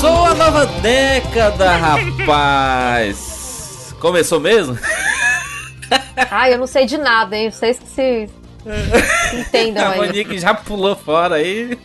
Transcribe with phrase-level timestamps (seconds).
[0.00, 3.12] Começou a nova década, rapaz!
[3.98, 4.78] Começou mesmo?
[6.30, 7.50] Ai, eu não sei de nada, hein?
[7.50, 8.30] Vocês que se,
[9.34, 9.98] entendam A aí.
[9.98, 11.76] Monique já pulou fora aí.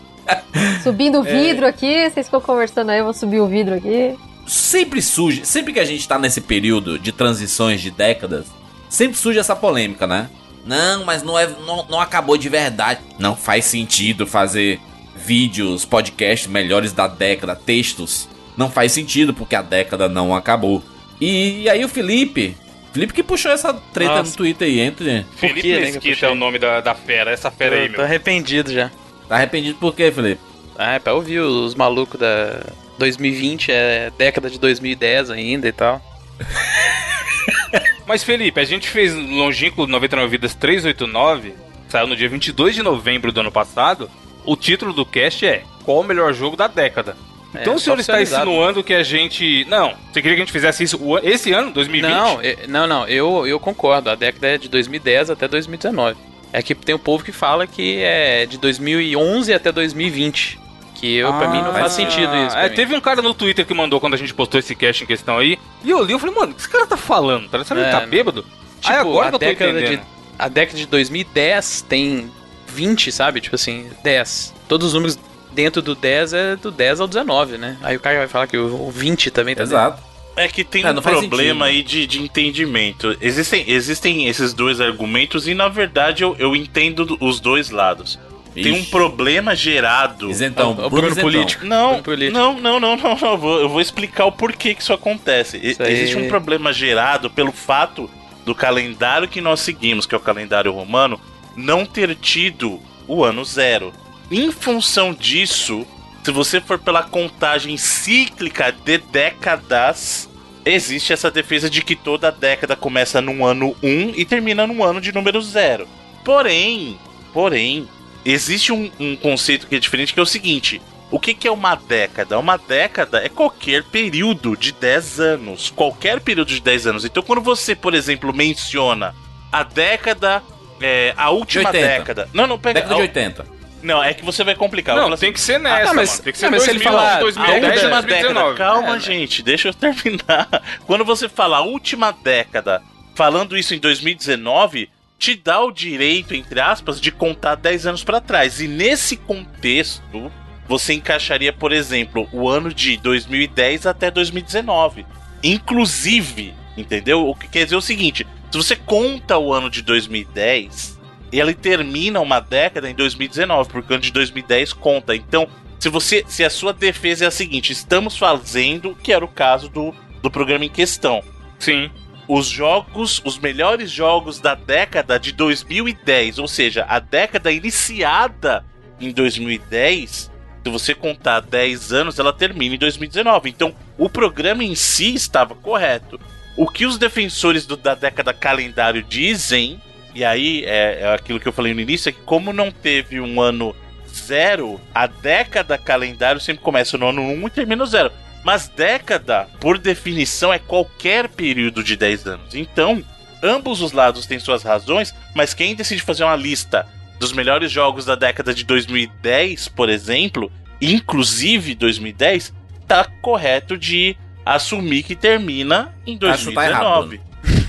[0.83, 4.15] Subindo o vidro aqui, vocês ficam conversando aí, eu vou subir o vidro aqui.
[4.45, 8.45] Sempre surge, sempre que a gente tá nesse período de transições de décadas,
[8.89, 10.29] sempre surge essa polêmica, né?
[10.63, 12.99] Não, mas não, é, não, não acabou de verdade.
[13.17, 14.79] Não faz sentido fazer
[15.23, 18.27] vídeos, podcasts melhores da década, textos.
[18.57, 20.83] Não faz sentido porque a década não acabou.
[21.19, 22.55] E, aí o Felipe,
[22.91, 24.31] Felipe que puxou essa treta Nossa.
[24.31, 25.25] no Twitter aí, entre.
[25.37, 28.05] Felipe que, Mesquita é o nome da, da fera, essa fera aí, Eu tô meu.
[28.05, 28.91] arrependido já.
[29.27, 30.41] Tá arrependido por quê, Felipe?
[30.77, 32.61] Ah, é pra ouvir os malucos da
[32.99, 36.01] 2020, é década de 2010 ainda e tal.
[38.05, 41.53] Mas Felipe, a gente fez Longínquo 99 Vidas 389,
[41.87, 44.09] saiu no dia 22 de novembro do ano passado.
[44.45, 47.15] O título do cast é Qual o melhor jogo da década?
[47.55, 49.63] Então É, o senhor está insinuando que a gente.
[49.69, 52.11] Não, você queria que a gente fizesse isso esse ano, 2020?
[52.11, 54.09] Não, não, não, eu, eu concordo.
[54.09, 56.17] A década é de 2010 até 2019.
[56.51, 60.59] É que tem um povo que fala que é de 2011 até 2020.
[60.95, 62.57] Que eu, pra mim não faz Ah, sentido isso.
[62.57, 65.07] É, teve um cara no Twitter que mandou quando a gente postou esse cast em
[65.07, 65.59] questão aí.
[65.83, 67.49] E eu li, eu falei, mano, o que esse cara tá falando?
[67.49, 68.43] Tá Será que ele É, tá bêbado?
[68.81, 70.05] Tipo, aí agora a que eu tô década, de, entendendo.
[70.39, 72.31] a década de 2010 tem
[72.73, 73.39] 20, sabe?
[73.41, 74.53] Tipo assim, 10.
[74.67, 75.17] Todos os números
[75.53, 77.77] dentro do 10 é do 10 ao 19, né?
[77.83, 80.01] Aí o cara vai falar que o o 20 também tá Exato.
[80.35, 81.77] É que tem É, um problema sentido.
[81.77, 83.15] aí de, de entendimento.
[83.21, 88.17] Existem, existem esses dois argumentos e, na verdade, eu, eu entendo os dois lados.
[88.55, 88.89] Tem um Ixi.
[88.89, 90.29] problema gerado.
[90.31, 91.65] Isentão, O- o Bruno Bruno político.
[91.65, 92.37] Não, Bruno político.
[92.37, 93.31] não, não, não, não, não.
[93.31, 95.57] Eu vou, eu vou explicar o porquê que isso acontece.
[95.61, 95.93] Isso aí.
[95.93, 98.09] Existe um problema gerado pelo fato
[98.43, 101.19] do calendário que nós seguimos, que é o calendário romano,
[101.55, 103.93] não ter tido o ano zero.
[104.31, 105.85] Em função disso,
[106.23, 110.29] se você for pela contagem cíclica de décadas,
[110.65, 115.01] existe essa defesa de que toda década começa no ano 1 e termina no ano
[115.01, 115.87] de número zero.
[116.23, 116.97] Porém,
[117.33, 117.87] porém,
[118.23, 120.81] existe um, um conceito que é diferente, que é o seguinte:
[121.13, 122.39] o que, que é uma década?
[122.39, 125.69] Uma década é qualquer período de 10 anos.
[125.69, 127.05] Qualquer período de 10 anos.
[127.05, 129.13] Então, quando você, por exemplo, menciona
[129.51, 130.41] a década.
[130.81, 131.87] É, a última 80.
[131.87, 132.29] década.
[132.33, 132.75] Não, não, pega.
[132.81, 133.45] Década de a- 80.
[133.81, 134.95] Não, é que você vai complicar.
[134.95, 136.23] Não, falo tem assim, que ser nessa, Ah, mas- mano.
[136.23, 138.49] Tem que ser ah, mas se ele 2000, falar- 2010 a e última 2019.
[138.53, 138.55] década.
[138.57, 140.47] Calma, É, gente, deixa eu terminar.
[140.85, 142.81] Quando você fala a última década,
[143.13, 144.89] falando isso em 2019,
[145.19, 148.61] te dá o direito, entre aspas, de contar 10 anos pra trás.
[148.61, 150.31] E nesse contexto,
[150.65, 155.05] você encaixaria, por exemplo, o ano de 2010 até 2019.
[155.43, 157.27] Inclusive, entendeu?
[157.27, 160.99] O que quer dizer o seguinte: se você conta o ano de 2010,
[161.31, 165.15] ele termina uma década em 2019, porque o ano de 2010 conta.
[165.15, 165.47] Então,
[165.79, 169.69] se você, se a sua defesa é a seguinte, estamos fazendo, que era o caso
[169.69, 169.91] do,
[170.21, 171.23] do programa em questão,
[171.57, 171.89] Sim.
[172.27, 178.63] os jogos, os melhores jogos da década de 2010, ou seja, a década iniciada
[178.99, 180.31] em 2010,
[180.63, 183.49] se você contar 10 anos, ela termina em 2019.
[183.49, 186.19] Então, o programa em si estava correto.
[186.55, 189.81] O que os defensores do- da década calendário dizem,
[190.13, 193.19] e aí é, é aquilo que eu falei no início, é que como não teve
[193.19, 193.75] um ano
[194.13, 198.11] zero, a década calendário sempre começa no ano 1 e termina no zero.
[198.43, 202.53] Mas década, por definição, é qualquer período de 10 anos.
[202.53, 203.03] Então,
[203.41, 206.85] ambos os lados têm suas razões, mas quem decide fazer uma lista
[207.19, 212.53] dos melhores jogos da década de 2010, por exemplo, inclusive 2010,
[212.87, 214.15] tá correto de
[214.45, 217.21] assumir que termina em Acho que tá errado, 2019.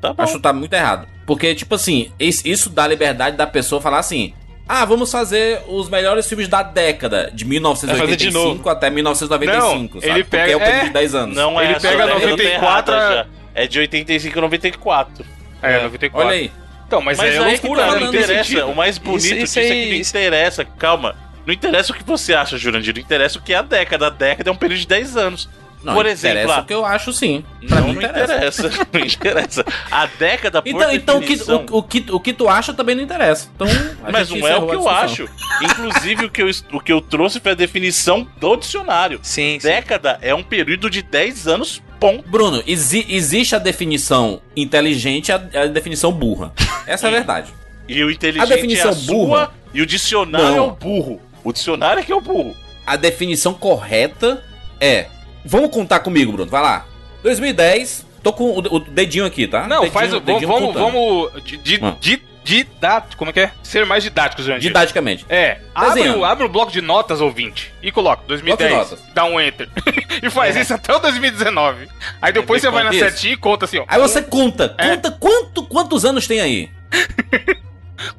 [0.00, 0.22] tá bom.
[0.22, 1.06] Acho que tá muito errado.
[1.26, 4.32] Porque, tipo assim, isso dá liberdade da pessoa falar assim:
[4.68, 7.60] ah, vamos fazer os melhores filmes da década, de Vai
[7.98, 10.12] fazer de 1985 até 1995, Não, sabe?
[10.12, 11.36] ele Porque pega- é o período é, de 10 anos.
[11.36, 13.26] Não Ele é pega essa década, 94 tá errada já.
[13.54, 15.24] É de 85 a 94.
[15.62, 16.28] É, 94.
[16.28, 16.52] Olha aí.
[16.86, 18.00] Então, mas, Mas é que loucura, tá, né?
[18.00, 18.44] não interessa.
[18.44, 18.66] sentido.
[18.68, 20.64] O mais bonito Isso- disso isso é aí- que não interessa.
[20.64, 21.16] Calma.
[21.44, 22.94] Não interessa o que você acha, Jurandir.
[22.94, 24.06] Não interessa o que é a década.
[24.06, 25.48] A década é um período de 10 anos.
[25.86, 27.44] Não, por exemplo, a- o que eu acho sim.
[27.68, 28.66] Pra não, mim não interessa.
[28.66, 28.86] interessa.
[28.92, 29.64] Não interessa.
[29.90, 32.94] A década, por Então, então o, que, o, o, que, o que tu acha também
[32.94, 33.48] não interessa.
[33.54, 33.66] Então,
[34.12, 35.28] Mas não é o que eu acho.
[35.62, 39.18] Inclusive, o que eu, o que eu trouxe foi a definição do dicionário.
[39.22, 39.66] Sim, sim.
[39.68, 42.28] Década é um período de 10 anos, ponto.
[42.28, 46.52] Bruno, exi- existe a definição inteligente e a, a definição burra.
[46.86, 47.52] Essa é a verdade.
[47.88, 49.44] E o inteligente A definição é a burra?
[49.46, 50.56] sua e o dicionário Não.
[50.56, 51.20] é o burro.
[51.44, 52.54] O dicionário é que é o burro.
[52.86, 54.42] A definição correta
[54.80, 55.06] é.
[55.46, 56.50] Vamos contar comigo, Bruno.
[56.50, 56.86] Vai lá.
[57.22, 58.04] 2010.
[58.22, 59.66] Tô com o, o dedinho aqui, tá?
[59.68, 60.20] Não, dedinho, faz o.
[60.20, 61.94] Vamos, vamos, vamos de, Ah.
[62.00, 63.16] de didático.
[63.16, 63.50] Como é que é?
[63.62, 64.62] Ser mais didático, Jandir.
[64.62, 65.24] Didaticamente.
[65.28, 69.14] É, abre, o- abre o bloco de notas, ouvinte, e coloca 2010, Bloco de notas.
[69.14, 69.68] dá um enter.
[70.22, 71.88] e faz isso até o 2019.
[72.22, 73.84] Aí depois ver você vai na setinha e conta assim, ó.
[73.88, 74.88] Aí você conta, É.
[74.90, 76.70] conta quanto, quantos anos tem aí?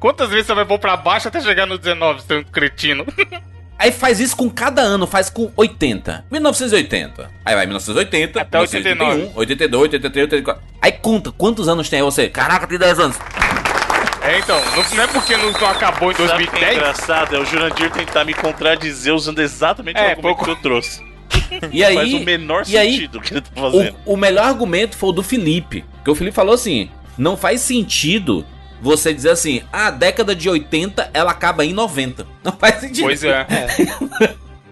[0.00, 3.06] Quantas vezes você vai pôr pra baixo até chegar no 19, seu cretino?
[3.78, 6.24] Aí faz isso com cada ano, faz com 80.
[6.30, 7.30] 1980.
[7.44, 10.62] Aí vai 1980, Até 1981, 82, 83, 84.
[10.82, 12.28] Aí conta quantos anos tem aí você?
[12.28, 13.16] Caraca, tem 10 anos.
[14.22, 16.76] É, então, não, não é porque não, não acabou em Sabe o que é 2010.
[16.76, 17.36] engraçado?
[17.36, 21.06] É o Jurandir tentar me contradizer usando exatamente É, o argumento pouco- que eu trouxe.
[21.72, 23.96] E aí, Faz o menor e aí, sentido o que ele tá fazendo.
[24.04, 25.84] o, o melhor argumento foi o do Felipe.
[26.04, 28.44] Que o Felipe falou assim: não faz sentido
[28.80, 32.26] você dizer assim, a década de 80 ela acaba em 90.
[32.44, 33.04] Não faz sentido.
[33.04, 33.46] Pois é.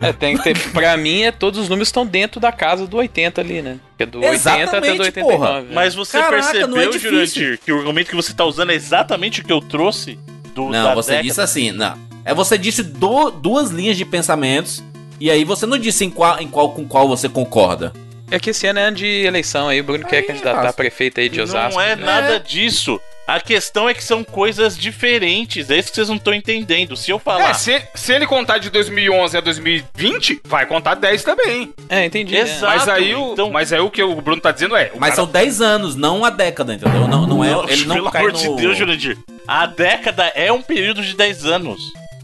[0.00, 0.58] É, tem que ter.
[0.72, 3.78] Pra mim, é, todos os números estão dentro da casa do 80 ali, né?
[3.96, 5.38] Que é do 80 até do Exatamente, 89.
[5.38, 5.60] porra.
[5.62, 5.68] né?
[5.72, 6.98] Mas você Caraca, percebeu, é.
[6.98, 10.18] Jurandir, que o argumento que você tá usando é exatamente o que eu trouxe
[10.54, 11.28] do Não, da você década?
[11.28, 11.96] disse assim, não.
[12.26, 14.82] É você disse do- duas linhas de pensamentos
[15.18, 17.92] e aí você não disse em qual, em qual com qual você concorda.
[18.30, 20.72] É que esse ano é ano de eleição aí, o Bruno quer Aí, candidatar a
[20.72, 21.74] prefeito aí de Osasco.
[21.74, 22.04] Não é né?
[22.04, 23.00] nada disso.
[23.26, 25.68] A questão é que são coisas diferentes.
[25.68, 26.96] É isso que vocês não estão entendendo.
[26.96, 27.50] Se eu falar.
[27.50, 31.72] É, se, se ele contar de 2011 a 2020, vai contar 10 também.
[31.88, 32.36] É, entendi.
[32.36, 32.66] Exato.
[32.66, 34.92] Mas aí, o, então- mas aí o que o Bruno tá dizendo é.
[34.94, 37.08] Mas cara- são 10 anos, não uma década, entendeu?
[37.08, 38.38] Não, não é, ele não Pelo cai amor no...
[38.38, 39.18] de Deus, Jurandir.
[39.46, 41.80] A década é um período de 10 anos.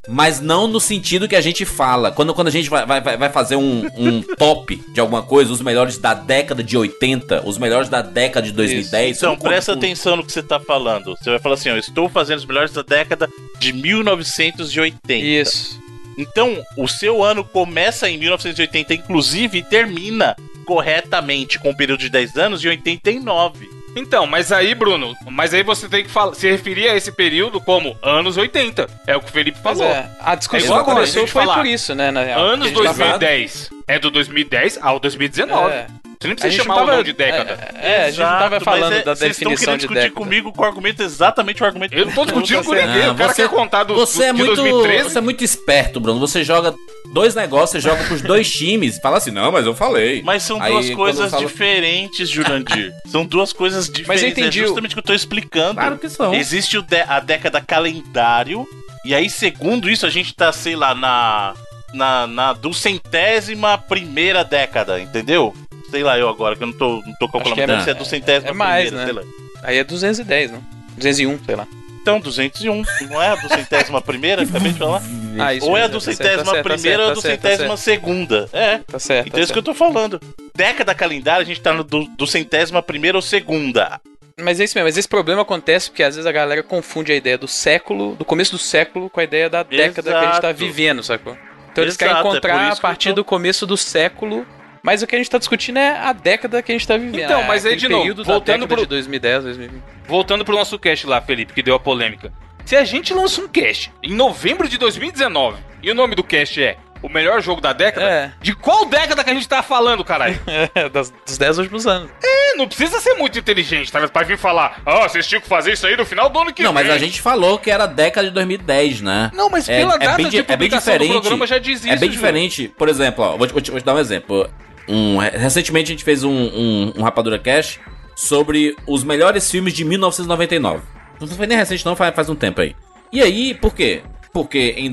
[0.09, 2.11] Mas não no sentido que a gente fala.
[2.11, 5.61] Quando, quando a gente vai, vai, vai fazer um, um top de alguma coisa, os
[5.61, 9.17] melhores da década de 80, os melhores da década de 2010.
[9.17, 11.17] Então, são presta atenção no que você tá falando.
[11.17, 13.29] Você vai falar assim, eu estou fazendo os melhores da década
[13.61, 15.13] de 1980.
[15.15, 15.81] Isso.
[16.19, 22.09] Então, o seu ano começa em 1980, inclusive, e termina corretamente com o período de
[22.09, 23.82] 10 anos em 89.
[23.95, 27.61] Então, mas aí, Bruno, mas aí você tem que falar, se referir a esse período
[27.61, 28.89] como anos 80.
[29.07, 29.85] É o que o Felipe falou.
[29.85, 32.09] é, a discussão agora, começou foi falar, por isso, né?
[32.09, 35.73] Anos Porque a gente tava- 2010 é do 2010 ao 2019.
[35.75, 35.87] É.
[36.23, 37.59] Você nem precisa chamar tava- o nome de década.
[37.75, 39.73] É, é, a gente não tava Exato, falando mas é- da vocês estão definição querendo
[39.75, 40.15] de discutir década.
[40.21, 43.07] comigo com o argumento exatamente o argumento Eu não tô discutindo com ninguém.
[43.07, 45.11] Não, o cara você- quer contar do, Você é do, de muito, 2013.
[45.11, 46.19] você é muito esperto, Bruno.
[46.21, 46.75] Você joga
[47.13, 48.99] dois negócios, você joga pros dois times.
[48.99, 50.23] Fala assim, não, mas eu falei.
[50.23, 52.93] Mas são Aí, duas coisas falo- diferentes, Jurandir.
[53.07, 54.23] são duas coisas diferentes.
[54.23, 55.75] eu entendi É justamente o que eu tô explicando.
[55.75, 56.33] Claro que são.
[56.33, 56.79] Existe
[57.09, 58.67] a década calendário,
[59.05, 61.55] e aí, segundo isso, a gente tá, sei lá, na.
[61.95, 65.55] Na, na duzentésima primeira década, entendeu?
[65.93, 67.61] Sei lá, eu agora, que eu não tô, não tô calculando.
[67.61, 69.23] é- Deve ser a duzentésima é mais, primeira, né?
[69.63, 70.59] Aí é 210, né?
[70.97, 71.67] 201, sei lá.
[72.01, 75.01] Então, 201, não é a duzentésima primeira, acabei de falar?
[75.39, 77.29] Ah, isso Ou é a tá duzentésima tá certo, tá primeira ou a certo, tá
[77.29, 78.49] certo, duzentésima segunda.
[78.53, 78.79] É.
[78.79, 79.29] Tá certo.
[79.29, 80.21] Então é isso que eu tô falando.
[80.55, 83.99] Década calendária, a gente tá no du- duzentésima primeira ou segunda.
[84.39, 87.15] Mas é isso mesmo, mas esse problema acontece porque às vezes a galera confunde a
[87.17, 90.41] ideia do século, do começo do século, com a ideia da década que a gente
[90.43, 90.59] tá Exato.
[90.59, 91.35] vivendo, sacou?
[91.73, 94.47] Então eles querem Exato, é por encontrar isso a partir tô- do começo do século,
[94.83, 97.21] mas o que a gente tá discutindo é a década que a gente tá vivendo.
[97.25, 99.83] Então, é mas aí, de novo, voltando pro- de 2010, 2020.
[100.07, 102.33] Voltando pro nosso cast lá, Felipe, que deu a polêmica.
[102.65, 106.63] Se a gente lança um cast em novembro de 2019 e o nome do cast
[106.63, 108.33] é o melhor jogo da década, É.
[108.41, 110.39] de qual década que a gente tá falando, caralho?
[110.75, 112.09] É, das- dos 10 últimos anos.
[112.23, 114.07] É, não precisa ser muito inteligente, tá?
[114.07, 116.63] Pra vir falar, ó, vocês tinham que fazer isso aí no final do ano que
[116.63, 116.85] Não, vem.
[116.85, 119.33] mas a gente falou que era década de 2010, né?
[119.35, 121.13] Não, mas É- pela é data bem de di- é bem publicação diferente.
[121.15, 122.69] do programa já diz isso, É bem diferente.
[122.79, 124.49] Por exemplo, ó, vou te, vou te- vou te dar um exemplo.
[124.89, 127.79] Um, recentemente a gente fez um, um, um Rapadura Cash
[128.17, 130.83] sobre os melhores filmes de 1999.
[131.21, 132.75] Não foi nem recente, não, faz, faz um tempo aí.
[133.13, 134.03] E aí, por quê?
[134.33, 134.91] Porque em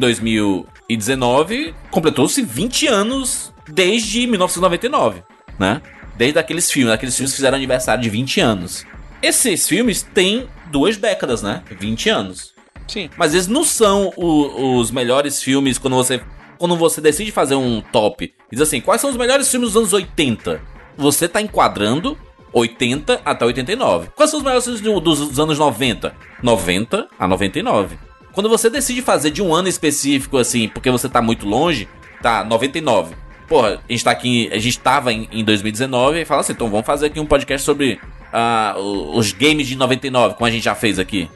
[0.89, 5.23] 2019 completou-se 20 anos desde 1999,
[5.57, 5.81] né?
[6.17, 8.85] Desde aqueles filmes, aqueles filmes que fizeram aniversário de 20 anos.
[9.21, 11.63] Esses filmes têm duas décadas, né?
[11.79, 12.53] 20 anos.
[12.87, 13.09] Sim.
[13.17, 16.21] Mas eles não são o- os melhores filmes quando você
[16.59, 18.31] quando você decide fazer um top.
[18.51, 20.61] Diz assim, quais são os melhores filmes dos anos 80?
[20.97, 22.17] Você tá enquadrando
[22.53, 24.09] 80 até 89.
[24.15, 26.13] Quais são os melhores filmes do- dos, dos anos 90?
[26.43, 27.97] 90 a 99.
[28.33, 31.87] Quando você decide fazer de um ano específico assim, porque você tá muito longe,
[32.21, 33.15] tá 99.
[33.49, 36.69] Porra, a gente tá aqui, a gente tava em, em 2019 e fala assim, então
[36.69, 37.99] vamos fazer aqui um podcast sobre
[38.77, 41.27] o- os games de 99, como a gente já fez aqui.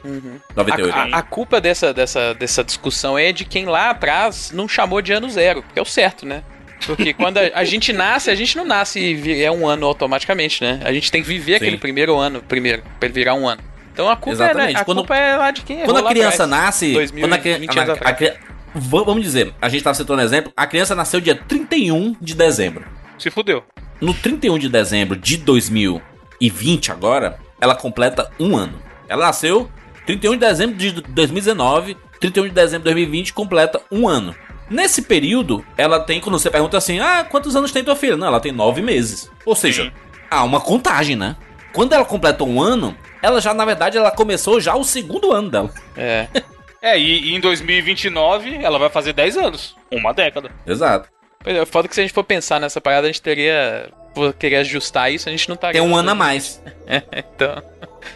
[0.54, 0.94] 98.
[0.94, 5.02] A, a- a culpa dessa, dessa, dessa discussão é de quem lá atrás não chamou
[5.02, 6.42] de ano zero, porque é o certo, né?
[6.86, 10.62] Porque quando a, a gente nasce, a gente não nasce e é um ano automaticamente,
[10.62, 10.80] né?
[10.84, 11.64] A gente tem que viver Sim.
[11.64, 13.60] aquele primeiro ano, primeiro, pra ele virar um ano.
[13.92, 14.74] Então a culpa, é, Exatamente.
[14.74, 16.50] da- a Quando- culpa é lá de quem Quando a criança atrás.
[16.64, 16.92] nasce.
[16.92, 18.32] 2000, quando a, cri- 20 a- anos a- atrás.
[18.74, 20.52] Vamos dizer, a gente tava citando um exemplo.
[20.56, 22.84] A criança nasceu dia 31 de dezembro.
[23.18, 23.62] Se fudeu.
[24.00, 28.82] No 31 de dezembro de 2020, agora, ela completa um ano.
[29.08, 29.70] Ela nasceu
[30.06, 34.34] 31 de dezembro de 2019, 31 de dezembro de 2020 completa um ano.
[34.68, 38.16] Nesse período, ela tem, quando você pergunta assim, ah, quantos anos tem tua filha?
[38.16, 39.30] Não, ela tem nove meses.
[39.44, 39.92] Ou seja, Sim.
[40.30, 41.36] há uma contagem, né?
[41.72, 45.50] Quando ela completou um ano, ela já, na verdade, ela começou já o segundo ano
[45.50, 45.70] dela.
[45.96, 46.28] É.
[46.84, 49.74] É, e, e em 2029 ela vai fazer 10 anos.
[49.90, 50.50] Uma década.
[50.66, 51.08] Exato.
[51.42, 53.88] Pois é, foda que se a gente for pensar nessa parada, a gente teria.
[54.14, 55.72] Por querer ajustar isso, a gente não tá.
[55.72, 56.62] Tem um ano a mais.
[57.12, 57.62] então.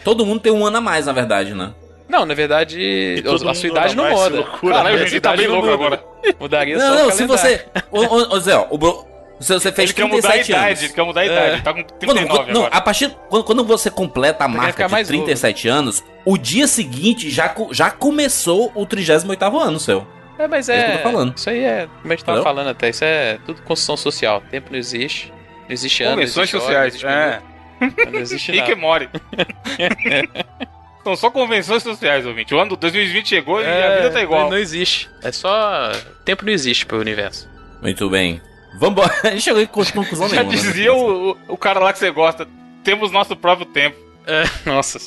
[0.03, 1.73] Todo mundo tem um ano a mais, na verdade, né?
[2.07, 4.35] Não, na verdade, a sua mundo idade não mais, muda.
[4.37, 4.75] loucura.
[4.75, 5.83] Caralho, a o Juninho tá bem não louco muda.
[5.85, 6.03] agora.
[6.39, 7.59] Mudaria só Não, o não, se calendário.
[7.59, 7.65] você.
[7.91, 9.05] Ô, ô, ô, Zé, ó, o Bro-
[9.39, 10.83] você, você fez Ele quer mudar a 37 idade, anos.
[10.83, 11.51] ele quer mudar a idade.
[11.53, 12.75] Ele tá com Quando, 39 quando- não, agora.
[12.75, 17.29] a partir quando, quando você completa a marca de mais 37 anos, o dia seguinte
[17.29, 20.05] já, já começou o 38º ano seu.
[20.37, 20.85] É, mas É isso é.
[20.85, 21.37] que eu tô falando.
[21.37, 21.87] Isso aí é.
[22.01, 24.41] Como a gente tava falando até, isso é tudo construção social.
[24.49, 25.31] Tempo não existe.
[25.67, 26.11] Não existe ano.
[26.11, 27.03] não Convenções existe hora, sociais.
[27.03, 27.41] não existe É.
[27.81, 28.81] minuto, Não existe Rick e nada.
[28.81, 29.09] Mori.
[31.03, 32.53] São só convenções sociais, ouvinte.
[32.53, 34.43] O ano 2020 chegou e a vida tá igual.
[34.43, 35.09] Não, não existe.
[35.23, 35.91] É só.
[36.25, 37.49] Tempo não existe pro universo.
[37.81, 38.41] Muito bem.
[38.77, 39.13] Vambora.
[39.23, 40.51] A gente chegou em conclusão Já nenhuma.
[40.51, 40.57] né?
[40.61, 42.47] dizia o, o, o cara lá que você gosta.
[42.83, 43.97] Temos nosso próprio tempo.
[44.27, 44.99] É, nossa.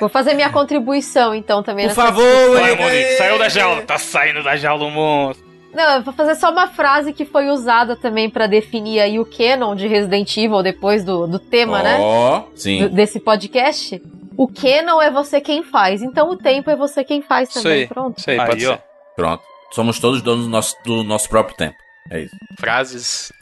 [0.00, 1.86] Vou fazer minha contribuição, então, também.
[1.86, 2.50] Por favor.
[2.58, 3.16] Vai, Monique.
[3.16, 3.82] Saiu da jaula.
[3.82, 5.48] Tá saindo da jaula o monstro.
[5.72, 9.24] Não, eu vou fazer só uma frase que foi usada também pra definir aí o
[9.24, 11.96] canon de Resident Evil depois do, do tema, né?
[12.00, 12.88] Ó, Do- sim.
[12.88, 14.02] Desse podcast.
[14.36, 17.82] O canon é você quem faz, então o tempo é você quem faz Isso também.
[17.82, 17.86] aí.
[17.86, 18.18] Pronto.
[18.18, 18.72] Isso aí, Aí, pode ó.
[18.72, 18.82] ser.
[19.14, 19.42] Pronto.
[19.70, 21.76] Somos todos donos do nosso, do nosso próprio tempo.
[22.10, 22.36] É isso.
[22.58, 23.32] Frases.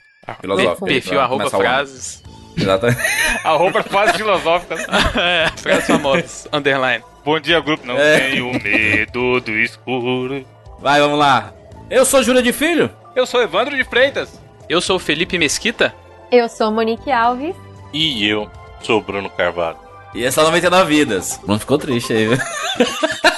[0.41, 0.85] Filosófico.
[0.87, 2.23] Perfil Pra arroba frases.
[2.57, 3.01] Exatamente.
[3.45, 4.75] A roupa quase filosófica.
[5.19, 6.49] é, frases famosas.
[6.53, 7.03] Underline.
[7.25, 7.87] Bom dia, grupo.
[7.87, 8.19] Não É.
[8.31, 10.47] tenho medo do escuro.
[10.81, 11.53] Vai, vamos lá.
[11.89, 12.91] Eu sou Júlia de Filho.
[13.17, 14.39] Eu sou Evandro de Freitas.
[14.69, 15.95] Eu sou o Felipe Mesquita.
[16.31, 17.57] Eu sou Monique Alves.
[17.93, 18.51] E eu
[18.83, 19.79] sou o Bruno Carvalho.
[20.15, 21.41] E essa é 99 vidas.
[21.47, 22.39] Não ficou triste aí, viu?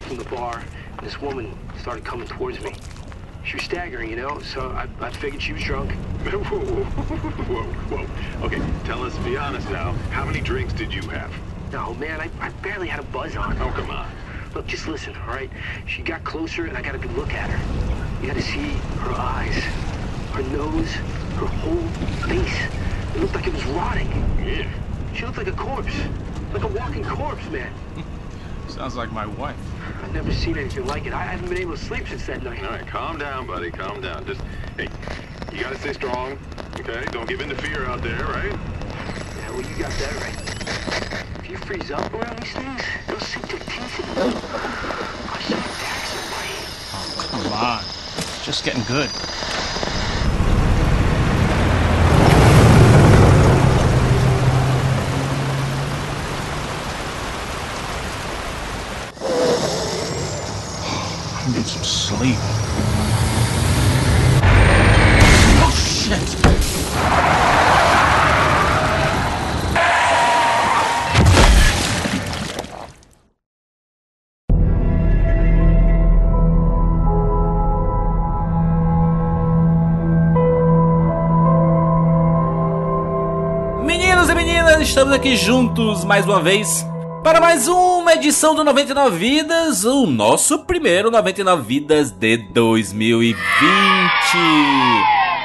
[0.00, 0.62] From the bar,
[1.02, 2.74] this woman started coming towards me.
[3.44, 5.90] She was staggering, you know, so I, I figured she was drunk.
[6.22, 8.46] whoa, whoa, whoa, whoa.
[8.46, 9.92] Okay, tell us, be honest now.
[10.10, 11.32] How many drinks did you have?
[11.72, 13.58] No, man, I, I barely had a buzz on.
[13.60, 14.08] Oh, come on.
[14.54, 15.50] Look, just listen, all right?
[15.86, 18.20] She got closer, and I got a good look at her.
[18.20, 18.68] You got to see
[19.00, 19.56] her eyes,
[20.34, 21.88] her nose, her whole
[22.28, 22.68] face.
[23.14, 24.08] It looked like it was rotting.
[24.38, 24.70] Yeah.
[25.18, 25.96] She looked like a corpse,
[26.52, 27.72] like a walking corpse, man.
[28.68, 29.56] Sounds like my wife.
[30.00, 31.12] I've never seen anything like it.
[31.12, 32.62] I haven't been able to sleep since that night.
[32.62, 33.72] All right, calm down, buddy.
[33.72, 34.24] Calm down.
[34.24, 34.40] Just,
[34.76, 34.88] hey,
[35.52, 36.38] you gotta stay strong,
[36.78, 37.04] okay?
[37.10, 38.52] Don't give in to fear out there, right?
[38.52, 41.40] Yeah, well, you got that right.
[41.40, 44.22] If you freeze up around these things, they'll sink their teeth in you.
[44.22, 46.54] I saw attack somebody.
[46.94, 47.80] Oh, come on.
[47.80, 49.10] It's just getting good.
[61.48, 62.36] Some sleep.
[65.60, 66.20] Oh, shit!
[83.86, 86.86] Meninos e meninas, estamos aqui juntos mais uma vez
[87.22, 93.38] para mais uma edição do 99 Vidas, o nosso primeiro 99 Vidas de 2020.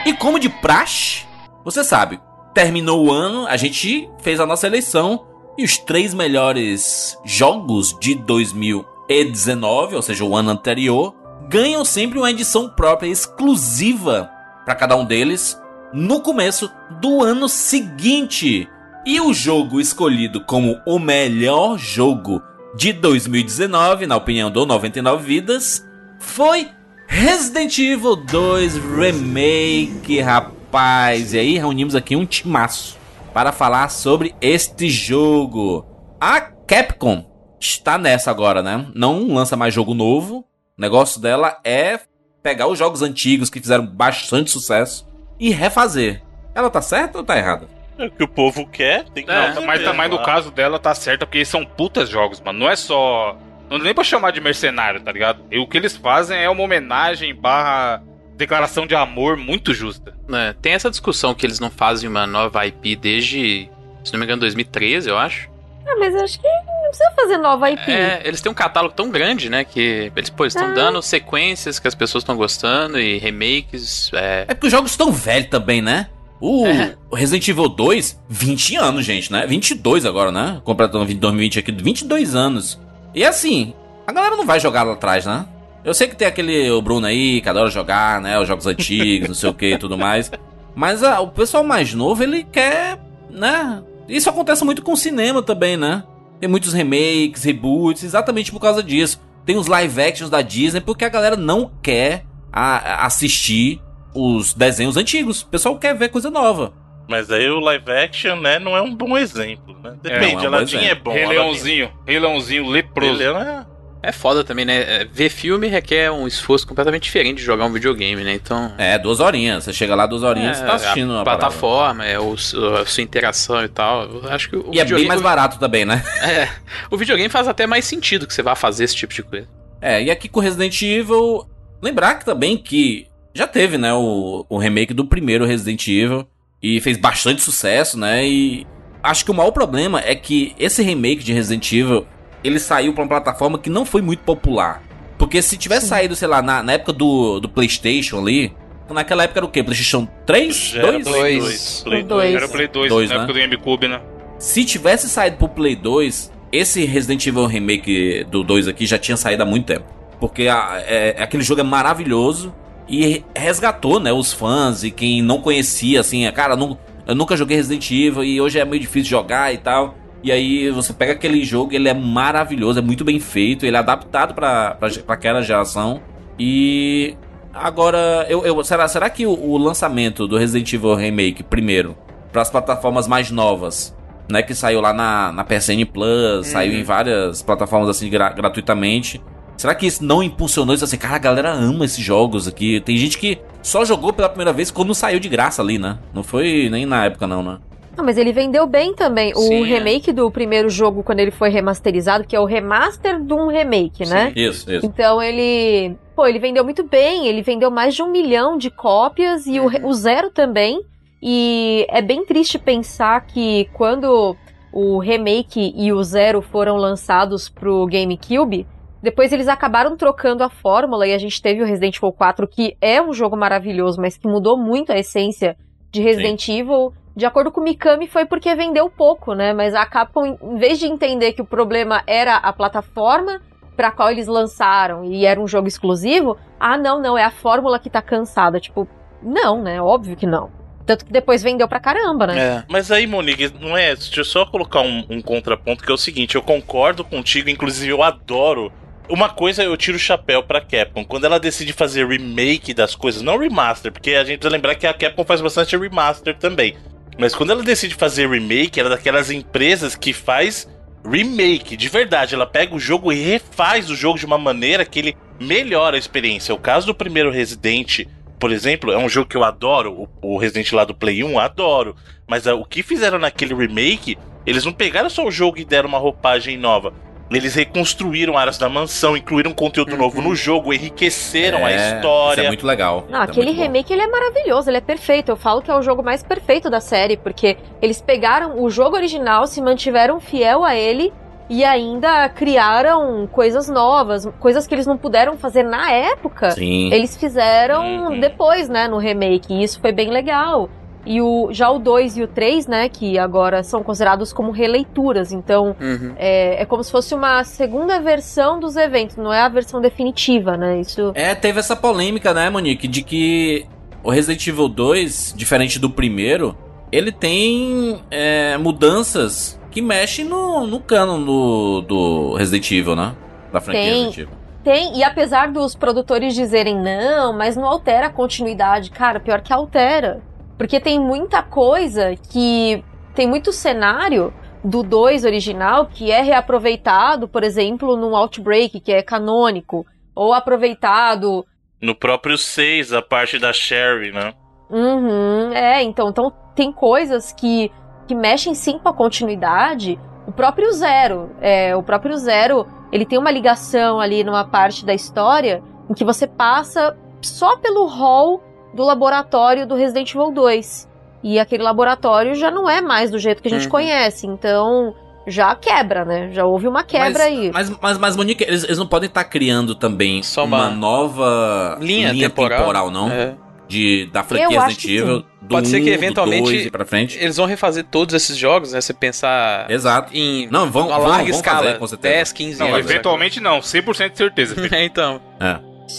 [0.05, 1.25] E como de praxe,
[1.63, 2.19] você sabe,
[2.53, 5.25] terminou o ano, a gente fez a nossa eleição
[5.57, 11.15] e os três melhores jogos de 2019, ou seja, o ano anterior,
[11.49, 14.29] ganham sempre uma edição própria exclusiva
[14.65, 15.59] para cada um deles
[15.93, 16.69] no começo
[17.01, 18.67] do ano seguinte.
[19.05, 22.41] E o jogo escolhido como o melhor jogo
[22.73, 25.85] de 2019, na opinião do 99 Vidas,
[26.19, 26.69] foi
[27.05, 31.33] Resident Evil 2 Remake, rapaz.
[31.33, 32.97] E aí reunimos aqui um timaço
[33.33, 35.85] para falar sobre este jogo.
[36.17, 37.29] A Capcom
[37.59, 38.87] está nessa agora, né?
[38.95, 40.45] Não lança mais jogo novo.
[40.77, 41.99] O negócio dela é
[42.41, 45.05] pegar os jogos antigos que fizeram bastante sucesso
[45.37, 46.23] e refazer.
[46.55, 47.82] Ela tá certa ou tá errada?
[47.97, 50.25] É o que o povo quer, tem que É, fazer, mas também no claro.
[50.25, 52.59] caso dela tá certa, porque são putas jogos, mano.
[52.59, 53.37] Não é só.
[53.69, 55.43] Não dá nem pra chamar de mercenário, tá ligado?
[55.51, 58.01] E o que eles fazem é uma homenagem barra
[58.35, 60.13] declaração de amor muito justa.
[60.31, 63.69] É, tem essa discussão que eles não fazem uma nova IP desde,
[64.03, 65.49] se não me engano, 2013, eu acho.
[65.87, 67.91] Ah, mas eu acho que não precisa fazer nova IP.
[67.91, 69.63] É, eles têm um catálogo tão grande, né?
[69.63, 70.73] Que eles pô, estão Ah.
[70.73, 74.09] dando sequências que as pessoas estão gostando e remakes.
[74.13, 76.07] É, É porque os jogos estão velhos também, né?
[76.41, 76.95] O É.
[77.13, 79.45] Resident Evil 2, 20 anos, gente, né?
[79.47, 80.61] 22 agora, né?
[80.63, 82.79] Completando 2020 aqui, 22 anos.
[83.15, 83.73] E assim,
[84.05, 85.45] a galera não vai jogar lá atrás, né?
[85.85, 88.39] Eu sei que tem aquele o Bruno aí que adora jogar, né?
[88.39, 90.31] Os jogos antigos, não sei o que e tudo mais.
[90.75, 92.99] Mas ah, o pessoal mais novo, ele quer,
[93.29, 93.81] né?
[94.07, 96.03] Isso acontece muito com o cinema também, né?
[96.39, 99.19] Tem muitos remakes, reboots, exatamente por causa disso.
[99.45, 103.81] Tem os live actions da Disney porque a galera não quer a- a- assistir
[104.13, 105.41] os desenhos antigos.
[105.41, 106.73] O pessoal quer ver coisa nova.
[107.07, 109.93] Mas aí o live action, né, não é um bom exemplo, né?
[110.01, 111.11] Depende, não é um bom Aladdin é bom.
[111.11, 113.13] Rei Leãozinho, Rei Leãozinho Rei leproso.
[113.13, 113.65] Leão é...
[114.01, 115.01] é foda também, né?
[115.01, 118.33] É, Ver filme requer um esforço completamente diferente de jogar um videogame, né?
[118.33, 118.73] Então.
[118.77, 119.65] É, duas horinhas.
[119.65, 121.39] Você chega lá duas horinhas, é, você tá assistindo a parada.
[121.41, 124.03] plataforma, é o, a sua interação e tal.
[124.03, 126.01] Eu acho que o E é bem mais barato também, né?
[126.23, 126.47] É,
[126.89, 129.47] o videogame faz até mais sentido que você vá fazer esse tipo de coisa.
[129.81, 131.45] É, e aqui com Resident Evil,
[131.81, 136.25] lembrar que também que já teve, né, o, o remake do primeiro Resident Evil
[136.61, 138.25] e fez bastante sucesso, né?
[138.25, 138.65] E
[139.01, 142.05] acho que o maior problema é que esse remake de Resident Evil,
[142.43, 144.81] ele saiu pra uma plataforma que não foi muito popular.
[145.17, 148.53] Porque se tivesse saído, sei lá, na, na época do, do PlayStation ali,
[148.89, 149.63] naquela época era o quê?
[149.63, 150.55] PlayStation 3?
[150.55, 151.03] Já era 2?
[151.07, 151.43] Play Dois.
[151.43, 151.83] 2.
[151.83, 152.35] Play O dois.
[152.35, 153.23] Era o Play 2, Dois, na né?
[153.23, 154.01] época do GameCube, né?
[154.39, 159.15] Se tivesse saído pro Play 2, esse Resident Evil Remake do 2 aqui já tinha
[159.17, 159.85] saído há muito tempo.
[160.19, 162.53] Porque a- é- aquele jogo é maravilhoso
[162.87, 167.57] e resgatou, né, os fãs e quem não conhecia, assim, cara, não, eu nunca joguei
[167.57, 169.95] Resident Evil e hoje é meio difícil jogar e tal.
[170.23, 173.79] E aí você pega aquele jogo, ele é maravilhoso, é muito bem feito, ele é
[173.79, 174.77] adaptado pra
[175.09, 175.99] aquela geração.
[176.39, 177.15] E
[177.53, 181.95] agora, eu, eu- será, será que o, o lançamento do Resident Evil Remake primeiro
[182.31, 183.95] para as plataformas mais novas,
[184.29, 189.21] né, que saiu lá na, na PSN Plus, saiu em várias plataformas assim gra- gratuitamente.
[189.57, 190.97] Será que isso não impulsionou isso assim?
[190.97, 192.81] Cara, a galera ama esses jogos aqui.
[192.81, 195.99] Tem gente que só jogou pela primeira vez quando saiu de graça ali, né?
[196.13, 197.59] Não foi nem na época, não, né?
[197.95, 199.33] Não, mas ele vendeu bem também.
[199.35, 199.67] Sim, o é.
[199.67, 204.03] remake do primeiro jogo, quando ele foi remasterizado, que é o remaster de um remake,
[204.05, 204.33] né?
[204.35, 204.85] Isso, isso.
[204.85, 205.95] Então ele.
[206.15, 209.67] Pô, ele vendeu muito bem, ele vendeu mais de um milhão de cópias e o,
[209.67, 210.81] re- o Zero também.
[211.21, 214.35] E é bem triste pensar que quando
[214.71, 218.67] o remake e o Zero foram lançados pro GameCube,
[219.03, 222.77] depois eles acabaram trocando a fórmula e a gente teve o Resident Evil 4, que
[222.79, 225.57] é um jogo maravilhoso, mas que mudou muito a essência
[225.91, 226.93] de Resident Evil.
[227.13, 229.51] De acordo com o Mikami, foi porque vendeu pouco, né?
[229.51, 233.41] Mas a Capcom, em vez de entender que o problema era a plataforma
[233.75, 237.79] pra qual eles lançaram e era um jogo exclusivo, ah, não, não, é a fórmula
[237.79, 238.57] que tá cansada.
[238.57, 238.87] Tipo,
[239.21, 239.81] não, né?
[239.81, 240.49] Óbvio que não.
[240.85, 242.39] Tanto que depois vendeu pra caramba, né?
[242.39, 242.63] É.
[242.69, 243.95] Mas aí, Monique, não é.
[243.95, 247.91] Deixa eu só colocar um, um contraponto que é o seguinte: eu concordo contigo, inclusive
[247.91, 248.71] eu adoro.
[249.09, 251.03] Uma coisa eu tiro o chapéu pra Capcom.
[251.03, 254.87] Quando ela decide fazer remake das coisas, não remaster, porque a gente precisa lembrar que
[254.87, 256.75] a Capcom faz bastante remaster também.
[257.17, 260.67] Mas quando ela decide fazer remake, ela é daquelas empresas que faz
[261.05, 262.33] remake, de verdade.
[262.33, 265.99] Ela pega o jogo e refaz o jogo de uma maneira que ele melhora a
[265.99, 266.55] experiência.
[266.55, 268.05] O caso do primeiro Resident,
[268.39, 270.09] por exemplo, é um jogo que eu adoro.
[270.21, 271.95] O, Resident lá do Play 1, adoro.
[272.27, 275.89] Mas ah, o que fizeram naquele remake, eles não pegaram só o jogo e deram
[275.89, 276.93] uma roupagem nova.
[277.31, 282.41] Eles reconstruíram áreas da mansão, incluíram conteúdo novo no jogo, enriqueceram a É, história.
[282.41, 283.05] Isso é muito legal.
[283.09, 283.63] Não, É aquele muito bom.
[283.63, 285.29] remake ele é maravilhoso, ele é perfeito.
[285.29, 288.95] Eu falo que é o jogo mais perfeito da série, porque eles pegaram o jogo
[288.95, 291.11] original, se mantiveram fiel a ele
[291.49, 296.51] e ainda criaram coisas novas, coisas que eles não puderam fazer na época.
[296.51, 296.91] Sim.
[296.93, 298.19] Eles fizeram Uhum.
[298.19, 300.69] depois, né, no remake, e isso foi bem legal.
[301.05, 305.31] E o, já o 2 e o 3, né, que agora são considerados como releituras,
[305.31, 306.13] então Uhum.
[306.17, 310.55] é, é como se fosse uma segunda versão dos eventos, não é a versão definitiva,
[310.55, 311.11] né, isso...
[311.13, 313.65] É, teve essa polêmica, né, Monique, de que
[314.03, 316.55] o Resident Evil 2, diferente do primeiro,
[316.91, 323.15] ele tem é, mudanças que mexem no, no canon do, do Resident Evil, né?
[323.51, 323.91] Da franquia Tem.
[324.05, 324.43] Resident Evil.
[324.63, 329.51] Tem, e apesar dos produtores dizerem não, mas não altera a continuidade, cara, pior que
[329.51, 330.21] altera.
[330.63, 332.81] Porque tem muita coisa que.
[333.13, 339.03] Tem muito cenário do 2 original que é reaproveitado, por exemplo, num Outbreak, que é
[339.03, 341.45] canônico, ou aproveitado
[341.81, 344.33] No próprio 6, a parte da Sherry, né?
[344.69, 347.69] Uhum, é, então, então tem coisas que,
[348.07, 349.99] que mexem sim com a continuidade.
[350.25, 354.93] O próprio Zero, é, o próprio Zero, ele tem uma ligação ali numa parte da
[354.93, 358.41] história em que você passa só pelo hall
[358.73, 360.89] do laboratório do Resident Evil 2.
[361.23, 363.71] E aquele laboratório já não é mais do jeito que a gente Uhum.
[363.71, 364.93] conhece, então
[365.25, 366.29] já quebra, né?
[366.33, 367.51] Já houve uma quebra mas, aí.
[367.53, 371.77] Mas, mas, mas Monique, eles, eles não podem estar criando também Só uma, uma nova
[371.79, 373.09] Linha, temporal, não?
[373.09, 373.35] É.
[373.65, 375.23] De, da franquia Resident Evil.
[375.49, 377.17] Pode ser que 1, do eventualmente 2 e pra frente.
[377.17, 378.81] Eles vão refazer todos esses jogos, né?
[378.81, 380.15] Você pensar Exato.
[380.15, 382.13] em Não, vão, uma vão, larga vão escala, fazer, com certeza.
[382.15, 382.79] 10, 15 Não, anos.
[382.79, 384.55] eventualmente não, 100% de certeza.
[384.75, 385.21] É, então.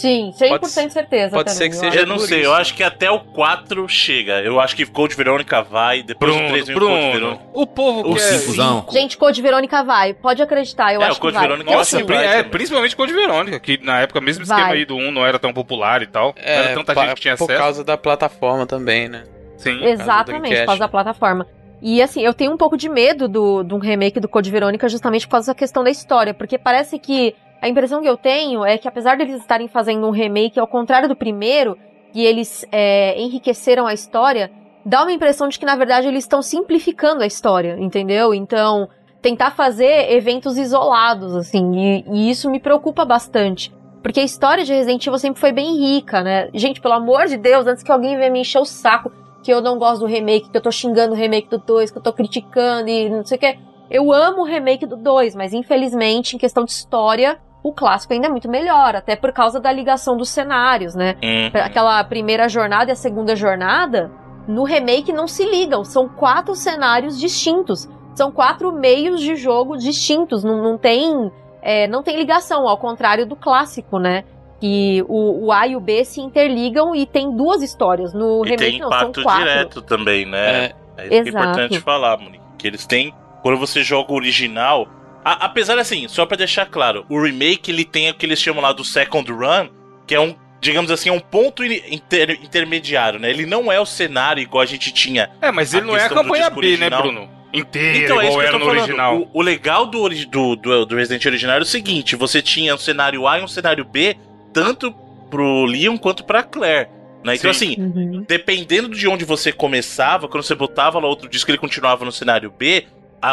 [0.01, 1.35] Sim, 100% Pode- certeza.
[1.35, 2.47] pode também, ser que seja Eu não por sei, isso.
[2.49, 4.41] eu acho que até o 4 chega.
[4.41, 7.43] Eu acho que Code Verônica vai, depois do Bruno, 3 vem o Code Verônica.
[7.53, 8.21] o povo O quer...
[8.21, 8.85] 5zão.
[8.91, 10.13] Gente, Code Verônica vai.
[10.13, 11.47] Pode acreditar, eu É, acho o Code que vai.
[11.47, 12.43] Verônica Nossa, é, também.
[12.51, 14.77] principalmente Code Verônica, que na época, mesmo esquema Vai.
[14.79, 16.33] aí do 1 não era tão popular e tal.
[16.35, 17.59] não É, era tanta pa- gente que tinha por acesso.
[17.59, 19.23] causa da plataforma também, né?
[19.57, 19.83] Sim.
[19.85, 21.47] Exatamente, por causa da plataforma.
[21.81, 24.87] E assim, eu tenho um pouco de medo do, de um remake do Code Verônica
[24.89, 28.63] justamente por causa da questão da história, porque parece que a impressão que eu tenho
[28.63, 31.75] é que apesar deles estarem fazendo um remake ao contrário do primeiro,
[32.13, 34.51] e eles é, enriqueceram a história,
[34.85, 38.35] dá uma impressão de que na verdade eles estão simplificando a história, entendeu?
[38.35, 38.87] Então,
[39.19, 43.73] tentar fazer eventos isolados, assim, e, e isso me preocupa bastante.
[44.03, 46.49] Porque a história de Resident Evil sempre foi bem rica, né?
[46.53, 49.59] Gente, pelo amor de Deus, antes que alguém venha me encher o saco que eu
[49.59, 52.13] não gosto do remake, que eu tô xingando o remake do 2, que eu tô
[52.13, 53.57] criticando e não sei o que.
[53.89, 58.27] Eu amo o remake do 2, mas infelizmente, em questão de história, o clássico ainda
[58.27, 61.15] é muito melhor, até por causa da ligação dos cenários, né?
[61.23, 61.49] Hum.
[61.51, 64.11] Aquela primeira jornada e a segunda jornada,
[64.47, 67.89] no remake não se ligam, são quatro cenários distintos.
[68.13, 73.25] São quatro meios de jogo distintos, não, não tem é, não tem ligação, ao contrário
[73.25, 74.23] do clássico, né?
[74.61, 78.13] Que o, o A e o B se interligam e tem duas histórias.
[78.13, 79.43] No E remake tem não, são impacto quatro.
[79.43, 80.65] direto também, né?
[80.65, 82.43] É, É isso que é importante falar, Monique.
[82.59, 83.11] Que eles têm.
[83.41, 84.87] Quando você joga o original.
[85.25, 88.61] A- apesar assim, só pra deixar claro, o remake ele tem o que eles chamam
[88.61, 89.67] lá do Second Run,
[90.07, 93.29] que é um, digamos assim, é um ponto in- inter- intermediário, né?
[93.29, 95.29] Ele não é o cenário igual a gente tinha.
[95.41, 97.01] É, mas ele não é a campanha B, né, original.
[97.01, 97.29] Bruno?
[97.53, 98.81] Inteira, Então é isso igual que eu era tô no falando.
[98.81, 99.17] original.
[99.33, 102.77] O, o legal do, do, do, do Resident original era o seguinte: você tinha um
[102.77, 104.17] cenário A e um cenário B,
[104.53, 104.93] tanto
[105.29, 106.89] pro Leon quanto pra Claire.
[107.23, 107.35] Né?
[107.35, 107.71] Então, Sim.
[107.73, 108.25] assim, Uhum.
[108.27, 112.51] dependendo de onde você começava, quando você botava lá outro disco, ele continuava no cenário
[112.51, 112.85] B,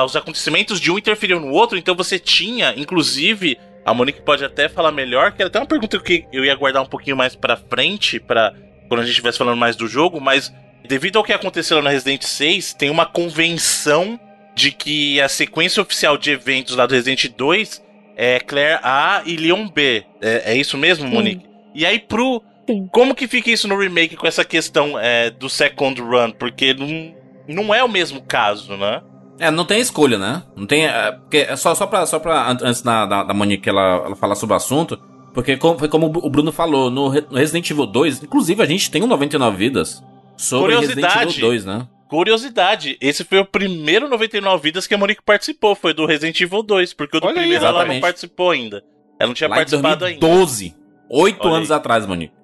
[0.04, 4.68] os acontecimentos de um interferiam no outro, então você tinha, inclusive, a Monique pode até
[4.68, 7.56] falar melhor, que era até uma pergunta que eu ia guardar um pouquinho mais pra
[7.56, 8.54] frente, para
[8.88, 10.52] quando a gente estivesse falando mais do jogo, mas
[10.86, 14.18] devido ao que aconteceu lá no Resident 6, tem uma convenção
[14.54, 17.82] de que a sequência oficial de eventos lá do Resident 2
[18.16, 20.04] é Claire A e Leon B.
[20.20, 21.14] É, é isso mesmo, Sim.
[21.14, 21.46] Monique?
[21.74, 22.86] E aí pro Sim.
[22.92, 26.30] como que fica isso no remake com essa questão é, do second run?
[26.32, 27.14] Porque não,
[27.48, 29.02] não é o mesmo caso, né?
[29.38, 30.42] É, não tem escolha, né?
[30.56, 30.86] Não tem.
[30.86, 32.06] É, porque é só, só pra.
[32.06, 34.98] Só pra an- antes da, da, da Monique ela, ela falar sobre o assunto.
[35.34, 38.66] Porque como, foi como o Bruno falou, no, Re- no Resident Evil 2, inclusive a
[38.66, 40.02] gente tem um 99 vidas
[40.36, 41.30] sobre Resident Curiosidade.
[41.38, 41.88] Evil 2, né?
[42.08, 46.62] Curiosidade, esse foi o primeiro 99 vidas que a Monique participou, foi do Resident Evil
[46.62, 48.84] 2, porque o do Olha aí, primeiro ela não participou ainda.
[49.18, 50.20] Ela não tinha Lá em participado ainda.
[50.20, 50.76] 2012.
[51.10, 51.76] Oito Olha anos aí.
[51.78, 52.34] atrás, Monique.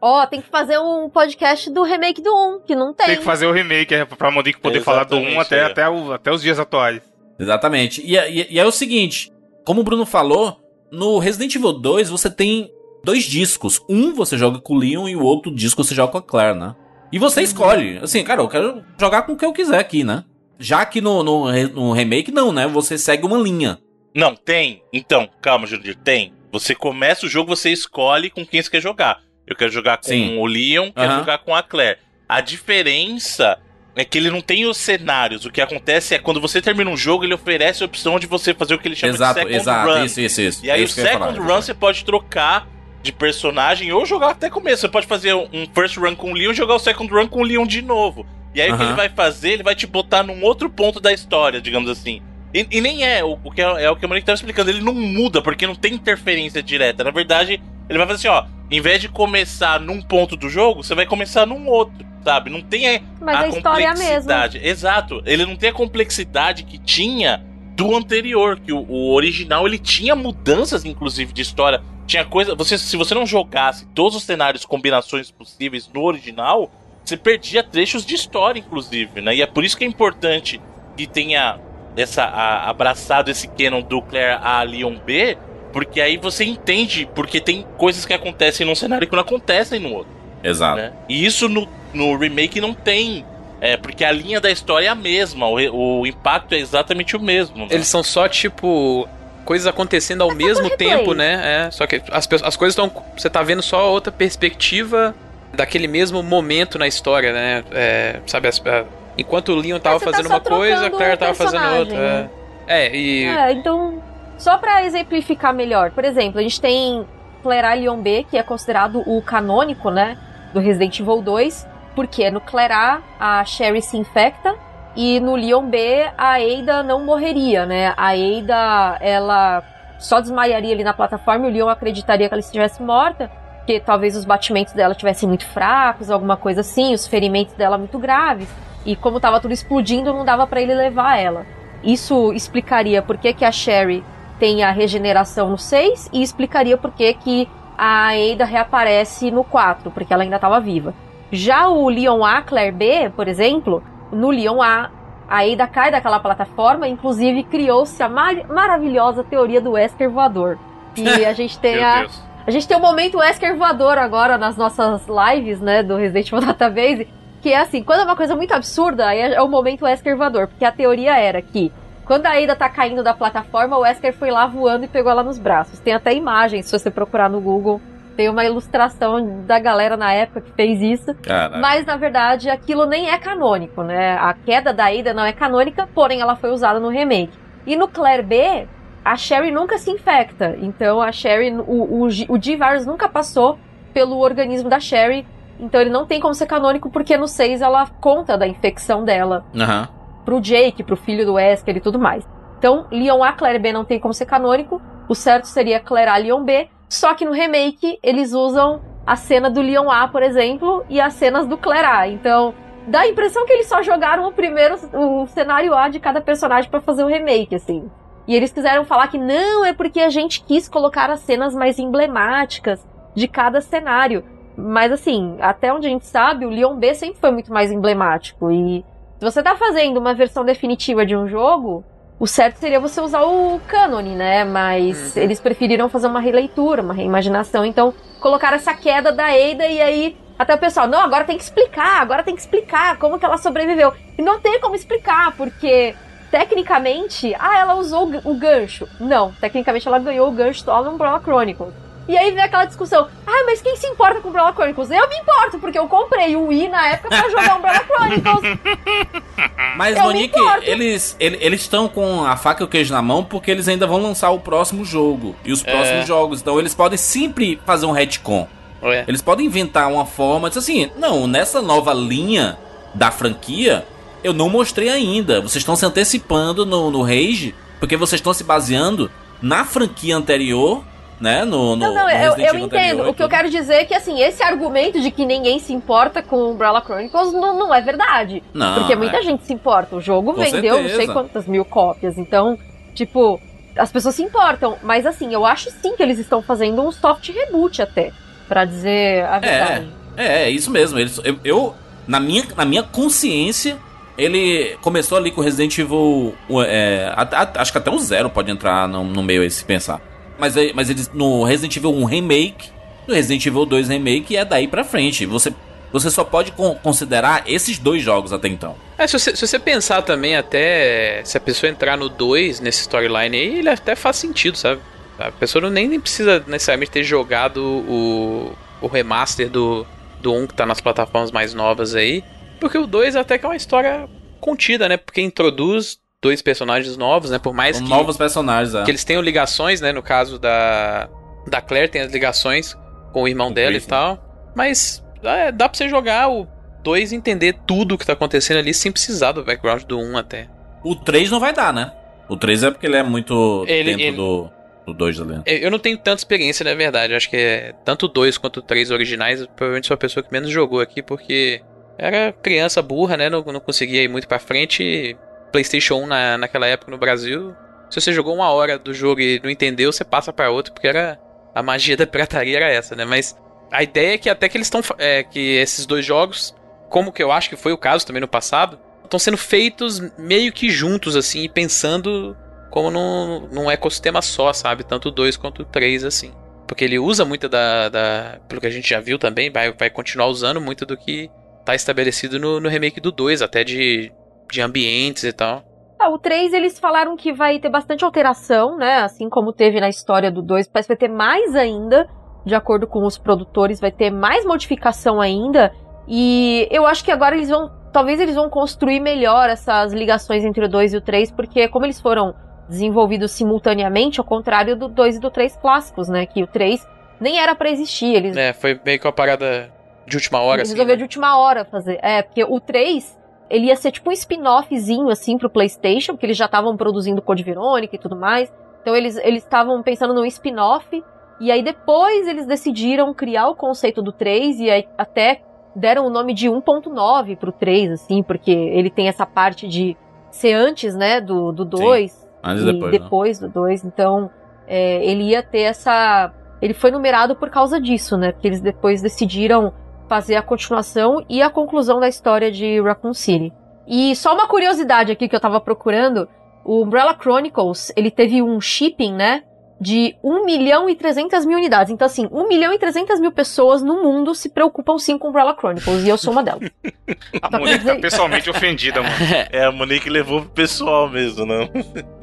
[0.00, 3.06] Ó, tem que fazer um podcast do remake do 1, que não tem.
[3.06, 5.64] Tem que fazer o remake é, pra Monique poder falar do 1 Exatamente, até, é.
[5.64, 7.02] até, o- até os dias atuais.
[7.38, 8.00] Exatamente.
[8.04, 9.32] E, é- e, e é o seguinte:
[9.64, 10.60] como o Bruno falou,
[10.92, 12.70] no Resident Evil 2 você tem
[13.04, 13.80] dois discos.
[13.88, 16.58] Um você joga com o Leon e o outro disco você joga com a Claire,
[16.58, 16.74] né?
[17.12, 17.98] E você escolhe.
[18.02, 20.24] Assim, cara, eu quero jogar com o que eu quiser aqui, né?
[20.58, 22.66] Já que no, no, no remake, não, né?
[22.66, 23.78] Você segue uma linha.
[24.14, 24.82] Não, tem.
[24.92, 26.32] Então, calma, Jurandir, tem.
[26.52, 29.20] Você começa o jogo, você escolhe com quem você quer jogar.
[29.48, 30.36] Eu quero jogar com Sim.
[30.38, 31.18] o Leon, quero Aham.
[31.20, 31.98] jogar com a Claire.
[32.28, 33.58] A diferença
[33.96, 35.44] é que ele não tem os cenários.
[35.44, 38.54] O que acontece é quando você termina um jogo, ele oferece a opção de você
[38.54, 39.90] fazer o que ele chama exato, de second exato.
[39.90, 40.04] run.
[40.04, 40.64] Isso, isso, isso.
[40.66, 42.68] E aí É o isso ia second falar, run você pode trocar
[43.02, 44.82] de personagem ou jogar até começo.
[44.82, 47.40] Você pode fazer um first run com o Leon e jogar o second run com
[47.40, 48.26] o Leon de novo.
[48.54, 49.50] E aí o que ele vai fazer?
[49.52, 52.20] Ele vai te botar num outro ponto da história, digamos assim.
[52.52, 54.70] E, e nem é o, o que é, é o que a Monique tava explicando.
[54.70, 57.04] Ele não muda porque não tem interferência direta.
[57.04, 58.58] Na verdade, ele vai fazer assim, ó.
[58.70, 62.50] Em vez de começar num ponto do jogo, você vai começar num outro, sabe?
[62.50, 64.60] Não tem a, Mas a, história é a complexidade.
[64.62, 65.22] Exato.
[65.24, 67.42] Ele não tem a complexidade que tinha
[67.74, 71.80] do anterior, que o, o original ele tinha mudanças, inclusive, de história.
[72.06, 72.54] Tinha coisa.
[72.54, 76.70] Você, se você não jogasse todos os cenários, combinações possíveis no original,
[77.02, 79.34] você perdia trechos de história, inclusive, né?
[79.34, 80.60] E é por isso que é importante
[80.94, 81.58] que tenha
[82.02, 85.36] essa a- abraçado esse canon do Claire A Leon B,
[85.72, 89.92] Porque aí você entende porque tem coisas que acontecem num cenário que não acontecem no
[89.92, 90.10] outro.
[90.42, 90.76] Exato.
[90.76, 90.92] Né?
[91.08, 93.24] E isso no, no remake não tem.
[93.60, 97.20] É, porque a linha da história é a mesma, o, o impacto é exatamente o
[97.20, 97.58] mesmo.
[97.58, 97.66] né?
[97.70, 99.06] Eles são só, tipo,
[99.44, 100.88] coisas acontecendo ao mesmo replay.
[100.96, 101.66] tempo, né?
[101.66, 102.90] É, só que as, as coisas estão.
[103.16, 105.14] Você tá vendo só outra perspectiva
[105.52, 107.64] daquele mesmo momento na história, né?
[107.72, 108.84] É, sabe, as- a-
[109.18, 111.96] enquanto o Leon tava tá fazendo só uma coisa, a Claire tava fazendo outra.
[111.96, 112.30] né?
[112.66, 113.24] É, É, e.
[113.24, 114.00] É, então,
[114.38, 117.04] só pra exemplificar melhor, por exemplo, a gente tem
[117.42, 120.16] Clerá Leon B, que é considerado o canônico, né,
[120.52, 124.54] do Resident Evil 2, porque no Clerá a Sherry se infecta
[124.94, 127.92] e no Leon B a Ada não morreria, né?
[127.96, 129.62] A Ada, ela
[129.98, 134.16] só desmaiaria ali na plataforma e o Leon acreditaria que ela estivesse morta, porque talvez
[134.16, 138.48] os batimentos dela tivessem muito fracos, alguma coisa assim, os ferimentos dela muito graves.
[138.88, 141.44] E como tava tudo explodindo, não dava pra ele levar ela.
[141.84, 144.02] Isso explicaria por que, que a Sherry
[144.38, 149.90] tem a regeneração no 6 e explicaria por que, que a Ada reaparece no 4,
[149.90, 150.94] porque ela ainda estava viva.
[151.30, 154.88] Já o Leon A, Claire B, por exemplo, no Leon A,
[155.28, 160.58] a Ada cai daquela plataforma, inclusive criou-se a mar- maravilhosa teoria do Wesker voador.
[160.96, 162.22] E a gente tem a, Deus.
[162.46, 166.46] a gente tem o momento Wesker voador agora nas nossas lives, né, do Resident Evil
[166.46, 170.16] Database, que é assim, quando é uma coisa muito absurda, aí é o momento Wesker
[170.16, 171.72] voador, porque a teoria era que
[172.04, 175.22] quando a Ada tá caindo da plataforma, o Wesker foi lá voando e pegou ela
[175.22, 175.78] nos braços.
[175.78, 177.80] Tem até imagens, se você procurar no Google,
[178.16, 181.14] tem uma ilustração da galera na época que fez isso.
[181.22, 184.16] Cara, Mas na verdade aquilo nem é canônico, né?
[184.18, 187.38] A queda da Ada não é canônica, porém ela foi usada no remake.
[187.64, 188.66] E no Claire B,
[189.04, 190.56] a Sherry nunca se infecta.
[190.60, 193.56] Então a Sherry, o, o, o G-Virus nunca passou
[193.94, 195.24] pelo organismo da Sherry.
[195.58, 199.44] Então ele não tem como ser canônico, porque no 6 ela conta da infecção dela
[199.54, 199.88] aham.
[200.24, 202.26] pro Jake, pro filho do Wesker e tudo mais.
[202.58, 204.80] Então, Leon A, Claire B não tem como ser canônico.
[205.08, 206.68] O certo seria Claire A, Leon B.
[206.88, 211.14] Só que no remake, eles usam a cena do Leon A, por exemplo, e as
[211.14, 212.08] cenas do Claire A.
[212.08, 212.52] Então,
[212.86, 216.70] dá a impressão que eles só jogaram o primeiro, o cenário A de cada personagem
[216.70, 217.88] pra fazer o remake, assim.
[218.26, 221.78] E eles quiseram falar que não, é porque a gente quis colocar as cenas mais
[221.78, 224.24] emblemáticas de cada cenário.
[224.60, 228.50] Mas assim, até onde a gente sabe, o Leon B sempre foi muito mais emblemático.
[228.50, 228.84] E
[229.18, 231.84] se você tá fazendo uma versão definitiva de um jogo,
[232.18, 234.44] o certo seria você usar o cânone, né?
[234.44, 237.64] Mas eles preferiram fazer uma releitura, uma reimaginação.
[237.64, 241.42] Então, colocaram essa queda da Ada e aí até o pessoal, não, agora tem que
[241.42, 243.92] explicar, agora tem que explicar como que ela sobreviveu.
[244.16, 245.94] E não tem como explicar, porque
[246.30, 248.88] tecnicamente, ah, ela usou o gan- o gancho.
[249.00, 251.72] Não, tecnicamente ela ganhou o gancho só no Umbrella Chronicles.
[252.08, 254.90] E aí vem aquela discussão, ah, mas quem se importa com Umbrella Chronicles?
[254.90, 258.58] Eu me importo, porque eu comprei o Wii na época pra jogar Umbrella Chronicles.
[259.76, 263.22] Mas, Eu Monique, eles ele- eles estão com a faca e o queijo na mão
[263.22, 266.40] porque eles ainda vão lançar o próximo jogo e os próximos jogos.
[266.40, 268.48] Então eles podem sempre fazer um retcon.
[268.82, 269.04] É.
[269.06, 272.58] Eles podem inventar uma forma de assim, não, nessa nova linha
[272.94, 273.86] da franquia,
[274.24, 275.40] eu não mostrei ainda.
[275.40, 279.10] Vocês estão se antecipando no, no Rage, porque vocês estão se baseando
[279.42, 280.82] na franquia anterior,
[281.20, 281.44] né?
[281.44, 283.08] No, no, Não, não, no eu, eu entendo.
[283.08, 286.22] O que eu quero dizer é que, assim, esse argumento de que ninguém se importa
[286.22, 288.42] com Umbrella Chronicles não, não é verdade.
[288.54, 289.22] Não, porque muita é.
[289.22, 289.96] gente se importa.
[289.96, 291.12] O jogo Com vendeu não sei certeza.
[291.12, 292.16] quantas mil cópias.
[292.18, 292.58] Então,
[292.94, 293.40] tipo,
[293.76, 294.76] as pessoas se importam.
[294.82, 298.12] Mas, assim, eu acho sim que eles estão fazendo um soft reboot até.
[298.46, 299.88] Pra dizer a verdade.
[300.16, 300.98] É, é isso mesmo.
[300.98, 301.74] Eles, eu, eu-
[302.06, 303.76] na, minha, na minha consciência,
[304.16, 306.34] ele começou ali com Resident Evil.
[306.66, 307.12] é,
[307.56, 310.00] acho que até um zero pode entrar no, no meio aí, se pensar.
[310.38, 312.70] Mas, mas eles no Resident Evil 1 Remake,
[313.06, 315.26] no Resident Evil 2 Remake, é daí pra frente.
[315.26, 315.52] Você,
[315.92, 318.76] você só pode con- considerar esses dois jogos até então.
[318.96, 322.82] É, se você, se você pensar também até se a pessoa entrar no 2 nesse
[322.82, 324.80] storyline aí, ele até faz sentido, sabe?
[325.18, 329.84] A pessoa não, nem, nem precisa necessariamente ter jogado o, o remaster do,
[330.20, 332.22] do 1 que tá nas plataformas mais novas aí.
[332.60, 334.08] Porque o 2 até que é uma história
[334.40, 334.96] contida, né?
[334.96, 337.38] Porque introduz dois personagens novos, né?
[337.38, 338.82] Por mais que, novos personagens, é.
[338.84, 339.92] que eles tenham ligações, né?
[339.92, 341.08] No caso da,
[341.46, 342.76] da Claire, tem as ligações
[343.12, 344.52] com o irmão o dela Chris, e tal.
[344.54, 346.46] Mas é, dá pra você jogar o
[346.82, 350.16] 2 e entender tudo o que tá acontecendo ali sem precisar do background do 1
[350.16, 350.48] até.
[350.82, 351.92] O 3 não vai dar, né?
[352.28, 354.50] O 3 é porque ele é muito Ele- dentro ele- do,
[354.86, 355.40] do 2 ali.
[355.46, 357.14] Eu eu não tenho tanta experiência, na verdade.
[357.14, 359.46] Acho que é tanto o 2 quanto o 3 originais.
[359.54, 361.62] Provavelmente sou a pessoa que menos jogou aqui, porque
[361.96, 363.30] era criança burra, né?
[363.30, 365.16] Não, não conseguia ir muito pra frente.
[365.52, 367.54] PlayStation 1 na, naquela época no Brasil.
[367.90, 370.88] Se você jogou uma hora do jogo e não entendeu, você passa pra outro, porque
[370.88, 371.18] era.
[371.54, 373.04] A magia da pirataria era essa, né?
[373.04, 373.36] Mas
[373.72, 374.80] a ideia é que até que eles estão.
[374.98, 376.54] É, que esses dois jogos,
[376.88, 380.52] como que eu acho que foi o caso também no passado, estão sendo feitos meio
[380.52, 382.36] que juntos, assim, pensando
[382.70, 384.84] como num, num ecossistema só, sabe?
[384.84, 386.32] Tanto o 2 quanto o 3, assim.
[386.66, 388.38] Porque ele usa muito da, da.
[388.46, 391.30] Pelo que a gente já viu também, vai, vai continuar usando muito do que
[391.64, 394.12] tá estabelecido no, no remake do 2, até de,
[394.50, 395.62] de ambientes e tal.
[396.00, 398.98] Ah, o 3 eles falaram que vai ter bastante alteração, né?
[399.02, 402.08] Assim como teve na história do 2, parece que vai ter mais ainda,
[402.46, 405.72] de acordo com os produtores, vai ter mais modificação ainda.
[406.06, 407.76] E eu acho que agora eles vão.
[407.92, 411.84] Talvez eles vão construir melhor essas ligações entre o 2 e o 3, porque como
[411.86, 412.34] eles foram
[412.68, 416.26] desenvolvidos simultaneamente, ao contrário do 2 e do 3 clássicos, né?
[416.26, 416.86] Que o 3
[417.18, 418.14] nem era para existir.
[418.14, 419.72] Eles, É, foi meio que uma parada
[420.06, 420.74] de última hora, eles assim.
[420.76, 420.98] resolveram né?
[420.98, 421.98] de última hora fazer.
[422.02, 423.17] É, porque o 3,
[423.50, 427.42] ele ia ser tipo um spin-offzinho, assim, pro PlayStation, porque eles já estavam produzindo Code
[427.42, 428.52] Verônica e tudo mais.
[428.82, 431.02] Então eles eles estavam pensando num spin-off.
[431.40, 435.42] E aí depois eles decidiram criar o conceito do 3 e aí até
[435.74, 439.96] deram o nome de 1.9 pro 3, assim, porque ele tem essa parte de
[440.30, 442.92] ser antes, né, do, do 2 Antes e e depois.
[442.92, 442.98] né?
[442.98, 443.84] depois do 2.
[443.84, 444.30] Então,
[444.66, 446.32] é, ele ia ter essa.
[446.60, 448.32] Ele foi numerado por causa disso, né?
[448.32, 449.72] Porque eles depois decidiram
[450.08, 453.52] fazer a continuação e a conclusão da história de Raccoon City.
[453.86, 456.28] E só uma curiosidade aqui que eu tava procurando:
[456.64, 459.44] o Umbrella Chronicles, ele teve um shipping, né?
[459.80, 461.92] De 1 milhão e 300 mil unidades.
[461.92, 465.54] Então, assim, 1 milhão e 300 mil pessoas no mundo se preocupam sim com Umbrella
[465.56, 466.02] Chronicles.
[466.02, 466.68] E eu sou uma delas.
[467.40, 469.14] A Só Monique tá pessoalmente ofendida, mano.
[469.52, 471.68] É, a Monique levou pro pessoal mesmo, não?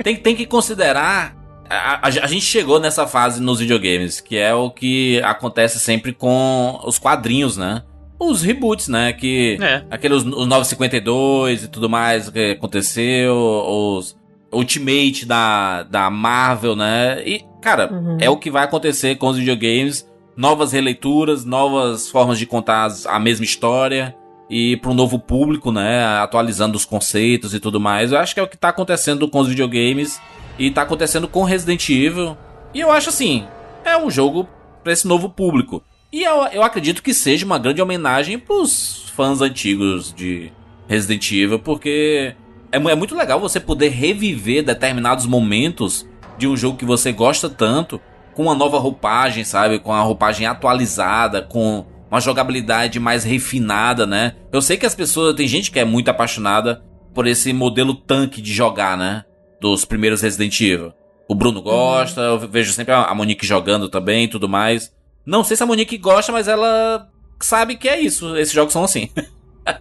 [0.04, 1.34] Tem, tem que considerar.
[1.69, 6.13] A, a- a gente chegou nessa fase nos videogames, que é o que acontece sempre
[6.13, 7.82] com os quadrinhos, né?
[8.19, 9.12] Os reboots, né?
[9.13, 9.58] Que.
[9.62, 9.84] É.
[9.89, 14.15] Aqueles os 952 e tudo mais que aconteceu, os
[14.54, 17.21] Ultimate da, da Marvel, né?
[17.28, 18.17] E, cara, Uhum.
[18.21, 20.08] é o que vai acontecer com os videogames.
[20.38, 24.15] Novas releituras, novas formas de contar as- a mesma história.
[24.49, 26.06] E para um novo público, né?
[26.19, 28.12] Atualizando os conceitos e tudo mais.
[28.12, 30.21] Eu acho que é o que tá acontecendo com os videogames.
[30.58, 32.38] E tá acontecendo com Resident Evil.
[32.74, 33.46] E eu acho assim,
[33.84, 34.48] é um jogo
[34.84, 35.84] para esse novo público.
[36.12, 40.52] E eu, eu acredito que seja uma grande homenagem pros fãs antigos de
[40.88, 42.36] Resident Evil, porque
[42.72, 47.50] é, é muito legal você poder reviver determinados momentos de um jogo que você gosta
[47.50, 48.00] tanto,
[48.34, 49.80] com uma nova roupagem, sabe?
[49.80, 54.36] Com a roupagem atualizada, com uma jogabilidade mais refinada, né?
[54.52, 58.41] Eu sei que as pessoas, tem gente que é muito apaixonada por esse modelo tanque
[58.41, 59.24] de jogar, né?
[59.65, 60.93] Dos primeiros Resident Evil.
[61.28, 64.93] O Bruno gosta, eu vejo sempre a Monique jogando também e tudo mais.
[65.25, 67.10] Não sei se a Monique gosta, mas ela
[67.41, 68.38] sabe que é isso.
[68.38, 69.10] Esses jogos são assim.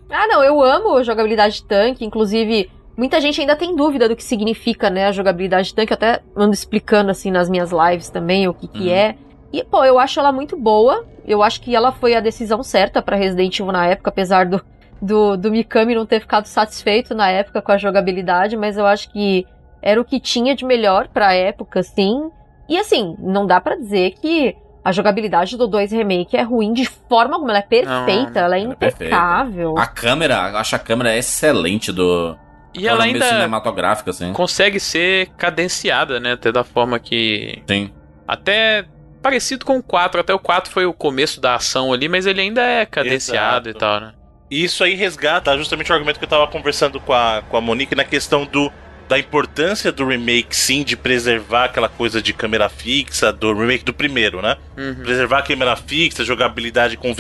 [0.09, 4.25] Ah, não, eu amo jogabilidade de tanque, inclusive muita gente ainda tem dúvida do que
[4.25, 8.49] significa, né, a jogabilidade de tanque, eu até ando explicando assim nas minhas lives também
[8.49, 8.89] o que que Uhum.
[8.95, 9.15] é.
[9.53, 11.05] E pô, eu acho ela muito boa.
[11.27, 14.65] Eu acho que ela foi a decisão certa pra Resident Evil na época, apesar do
[15.03, 19.13] do, do Mikami não ter ficado satisfeito na época com a jogabilidade, mas eu acho
[19.13, 19.47] que
[19.85, 22.31] era o que tinha de melhor pra época, sim.
[22.67, 26.87] E assim, não dá pra dizer que a jogabilidade do 2 Remake é ruim de
[26.87, 29.15] forma alguma, ela é perfeita, ela é ela é perfeita.
[29.15, 29.75] impecável.
[29.77, 32.35] A câmera, eu acho a câmera excelente do.
[32.73, 34.33] E ela ainda cinematográfica, assim.
[34.33, 36.33] consegue ser cadenciada, né?
[36.33, 37.63] Até da forma que.
[37.69, 37.93] Sim.
[38.27, 38.87] Até
[39.23, 40.19] parecido com o 4.
[40.19, 43.69] Até o 4 foi o começo da ação ali, mas ele ainda é cadenciado Exato.
[43.69, 44.15] e tal, né?
[44.51, 47.61] E isso aí resgata justamente o argumento que eu tava conversando com a, com a
[47.61, 48.73] Monique na questão do
[49.09, 53.93] da importância do remake, sim, de preservar aquela coisa de câmera fixa, do remake do
[53.93, 54.57] primeiro, né?
[54.77, 54.95] Uhum.
[55.03, 57.15] Preservar a câmera fixa, jogabilidade com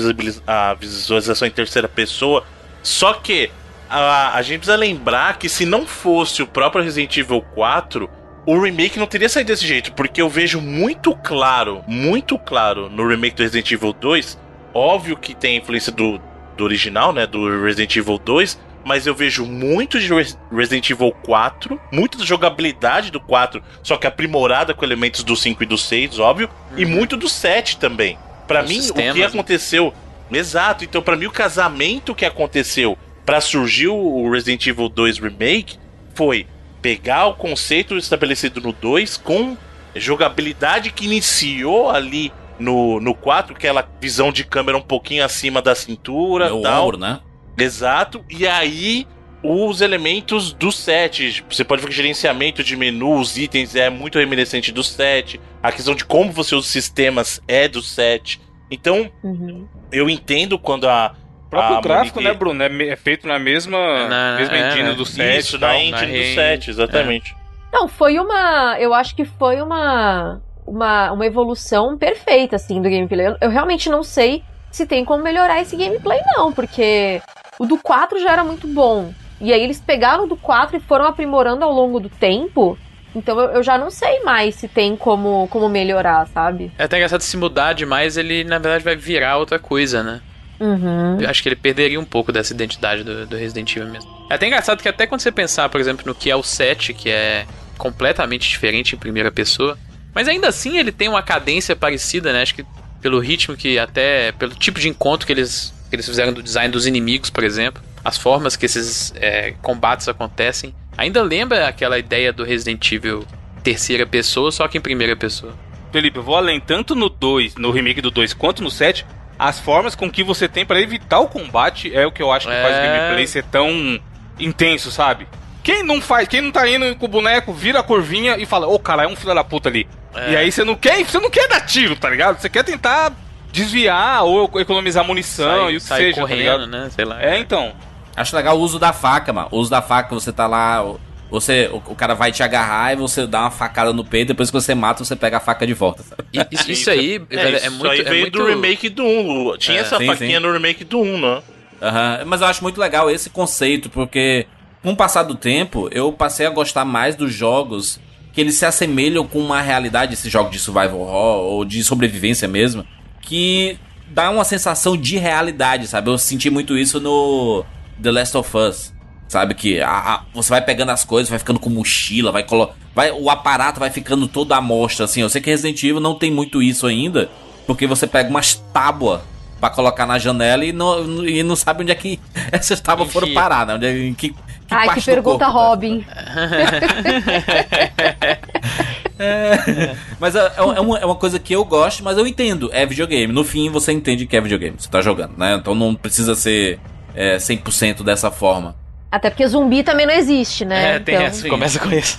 [0.47, 2.44] a visualização em terceira pessoa.
[2.83, 3.51] Só que
[3.88, 8.09] a, a gente precisa lembrar que se não fosse o próprio Resident Evil 4,
[8.47, 13.07] o remake não teria saído desse jeito, porque eu vejo muito claro, muito claro no
[13.07, 14.38] remake do Resident Evil 2,
[14.73, 16.20] óbvio que tem a influência do,
[16.57, 21.12] do original, né, do Resident Evil 2, mas eu vejo muito de Res- Resident Evil
[21.25, 25.79] 4, muito da jogabilidade do 4, só que aprimorada com elementos do 5 e do
[25.79, 28.18] 6, óbvio, e muito do 7 também.
[28.47, 29.27] Pra Os mim, o sistemas, que né?
[29.27, 29.94] aconteceu,
[30.31, 35.79] exato, então pra mim o casamento que aconteceu pra surgir o Resident Evil 2 Remake
[36.14, 36.47] foi
[36.83, 39.56] pegar o conceito estabelecido no 2 com
[39.96, 45.75] jogabilidade que iniciou ali no, no 4, aquela visão de câmera um pouquinho acima da
[45.75, 46.85] cintura, Meu tal.
[46.87, 47.21] ombro, né?
[47.59, 48.25] Exato.
[48.31, 49.07] E aí
[49.42, 51.44] os elementos do set.
[51.50, 55.40] Você pode ver que o gerenciamento de menu, os itens é muito reminiscente do set.
[55.63, 58.40] A questão de como você usa os sistemas é do set.
[58.71, 59.67] Então, Uhum.
[59.92, 61.15] eu entendo quando a.
[61.46, 62.63] O próprio a gráfico, Monique- né, Bruno?
[62.63, 64.94] É, é feito na mesma, Na- mesma é, engine né?
[64.94, 65.38] do set.
[65.38, 65.69] Isso, tal.
[65.69, 67.37] na engine do re- set, exatamente.
[67.73, 68.77] Não, foi uma.
[68.81, 70.40] Eu acho que foi uma.
[70.67, 73.27] Uma, uma evolução perfeita, assim, do gameplay.
[73.27, 77.21] Eu, eu realmente não sei se tem como melhorar esse gameplay, não, porque
[77.59, 79.13] o do 4 já era muito bom.
[79.40, 82.79] E aí eles pegaram o do 4 e foram aprimorando ao longo do tempo.
[83.15, 86.73] Então eu, eu já não sei mais se tem como, como melhorar, sabe?
[86.79, 90.21] É até engraçado se mudar demais, ele na verdade vai virar outra coisa, né?
[90.59, 91.21] Uhum.
[91.21, 94.11] Eu acho que ele perderia um pouco dessa identidade do, do Resident Evil mesmo.
[94.31, 96.94] É até engraçado que até quando você pensar, por exemplo, no que é o 7,
[96.94, 97.46] que é
[97.77, 99.77] completamente diferente em primeira pessoa,
[100.15, 102.42] mas ainda assim ele tem uma cadência parecida, né?
[102.42, 102.65] Acho que
[103.00, 106.73] pelo ritmo que até pelo tipo de encontro que eles que eles fizeram do design
[106.73, 112.33] dos inimigos, por exemplo, as formas que esses é, combates acontecem, ainda lembra aquela ideia
[112.33, 113.25] do Resident Evil
[113.63, 115.55] terceira pessoa, só que em primeira pessoa.
[115.92, 119.07] Felipe, eu vou além tanto no 2, no remake do 2, quanto no 7.
[119.38, 122.47] As formas com que você tem pra evitar o combate é o que eu acho
[122.49, 122.99] que faz o É.
[122.99, 124.01] gameplay ser tão
[124.38, 125.27] intenso, sabe?
[125.63, 128.67] Quem não faz, quem não tá indo com o boneco, vira a curvinha e fala,
[128.67, 129.87] ô cara, é um filho da puta ali.
[130.15, 130.33] É.
[130.33, 132.38] E aí você não quer, você não quer dar tiro, tá ligado?
[132.40, 133.13] Você quer tentar
[133.55, 136.67] desviar ou economizar munição e o que sai seja, tá correndo, ligado?
[136.67, 136.88] né?
[136.90, 137.23] Sei lá.
[137.23, 137.73] É, então.
[138.17, 139.48] Acho legal o uso da faca, mano.
[139.50, 140.85] O uso da faca, você tá lá,
[141.31, 144.50] você, o, o cara vai te agarrar e você dá uma facada no peito, depois
[144.50, 146.02] que você mata, você pega a faca de volta.
[146.05, 146.23] sabe?
[146.33, 147.90] E- Isso, isso aí, É, velho, isso é muito.
[147.90, 149.57] aí é veio muito- do remake do 1.
[149.59, 150.46] Tinha É, essa sim, faquinha sim.
[150.46, 151.42] no remake do 1, né?
[151.83, 154.46] Aham, Mas eu acho muito legal esse conceito, porque
[154.83, 157.98] com o passar do tempo, eu passei a gostar mais dos jogos
[158.33, 162.46] que eles se assemelham com uma realidade, esse jogo de survival horror ou de sobrevivência
[162.46, 162.85] mesmo,
[163.25, 166.10] que dá uma sensação de realidade, sabe?
[166.10, 167.64] Eu senti muito isso no
[168.02, 168.92] The Last of Us.
[169.29, 172.70] Sabe que a- a- você vai pegando as coisas, vai ficando com mochila, vai colo
[172.94, 175.22] vai O aparato vai ficando todo à mostra, assim.
[175.22, 177.29] Eu sei que Resident Evil não tem muito isso ainda,
[177.66, 179.20] porque você pega umas tábuas
[179.58, 182.20] pra colocar na janela e não, e não sabe onde é que
[182.52, 183.75] essas tábuas foram parar, né?
[183.75, 184.37] Onde é, que, que
[184.70, 186.14] Ai, que pergunta, corpo, tá?
[189.19, 189.96] Robin.
[190.21, 192.71] Mas é, é uma, é uma coisa que eu gosto, mas eu entendo.
[192.73, 193.33] É videogame.
[193.33, 194.77] No fim, você entende que é videogame.
[194.79, 195.54] Você tá jogando, né?
[195.60, 196.79] Então não precisa ser
[197.15, 198.75] é, 100% dessa forma.
[199.10, 200.96] Até porque zumbi também não existe, né?
[200.96, 202.19] É, tem Então, essa, começa com isso.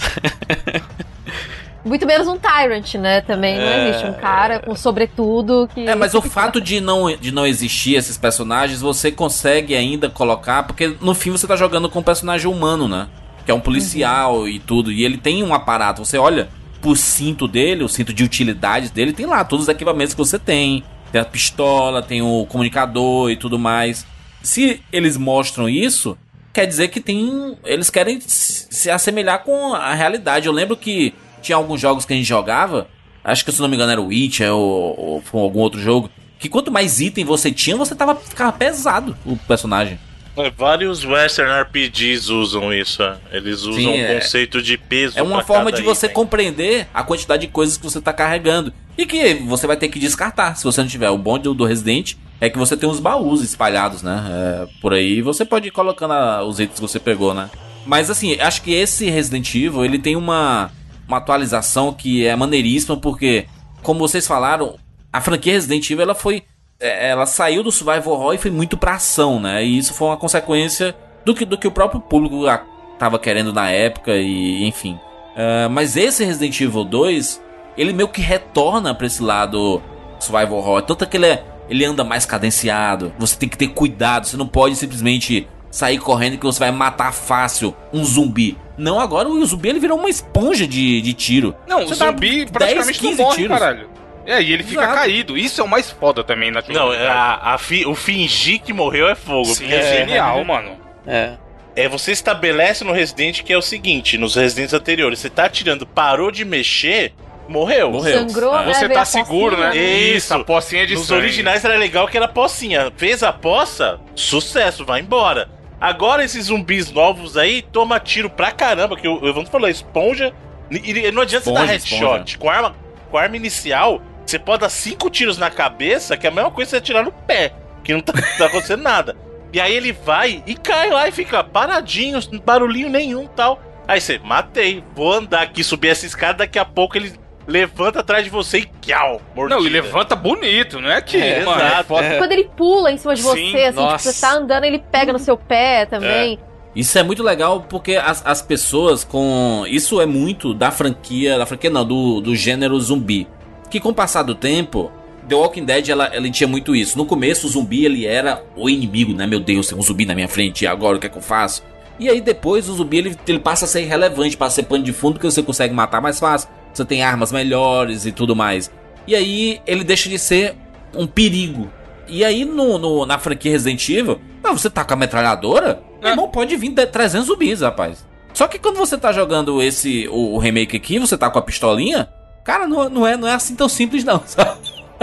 [1.84, 3.22] Muito menos um Tyrant, né?
[3.22, 3.90] Também não É.
[3.90, 5.88] existe um cara com sobretudo que.
[5.88, 10.64] É, mas o fato de não, de não existir esses personagens, você consegue ainda colocar,
[10.64, 13.08] porque no fim você tá jogando com um personagem humano, né?
[13.46, 16.04] Que é um policial e tudo, e ele tem um aparato.
[16.04, 16.48] Você olha
[16.86, 20.38] pro cinto dele, o cinto de utilidades dele, tem lá todos os equipamentos que você
[20.38, 20.84] tem.
[21.12, 24.06] Tem a pistola, tem o comunicador e tudo mais.
[24.44, 26.16] Se eles mostram isso,
[26.54, 27.58] quer dizer que tem.
[27.66, 30.46] Eles querem se se assemelhar com a realidade.
[30.46, 31.12] Eu lembro que
[31.42, 32.88] tinha alguns jogos que a gente jogava.
[33.24, 36.12] Acho que se não me engano era o Witcher ou, ou foi algum outro jogo.
[36.38, 39.98] Que quanto mais item você tinha, você tava, ficava pesado o personagem.
[40.38, 43.02] É, Vários Western RPGs usam isso.
[43.02, 43.18] é.
[43.32, 44.16] Eles usam Sim, o é.
[44.20, 45.18] conceito de peso.
[45.18, 46.16] É uma forma de você item.
[46.16, 48.74] compreender a quantidade de coisas que você tá carregando.
[48.98, 50.56] E que você vai ter que descartar.
[50.56, 54.02] Se você não tiver o bonde do, Resident, é que você tem uns baús espalhados,
[54.02, 54.24] né?
[54.30, 55.22] É, por aí.
[55.22, 57.50] Você pode ir colocando a- os itens que você pegou, né?
[57.86, 60.72] Mas assim, acho que esse Resident Evil, ele tem uma,
[61.08, 63.46] uma atualização que é maneiríssima, porque,
[63.84, 64.76] como vocês falaram,
[65.14, 66.44] a franquia Resident Evil, ela foi...
[66.80, 69.64] é, Ela saiu do survival horror e foi muito pra ação, né?
[69.64, 70.96] E isso foi uma consequência
[71.26, 72.64] do que, do que o próprio público a-
[73.00, 75.00] tava querendo na época e enfim.
[75.36, 77.42] Ah, mas esse Resident Evil 2,
[77.78, 79.82] ele meio que retorna pra esse lado
[80.20, 80.82] survival horror.
[80.82, 83.14] Tanto que ele, é, ele anda mais cadenciado.
[83.20, 84.26] Você tem que ter cuidado.
[84.28, 88.58] Você não pode simplesmente sair correndo que você vai matar fácil um zumbi.
[88.78, 91.54] Não, agora o zumbi ele virou uma esponja de, de tiro.
[91.68, 93.58] Não, Você o zumbi 10, praticamente 15 não morre, tiros.
[93.60, 93.90] caralho.
[94.26, 94.96] É, e ele fica Exato.
[94.98, 95.38] caído.
[95.38, 98.74] Isso é o mais foda também na Não, é a, a fi- o fingir que
[98.74, 99.46] morreu é fogo.
[99.46, 100.78] Sim, é assim, genial, mano.
[101.06, 101.34] É.
[101.76, 105.86] É, você estabelece no Resident que é o seguinte, nos Residentes anteriores, você tá atirando,
[105.86, 107.14] parou de mexer,
[107.50, 107.92] morreu.
[107.92, 108.20] Morreu.
[108.28, 108.74] Sangrou, Ah, né?
[108.74, 109.74] Você tá seguro, pocinha.
[109.74, 109.78] né?
[109.78, 110.34] Isso.
[110.34, 111.22] a pocinha de Nos sangue.
[111.22, 112.92] originais era legal que era pocinha.
[112.96, 115.50] Fez a poça, sucesso, vai embora.
[115.80, 120.34] Agora esses zumbis novos aí, toma tiro pra caramba, que o Evandro falou, esponja.
[120.72, 122.38] E não adianta você dar Esponja, headshot.
[122.40, 122.74] Com arma,
[123.12, 126.52] com a arma inicial, você pode dar cinco tiros na cabeça, que é a mesma
[126.52, 127.54] coisa que você atirar no pé,
[127.84, 129.16] que não tá, tá acontecendo nada.
[129.54, 133.62] E aí ele vai e cai lá e fica paradinho, barulhinho nenhum tal.
[133.88, 137.14] Aí você, matei, vou andar aqui, subir essa escada, daqui a pouco ele
[137.48, 139.60] levanta atrás de você e tchau, mordida.
[139.60, 141.94] Não, e levanta bonito, não é que, É, mano, é exato.
[142.18, 145.14] Quando ele pula em cima de Sim, você, assim, tipo, você tá andando, ele pega
[145.14, 146.40] no seu pé também.
[146.76, 149.64] Isso é muito legal porque as, as pessoas com.
[149.68, 151.38] Isso é muito da franquia.
[151.38, 153.28] Da franquia não, do, do gênero zumbi.
[153.76, 154.90] Que com o passar do tempo,
[155.28, 156.98] The Walking Dead ela, ela tinha muito isso.
[156.98, 159.28] No começo, o zumbi ele era o inimigo, né?
[159.28, 161.22] Meu Deus, tem um zumbi na minha frente, e agora o que é que eu
[161.22, 161.62] faço?
[162.00, 164.82] E aí depois o zumbi ele, ele passa a ser irrelevante, passa a ser pano
[164.86, 168.72] de fundo, porque você consegue matar mais fácil, você tem armas melhores e tudo mais.
[169.06, 170.56] E aí ele deixa de ser
[170.96, 171.70] um perigo.
[172.08, 175.82] E aí no, no- na franquia Resident Evil, ah, você tá com a metralhadora?
[176.02, 176.12] É.
[176.12, 178.06] irmão, pode vir de- 300 zumbis, rapaz.
[178.34, 181.42] Só que quando você tá jogando esse o, o remake aqui, você tá com a
[181.42, 182.08] pistolinha,
[182.46, 184.58] cara, não, não, é, não é assim tão simples não, sabe?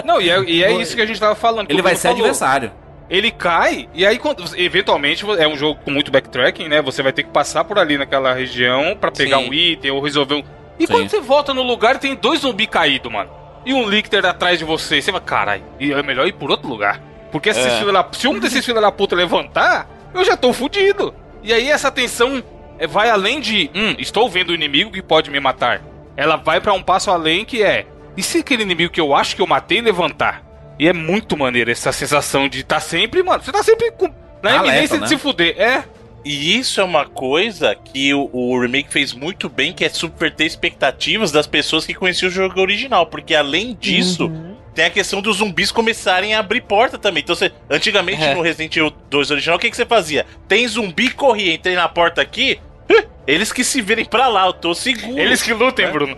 [0.04, 1.70] Não, e é, e é isso que a gente tava falando.
[1.70, 2.16] Ele vai ser falou.
[2.18, 2.72] adversário.
[3.10, 6.80] Ele cai, e aí, quando, eventualmente, é um jogo com muito backtracking, né?
[6.80, 9.50] Você vai ter que passar por ali naquela região pra pegar Sim.
[9.50, 10.42] um item ou resolver um.
[10.78, 10.92] E Sim.
[10.94, 13.28] quando você volta no lugar, tem dois zumbis caídos, mano.
[13.66, 15.02] E um Licter atrás de você.
[15.02, 17.02] Você vai, caralho, e é melhor ir por outro lugar.
[17.30, 17.78] Porque esses É.
[17.78, 21.14] filha da- se um desses filhos da puta levantar, eu já tô fudido.
[21.42, 22.42] E aí essa tensão
[22.78, 25.82] é, vai além de, hum, estou vendo o inimigo que pode me matar.
[26.16, 27.86] Ela vai pra um passo além que é,
[28.16, 30.42] e se aquele inimigo que eu acho que eu matei levantar?
[30.78, 34.06] E é muito maneiro essa sensação de estar sempre, mano, você tá sempre com,
[34.42, 35.02] na Alerta, iminência né?
[35.04, 35.54] de se fuder.
[35.60, 35.84] É,
[36.24, 40.46] E isso é uma coisa que o, o remake fez muito bem, que é subverter
[40.46, 43.06] expectativas das pessoas que conheciam o jogo original.
[43.06, 44.54] Porque além disso, Uhum.
[44.74, 47.22] tem a questão dos zumbis começarem a abrir porta também.
[47.22, 48.34] Então, você, antigamente É.
[48.34, 50.24] no Resident Evil 2 original, o que, que você fazia?
[50.46, 52.60] Tem zumbi, corria, entrei na porta aqui.
[53.26, 55.16] Eles que se virem pra lá, eu tô seguro.
[55.16, 55.90] eles que lutem, É.
[55.92, 56.16] Bruno.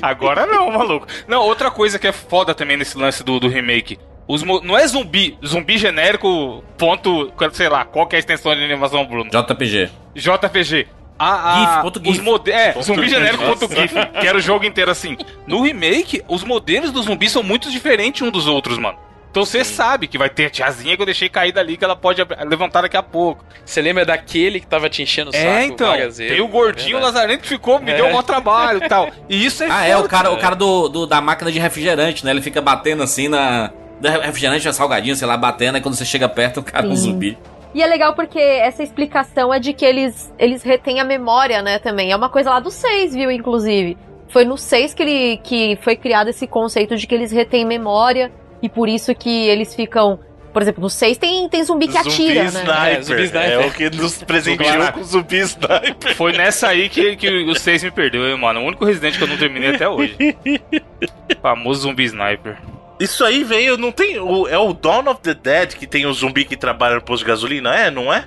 [0.02, 1.06] Agora não, maluco.
[1.28, 3.98] Não, outra coisa que é foda também nesse lance do, do remake.
[4.26, 8.62] Os não é zumbi, zumbi genérico, ponto, sei lá, qual que é a extensão de
[8.64, 9.28] animação, Bruno?
[9.30, 9.90] JPG.
[10.14, 10.86] JPG.
[11.18, 12.24] A, a, GIF, ponto os GIF.
[12.24, 13.92] mode- É, Ponto zumbi genérico ponto GIF.
[14.20, 15.18] Que era o jogo inteiro assim.
[15.46, 18.96] No remake, os modelos dos zumbis são muito diferentes um dos outros, mano.
[19.30, 21.94] Então você sabe que vai ter a tiazinha que eu deixei caída ali que ela
[21.94, 23.44] pode levantar daqui a pouco.
[23.64, 25.92] Você lembra daquele que tava te enchendo o saco é, então.
[26.16, 27.14] Tem o gordinho Verdade.
[27.14, 27.96] Lazarento que ficou, me É.
[27.96, 29.08] deu um maior trabalho e tal.
[29.28, 31.60] E isso é Ah, é, foda, o cara, o cara do, do- da máquina de
[31.60, 32.32] refrigerante, né?
[32.32, 33.70] Ele fica batendo assim na.
[34.00, 36.90] Da refrigerante é salgadinho, sei lá, batendo, aí quando você chega perto, o cara é
[36.90, 37.38] um zumbi.
[37.74, 41.78] E é legal porque essa explicação é de que eles, eles retêm a memória, né,
[41.78, 42.10] também.
[42.10, 43.96] É uma coisa lá do 6, viu, inclusive.
[44.30, 48.32] Foi no 6 que, ele, que foi criado esse conceito de que eles retêm memória
[48.62, 50.18] e por isso que eles ficam...
[50.52, 52.48] Por exemplo, no 6 tem, tem zumbi que atira, né?
[52.48, 52.74] Sniper.
[52.74, 53.50] É, zumbi sniper.
[53.52, 56.14] É o que nos presenteou Zumbi- com zumbi sniper.
[56.16, 58.60] Foi nessa aí que, que o 6 me perdeu, hein, mano.
[58.60, 60.16] O único Resident que eu não terminei até hoje.
[61.40, 62.58] Famoso zumbi sniper.
[62.98, 64.18] Isso aí veio, não tem.
[64.18, 67.22] O, é o Dawn of the Dead que tem o zumbi que trabalha no posto
[67.24, 67.90] de gasolina, é?
[67.90, 68.24] Não é?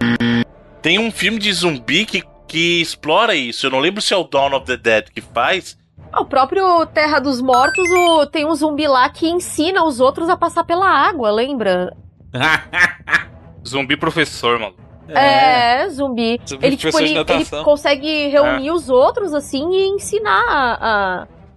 [0.82, 3.66] Tem um filme de zumbi que, que explora isso.
[3.68, 5.78] Eu não lembro se é o Dawn of the Dead que faz.
[6.14, 10.30] Ah, O próprio Terra dos Mortos o, tem um zumbi lá que ensina os outros
[10.30, 11.96] a passar pela água, lembra?
[13.68, 14.76] Zumbi professor, mano.
[15.08, 16.40] É, zumbi.
[16.48, 20.78] Zumbi ele, tipo, professor ele, ele consegue reunir os outros, assim, e ensinar a,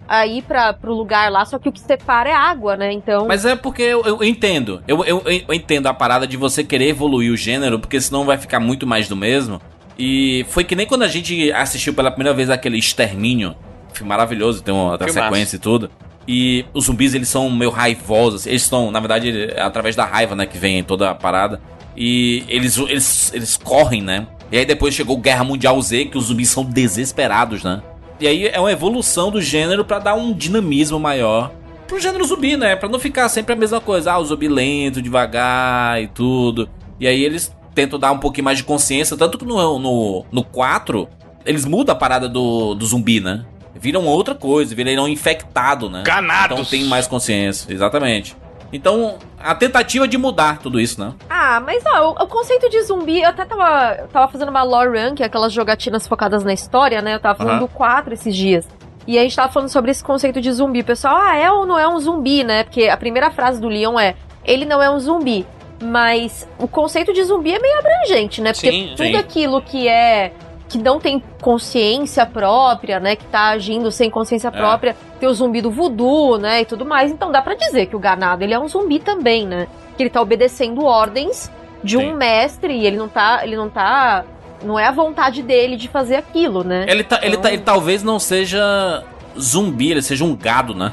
[0.09, 2.92] a, a ir pra, pro lugar lá, só que o que separa é água, né?
[2.92, 3.26] Então.
[3.26, 4.82] Mas é porque eu, eu entendo.
[4.86, 8.36] Eu, eu, eu entendo a parada de você querer evoluir o gênero, porque senão vai
[8.36, 9.61] ficar muito mais do mesmo.
[9.98, 13.54] E foi que nem quando a gente assistiu pela primeira vez aquele Extermínio.
[13.97, 15.12] Filme maravilhoso, tem uma Filmaço.
[15.14, 15.90] sequência e tudo.
[16.28, 18.47] E os zumbis, eles são meio raivosos.
[18.47, 21.61] Eles estão, na verdade, através da raiva, né, que vem em toda a parada.
[21.97, 24.26] E eles, eles, eles correm, né?
[24.51, 27.82] E aí depois chegou Guerra Mundial Z, que os zumbis são desesperados, né?
[28.20, 31.53] E aí é uma evolução do gênero pra dar um dinamismo maior
[31.86, 32.76] pro gênero zumbi, né?
[32.76, 34.12] Pra não ficar sempre a mesma coisa.
[34.12, 36.68] Ah, o zumbi lento, devagar e tudo.
[37.01, 39.16] E aí eles tentam dar um pouquinho mais de consciência.
[39.16, 41.09] Tanto que no, no, no 4,
[41.44, 43.44] eles mudam a parada do, do zumbi, né?
[43.79, 46.03] Viram outra coisa, viram infectado, né?
[46.05, 46.59] Ganados.
[46.59, 48.37] Então tem mais consciência, exatamente.
[48.72, 51.14] Então, a tentativa de mudar tudo isso, né?
[51.31, 54.62] Ah, mas ó, o, o conceito de zumbi, eu até tava, eu tava fazendo uma
[54.62, 57.14] lore run, que é aquelas jogatinas focadas na história, né?
[57.14, 57.66] Eu tava falando Aham.
[57.66, 58.66] do 4 esses dias.
[59.07, 60.81] E a gente tava falando sobre esse conceito de zumbi.
[60.81, 62.64] O pessoal, ah, é ou não é um zumbi, né?
[62.64, 65.47] Porque a primeira frase do Leon é: ele não é um zumbi.
[65.81, 68.53] Mas o conceito de zumbi é meio abrangente, né?
[68.53, 69.16] Porque Sim, tudo sim.
[69.16, 70.33] aquilo que é.
[70.69, 73.14] Que não tem consciência própria, né?
[73.17, 74.97] Que tá agindo sem consciência própria.
[75.21, 76.62] Tem o zumbi do voodoo, né?
[76.62, 77.11] E tudo mais.
[77.11, 79.69] Então dá pra dizer que o ganado ele é um zumbi também, né?
[79.97, 81.51] Que ele tá obedecendo ordens
[81.85, 82.11] de Sim.
[82.12, 83.41] um mestre e ele não tá.
[83.45, 84.25] Ele não tá.
[84.62, 86.87] Não é a vontade dele de fazer aquilo, né?
[86.89, 89.05] Ele, tá, ele, Então- tá, ele talvez não seja
[89.39, 90.93] zumbi, ele seja um gado, né?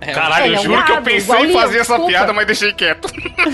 [0.00, 1.92] É, Caralho, Ele é eu um juro que eu gado, pensei em Leon, fazer essa
[1.92, 2.06] desculpa.
[2.10, 3.08] piada, mas deixei quieto.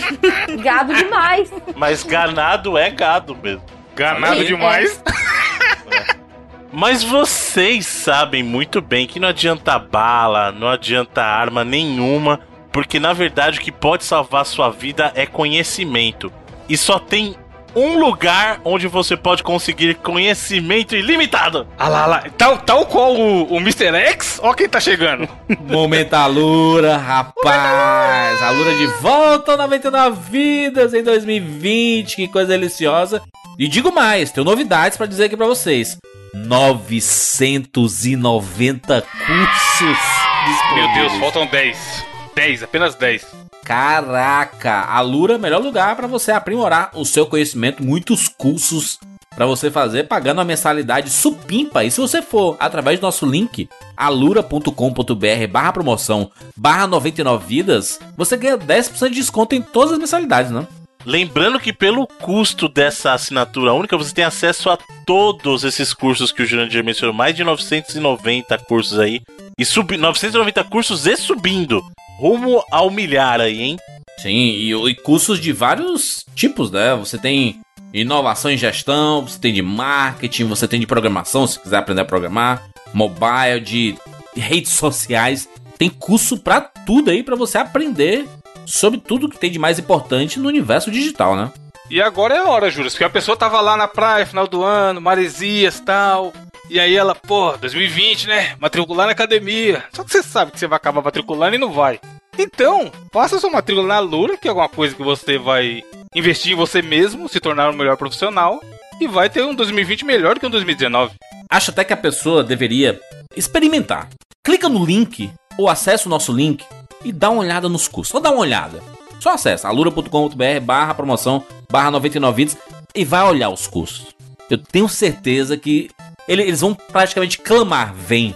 [0.63, 1.53] Gado demais.
[1.77, 3.63] Mas ganado é gado mesmo.
[3.95, 5.03] Ganado Sim, demais.
[6.72, 12.40] Mas vocês sabem muito bem que não adianta bala, não adianta arma nenhuma,
[12.72, 16.32] porque na verdade o que pode salvar sua vida é conhecimento.
[16.68, 17.36] E só tem
[17.76, 21.66] um lugar onde você pode conseguir conhecimento ilimitado.
[21.78, 22.24] Ah lá, lá.
[22.36, 23.95] Tal, tal qual o, o Mr.
[23.95, 25.28] X, ó quem tá chegando.
[25.68, 28.42] Momento Alura, rapaz!
[28.42, 33.22] Alura de volta ao 99 Vidas em 2020, que coisa deliciosa.
[33.59, 35.99] E digo mais, tenho novidades pra dizer aqui pra vocês.
[36.35, 39.99] 990 cursos
[40.41, 40.95] Meu disponíveis.
[40.95, 42.05] Deus, faltam 10.
[42.35, 43.25] 10, apenas 10.
[43.65, 48.99] Caraca, a Lura é o melhor lugar para você aprimorar o seu conhecimento, muitos cursos
[49.35, 51.85] para você fazer pagando a mensalidade supimpa.
[51.85, 58.37] E se você for através do nosso link alura.com.br barra promoção barra 99 vidas, você
[58.37, 60.67] ganha 10% de desconto em todas as mensalidades, né?
[61.05, 66.43] Lembrando que pelo custo dessa assinatura única, você tem acesso a todos esses cursos que
[66.43, 69.21] o Jurandir mencionou, mais de 990 cursos aí,
[69.59, 71.85] e sub 990 cursos e subindo,
[72.19, 73.77] rumo ao milhar aí, hein?
[74.19, 76.95] Sim, e, e cursos de vários tipos, né?
[76.95, 77.61] Você tem
[77.93, 82.07] inovação em gestão, você tem de marketing, você tem de programação, se quiser aprender a
[82.07, 83.95] programar, mobile, de
[84.35, 85.49] redes sociais,
[85.79, 88.27] tem curso pra tudo aí pra você aprender
[88.67, 91.53] sobre tudo que tem de mais importante no universo digital, né?
[91.91, 94.62] E agora é a hora, Juras, porque a pessoa tava lá na praia, final do
[94.62, 96.33] ano, maresias tal.
[96.71, 98.57] E aí ela, pô, 2020, né?
[98.59, 99.85] Matricular na academia.
[99.93, 102.01] Só que você sabe que você vai acabar matriculando e não vai.
[102.39, 105.83] Então, faça sua matrícula na Lura, que é alguma coisa que você vai
[106.15, 108.61] investir em você mesmo, se tornar um melhor profissional.
[109.01, 111.15] E vai ter um 2020 melhor que um 2019.
[111.51, 112.99] Acho até que a pessoa deveria
[113.37, 114.09] experimentar.
[114.43, 116.65] Clica no link ou acessa o nosso link
[117.05, 118.11] e dá uma olhada nos cursos.
[118.13, 118.83] Só dá uma olhada.
[119.21, 122.59] Só acessa alura.com.br barra promoção barra 99 vídeos
[122.95, 124.07] e vai olhar os cursos.
[124.51, 125.91] Eu tenho certeza que
[126.29, 128.35] ele- eles vão praticamente clamar: vem.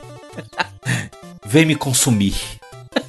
[1.44, 2.34] vem me consumir.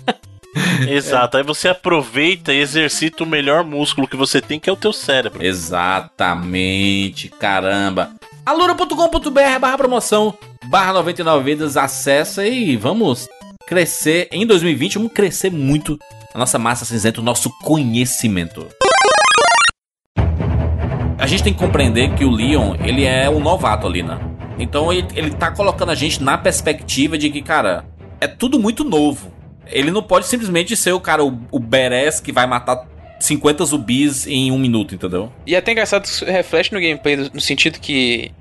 [0.90, 4.78] Exato, aí você aproveita e exercita o melhor músculo que você tem, que é o
[4.78, 5.44] teu cérebro.
[5.46, 8.12] Exatamente, caramba.
[8.46, 10.34] alura.com.br barra promoção
[10.66, 13.28] barra 99 vidas, acessa e vamos
[13.68, 15.98] crescer em 2020, vamos crescer muito
[16.34, 18.68] a nossa massa cinzenta, o nosso conhecimento.
[21.18, 24.20] A gente tem que compreender que o Leon, ele é um novato ali, né?
[24.58, 27.86] Então ele, ele tá colocando a gente na perspectiva de que, cara,
[28.20, 29.32] é tudo muito novo.
[29.68, 32.88] Ele não pode simplesmente ser o cara, o, o badass que vai matar
[33.20, 35.32] 50 zumbis em um minuto, entendeu?
[35.46, 38.32] E é até engraçado reflete no gameplay, no sentido que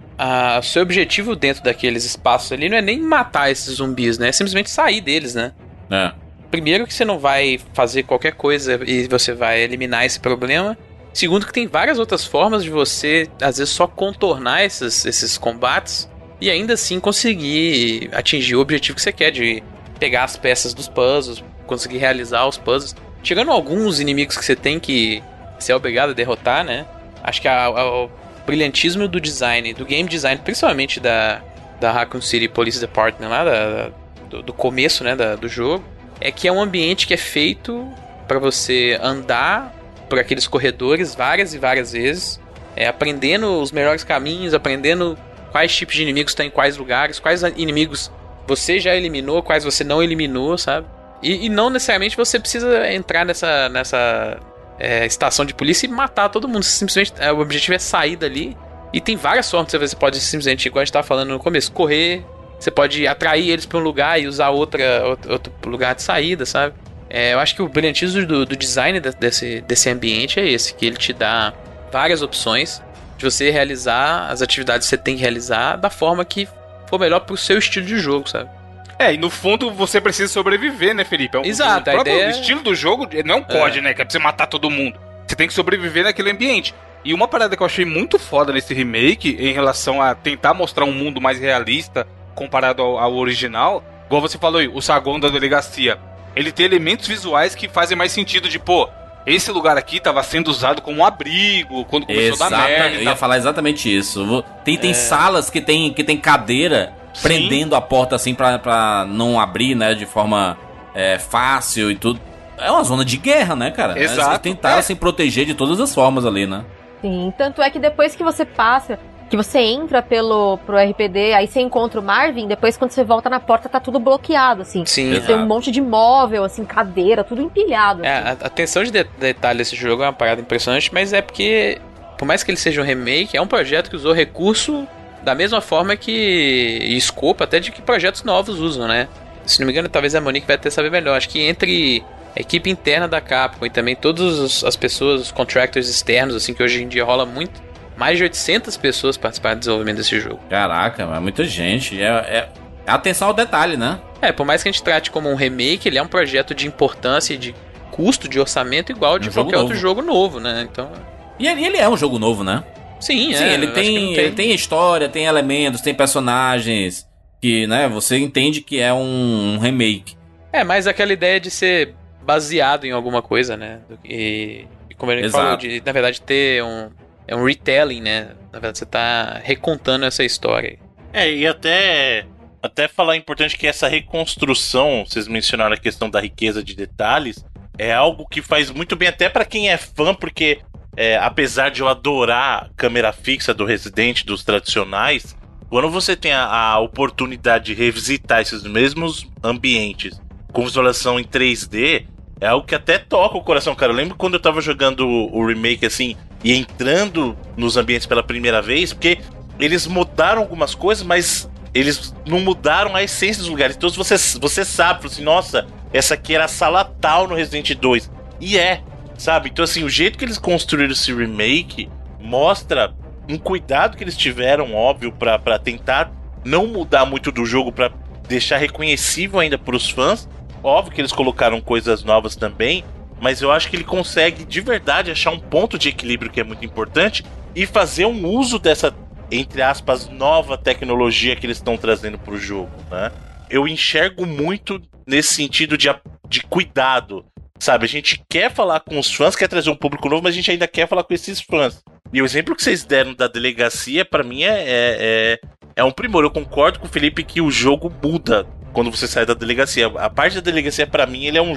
[0.58, 4.28] o seu objetivo dentro daqueles espaços ali não é nem matar esses zumbis, né?
[4.28, 5.52] É simplesmente sair deles, né?
[5.90, 6.12] É.
[6.50, 10.76] Primeiro que você não vai fazer qualquer coisa e você vai eliminar esse problema.
[11.12, 16.08] Segundo que tem várias outras formas de você, às vezes, só contornar esses, esses combates
[16.40, 19.62] e ainda assim conseguir atingir o objetivo que você quer de
[19.98, 22.94] pegar as peças dos puzzles, conseguir realizar os puzzles.
[23.22, 25.22] Tirando alguns inimigos que você tem que
[25.58, 26.86] ser obrigado a derrotar, né?
[27.22, 28.08] Acho que a- a-
[28.48, 31.40] brilhantismo do design, do game design, principalmente da,
[31.78, 33.90] da Raccoon City Police Department lá, da-
[34.30, 35.84] do, do começo, né, da- do jogo,
[36.20, 37.86] é que é um ambiente que é feito
[38.26, 39.74] para você andar
[40.08, 42.40] por aqueles corredores várias e várias vezes,
[42.74, 45.16] é, aprendendo os melhores caminhos, aprendendo
[45.52, 48.10] quais tipos de inimigos estão em quais lugares, quais inimigos
[48.46, 50.86] você já eliminou, quais você não eliminou, sabe?
[51.22, 54.38] E, e não necessariamente você precisa entrar nessa, nessa
[54.78, 56.62] é, estação de polícia e matar todo mundo.
[56.62, 58.56] Simplesmente é, o objetivo é sair dali.
[58.92, 62.24] E tem várias formas você pode simplesmente, igual a gente tava falando no começo, correr.
[62.58, 66.44] Você pode atrair eles para um lugar e usar outra, outro, outro lugar de saída,
[66.44, 66.74] sabe?
[67.08, 70.74] É, eu acho que o brilhantismo do, do design de- desse, desse ambiente é esse,
[70.74, 71.52] que ele te dá
[71.92, 72.82] várias opções
[73.16, 76.48] de você realizar as atividades que você tem que realizar da forma que
[76.86, 78.50] for melhor pro seu estilo de jogo, sabe?
[78.98, 81.36] É, e no fundo você precisa sobreviver, né, Felipe?
[81.36, 83.94] É um- Exato, O próprio ideia é- estilo do jogo não é um COD, né?
[83.94, 84.98] Que é pra você matar todo mundo.
[85.26, 86.74] Você tem que sobreviver naquele ambiente.
[87.04, 90.84] E uma parada que eu achei muito foda nesse remake, em relação a tentar mostrar
[90.84, 95.28] um mundo mais realista comparado ao, ao original, igual você falou aí, o saguão da
[95.28, 95.96] delegacia.
[96.34, 98.88] Ele tem elementos visuais que fazem mais sentido de, pô,
[99.26, 102.98] esse lugar aqui tava sendo usado como um abrigo quando começou a dar merda e
[102.98, 104.24] eu ia falar exatamente isso.
[104.26, 104.78] Vou- Tem, É.
[104.78, 107.22] tem salas que tem, que tem cadeira Sim.
[107.22, 110.56] prendendo a porta assim pra, pra não abrir, né, de forma
[110.94, 112.20] é, fácil e tudo.
[112.58, 113.98] É uma zona de guerra, né, cara?
[113.98, 114.30] Exato.
[114.30, 114.82] Eles tentaram É.
[114.82, 116.64] se proteger de todas as formas ali, né?
[117.00, 118.98] Sim, tanto é que depois que você passa,
[119.30, 123.30] que você entra pelo pro RPD, aí você encontra o Marvin, depois quando você volta
[123.30, 124.84] na porta tá tudo bloqueado, assim.
[124.84, 125.10] Sim.
[125.12, 125.26] Exato.
[125.28, 128.04] Tem um monte de móvel, assim, cadeira, tudo empilhado.
[128.04, 128.26] É, assim.
[128.40, 131.78] a a atenção de de- detalhe desse jogo é uma parada impressionante, mas é porque,
[132.18, 134.84] por mais que ele seja um remake, é um projeto que usou recurso
[135.22, 136.78] da mesma forma que.
[136.96, 139.08] escopo até de que projetos novos usam, né?
[139.46, 141.16] Se não me engano, talvez a Monique vai até saber melhor.
[141.16, 142.04] Acho que entre
[142.36, 146.62] a equipe interna da Capcom e também todas as pessoas, os contractors externos, assim, que
[146.62, 147.60] hoje em dia rola muito,
[147.96, 150.38] mais de 800 pessoas participaram do desenvolvimento desse jogo.
[150.50, 152.00] Caraca, é muita gente.
[152.00, 152.48] É, é
[152.86, 153.98] atenção ao detalhe, né?
[154.20, 156.66] É, por mais que a gente trate como um remake, ele é um projeto de
[156.66, 157.54] importância e de
[157.90, 160.66] custo de orçamento igual de Um qualquer outro jogo novo, né?
[160.70, 160.90] Então,
[161.38, 162.62] E ele é um jogo novo, né?
[163.00, 167.06] Sim, Sim, é, ele tem, não ele tem história, tem elementos, tem personagens
[167.40, 170.16] que, né, você entende que é um, um remake.
[170.52, 173.80] É, mas aquela ideia de ser baseado em alguma coisa, né?
[174.04, 175.44] E, e como ele Exato.
[175.44, 176.90] falou, de, na verdade, ter um.
[177.26, 178.28] É um retelling, né?
[178.52, 180.78] Na verdade, você tá recontando essa história.
[181.12, 182.24] É, e até,
[182.62, 187.44] até falar importante que essa reconstrução, vocês mencionaram a questão da riqueza de detalhes,
[187.78, 190.58] é algo que faz muito bem até pra quem é fã, porque
[190.98, 195.36] é, apesar de eu adorar câmera fixa do Resident, dos tradicionais,
[195.70, 200.20] quando você tem a, a oportunidade de revisitar esses mesmos ambientes
[200.52, 202.04] com visualização em 3D,
[202.40, 203.92] é algo que até toca o coração, cara.
[203.92, 208.60] Eu lembro quando eu tava jogando o, remake assim e entrando nos ambientes pela primeira
[208.60, 209.20] vez, porque
[209.56, 213.76] eles mudaram algumas coisas, mas eles não mudaram a essência dos lugares.
[213.76, 218.10] Então você, você sabe, assim, nossa, essa aqui era a sala tal no Resident 2.
[218.40, 218.82] E é,
[219.18, 219.50] sabe?
[219.50, 222.94] Então assim, o jeito que eles construíram esse remake mostra
[223.28, 226.10] um cuidado que eles tiveram, óbvio, pra tentar
[226.44, 227.90] não mudar muito do jogo, pra
[228.26, 230.28] deixar reconhecível ainda pros fãs.
[230.62, 232.84] Óbvio que eles colocaram coisas novas também,
[233.20, 236.44] mas eu acho que ele consegue de verdade achar um ponto de equilíbrio que é
[236.44, 238.94] muito importante e fazer um uso dessa,
[239.30, 243.12] entre aspas, nova tecnologia que eles estão trazendo pro jogo, né?
[243.50, 245.88] Eu enxergo muito nesse sentido de,
[246.28, 247.24] de cuidado,
[247.58, 247.84] sabe?
[247.84, 250.50] A gente quer falar com os fãs, quer trazer um público novo, mas a gente
[250.50, 251.82] ainda quer falar com esses fãs.
[252.12, 255.40] E o exemplo que vocês deram da delegacia, pra mim, é, é, é,
[255.76, 256.24] é um primor.
[256.24, 259.86] Eu concordo com o Felipe que o jogo muda quando você sai da delegacia.
[259.96, 261.54] A parte da delegacia, pra mim, ele é um,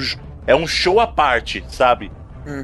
[0.47, 2.11] é um show à parte, sabe?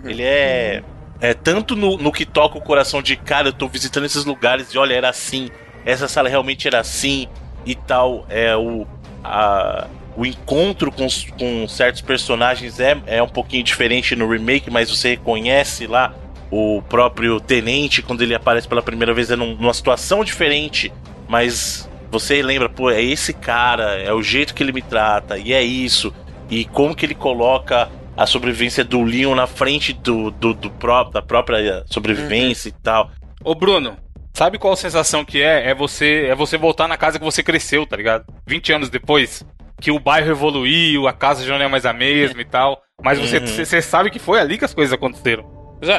[0.09, 0.83] Ele é.
[1.19, 4.71] É tanto no, no que toca o coração de cara, eu tô visitando esses lugares
[4.73, 5.49] e olha, era assim.
[5.85, 7.27] Essa sala realmente era assim
[7.65, 8.25] e tal.
[8.29, 8.85] É o.
[9.23, 9.87] a-
[10.17, 11.07] o encontro com,
[11.39, 16.13] com certos personagens é, é um pouquinho diferente no remake, mas você reconhece lá
[16.51, 20.91] o próprio tenente quando ele aparece pela primeira vez é num- numa situação diferente,
[21.29, 25.53] mas você lembra, pô, é esse cara, é o jeito que ele me trata, e
[25.53, 26.13] é isso,
[26.49, 31.03] e como que ele coloca a sobrevivência do Leon na frente do, do, do pró-
[31.03, 33.11] da própria sobrevivência e tal.
[33.43, 33.95] Ô Bruno,
[34.33, 35.69] sabe qual a sensação que é?
[35.69, 38.25] É você, é você voltar na casa que você cresceu, tá ligado?
[38.47, 39.45] 20 anos depois,
[39.79, 42.81] que o bairro evoluiu, a casa já não é mais a mesma e tal.
[43.03, 43.45] Mas você, Uhum.
[43.47, 45.45] você sabe que foi ali que as coisas aconteceram.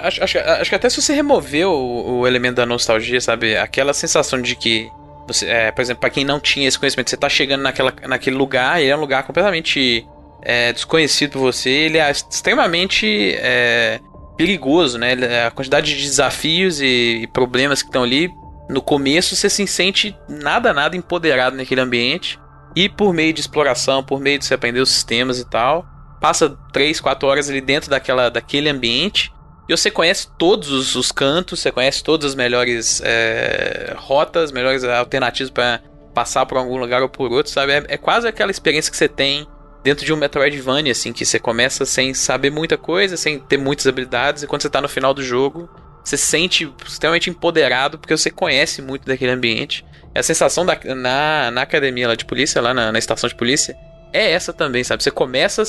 [0.03, 3.57] Acho, acho, acho que até se você remover o, o elemento da nostalgia, sabe?
[3.57, 4.91] Aquela sensação de que.
[5.29, 8.35] Você, é, por exemplo, pra quem não tinha esse conhecimento, você tá chegando naquela, naquele
[8.35, 10.05] lugar, ele é um lugar completamente
[10.43, 14.01] é, desconhecido por você, ele é extremamente é,
[14.37, 15.13] perigoso, né?
[15.47, 18.31] A quantidade de desafios e, e problemas que estão ali.
[18.69, 22.39] No começo você se sente nada, nada empoderado naquele ambiente.
[22.75, 25.87] E por meio de exploração, por meio de você aprender os sistemas e tal,
[26.21, 29.33] passa 3, 4 horas ali dentro daquela, daquele ambiente.
[29.69, 34.83] E você conhece todos os, os cantos, você conhece todas as melhores é, rotas, melhores
[34.85, 35.81] alternativas para
[36.15, 37.73] passar por algum lugar ou por outro, sabe?
[37.73, 39.47] É, é quase aquela experiência que você tem
[39.83, 43.87] dentro de um Metroidvania, assim, que você começa sem saber muita coisa, sem ter muitas
[43.87, 45.69] habilidades, e quando você tá no final do jogo,
[46.09, 49.85] você se sente extremamente empoderado porque você conhece muito daquele ambiente.
[50.15, 53.35] E a sensação da, na, na academia lá de polícia, lá na, na estação de
[53.35, 53.77] polícia,
[54.13, 55.03] é essa também, sabe?
[55.03, 55.63] Você começa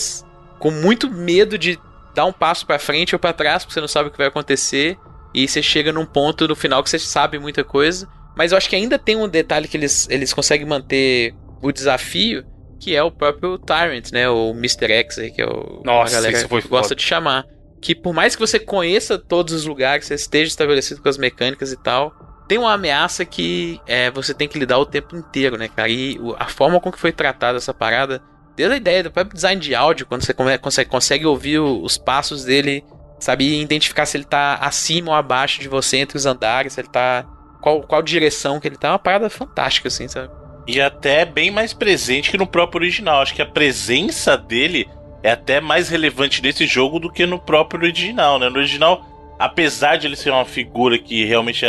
[0.58, 1.78] com muito medo de
[2.16, 4.28] dar um passo pra frente ou pra trás, porque você não sabe o que vai
[4.28, 4.98] acontecer,
[5.34, 8.08] e você chega num ponto no final que você sabe muita coisa.
[8.36, 12.46] Mas eu acho que ainda tem um detalhe que eles, eles conseguem manter o desafio,
[12.80, 14.30] que é o próprio Tyrant, né?
[14.30, 14.92] O Mr.
[14.92, 16.96] X aí, que é o Nossa, a galera isso foi gosta foda.
[16.96, 17.46] de chamar.
[17.82, 21.72] Que por mais que você conheça todos os lugares, você esteja estabelecido com as mecânicas
[21.72, 22.14] e tal,
[22.50, 25.88] tem uma ameaça que é, você tem que lidar o tempo inteiro, né, cara?
[25.88, 28.22] E a forma com que foi tratada essa parada,
[28.56, 32.44] desde a ideia do próprio design de áudio, quando você consegue, consegue ouvir os passos
[32.44, 32.84] dele,
[33.20, 33.46] sabe?
[33.46, 36.90] E identificar se ele tá acima ou abaixo de você entre os andares, se ele
[36.90, 37.24] tá.
[37.62, 40.34] Qual, qual direção que ele tá, é uma parada fantástica, assim, sabe?
[40.66, 43.22] E até bem mais presente que no próprio original.
[43.22, 44.90] Acho que a presença dele
[45.24, 48.50] é até mais relevante nesse jogo do que no próprio original, né?
[48.50, 49.06] No original,
[49.38, 51.66] apesar de ele ser uma figura que realmente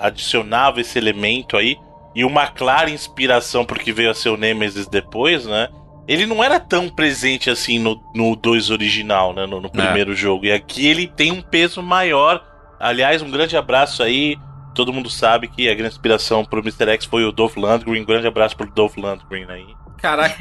[0.00, 1.76] adicionava esse elemento aí,
[2.14, 5.68] e uma clara inspiração porque veio a ser o Nemesis depois, né?
[6.06, 9.46] Ele não era tão presente assim no, no 2 original, né?
[9.46, 10.44] No, no primeiro jogo.
[10.44, 12.44] E aqui ele tem um peso maior.
[12.78, 14.36] Aliás, um grande abraço aí.
[14.74, 16.90] Todo mundo sabe que a grande inspiração pro Mr.
[16.90, 18.02] X foi o Dolph Lundgren.
[18.02, 19.66] Um grande abraço pro Dolph Lundgren aí.
[20.00, 20.36] Caraca.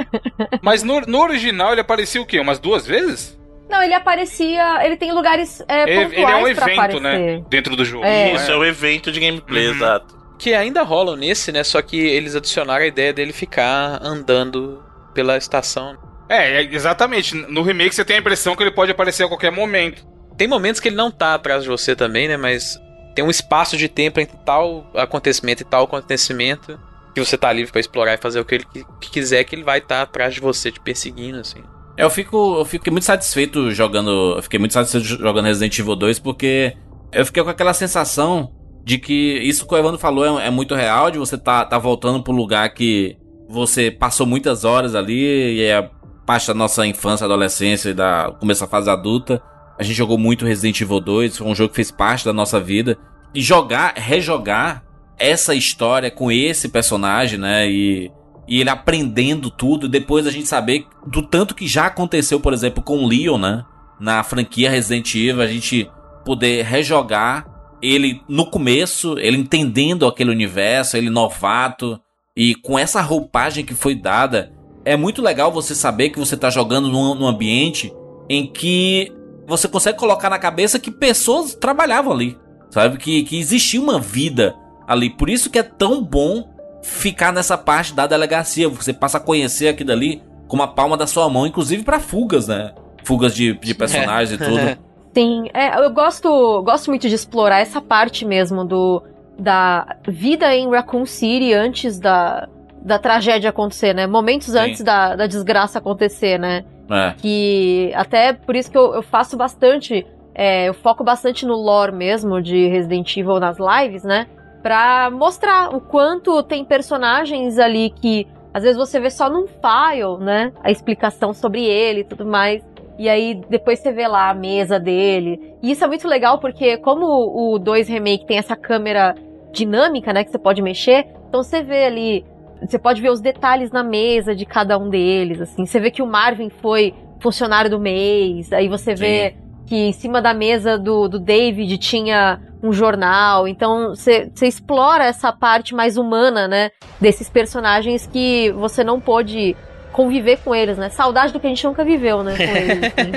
[0.62, 2.38] Mas no, no original ele aparecia o quê?
[2.40, 3.38] Umas duas vezes?
[3.68, 4.84] Não, ele aparecia.
[4.84, 7.44] Ele tem lugares é, Ele, pontuais ele é um evento, né?
[7.48, 8.04] Dentro do jogo.
[8.04, 8.32] É.
[8.34, 9.74] Isso é o evento de gameplay, Uhum.
[9.74, 10.16] exato.
[10.38, 11.64] Que ainda rolam nesse, né?
[11.64, 14.82] Só que eles adicionaram a ideia dele ficar andando
[15.14, 15.96] pela estação.
[16.28, 17.34] É, é, exatamente.
[17.34, 20.06] No remake você tem a impressão que ele pode aparecer a qualquer momento.
[20.36, 22.36] Tem momentos que ele não tá atrás de você também, né?
[22.36, 22.78] Mas
[23.14, 26.78] tem um espaço de tempo entre tal acontecimento e tal acontecimento
[27.24, 28.64] que você tá livre pra explorar e fazer o que ele
[29.00, 31.62] que quiser, que ele vai estar atrás de você te perseguindo, assim.
[31.96, 34.34] Eu fico, eu fiquei muito satisfeito jogando.
[34.36, 36.76] Eu fiquei muito satisfeito jogando Resident Evil 2 porque
[37.12, 38.52] eu fiquei com aquela sensação
[38.84, 41.78] de que isso que o Evandro falou é, é muito real, de você tá, tá
[41.78, 43.16] voltando pro lugar que
[43.48, 45.90] você passou muitas horas ali e é
[46.26, 49.42] parte da nossa infância, adolescência e da começo da fase adulta.
[49.78, 52.60] A gente jogou muito Resident Evil 2, foi um jogo que fez parte da nossa
[52.60, 52.98] vida.
[53.34, 54.85] E jogar, rejogar
[55.18, 57.68] essa história com esse personagem, né?
[57.68, 58.10] E,
[58.46, 62.82] e ele aprendendo tudo, depois a gente saber do tanto que já aconteceu, por exemplo,
[62.82, 63.64] com o Leon, né?
[63.98, 65.90] Na franquia Resident Evil, a gente
[66.24, 67.46] poder rejogar
[67.80, 72.00] ele no começo, ele entendendo aquele universo, ele novato,
[72.36, 74.52] e com essa roupagem que foi dada,
[74.84, 77.92] é muito legal você saber que você tá jogando num, num ambiente
[78.28, 79.12] em que
[79.46, 82.36] você consegue colocar na cabeça que pessoas trabalhavam ali,
[82.70, 82.98] sabe?
[82.98, 84.54] Que, que existia uma vida
[84.86, 85.10] ali.
[85.10, 86.48] Por isso que é tão bom
[86.82, 88.68] ficar nessa parte da delegacia.
[88.68, 92.48] Você passa a conhecer aquilo ali com uma palma da sua mão, inclusive para fugas,
[92.48, 92.72] né?
[93.04, 94.78] Fugas de, de personagens e tudo.
[95.14, 99.02] Sim, é, eu gosto, gosto muito de explorar essa parte mesmo do
[99.38, 102.48] da vida em Raccoon City antes da,
[102.82, 104.06] da tragédia acontecer, né?
[104.06, 104.58] Momentos Sim.
[104.58, 106.64] antes da, da desgraça acontecer, né?
[106.90, 107.14] É.
[107.18, 111.92] Que até por isso que eu, eu faço bastante, é, eu foco bastante no lore
[111.92, 114.26] mesmo de Resident Evil nas lives, né?
[114.66, 120.18] Pra mostrar o quanto tem personagens ali que às vezes você vê só num file,
[120.18, 120.52] né?
[120.60, 122.64] A explicação sobre ele e tudo mais.
[122.98, 125.54] E aí depois você vê lá a mesa dele.
[125.62, 129.14] E isso é muito legal porque como o 2 Remake tem essa câmera
[129.52, 132.24] dinâmica, né, que você pode mexer, então você vê ali,
[132.60, 135.64] você pode ver os detalhes na mesa de cada um deles, assim.
[135.64, 139.36] Você vê que o Marvin foi funcionário do mês, aí você vê
[139.66, 143.46] que em cima da mesa do, do David tinha um jornal.
[143.48, 149.56] Então você explora essa parte mais humana, né, desses personagens que você não pôde
[149.92, 150.90] conviver com eles, né?
[150.90, 152.34] Saudade do que a gente nunca viveu, né?
[152.38, 153.12] Eles, assim.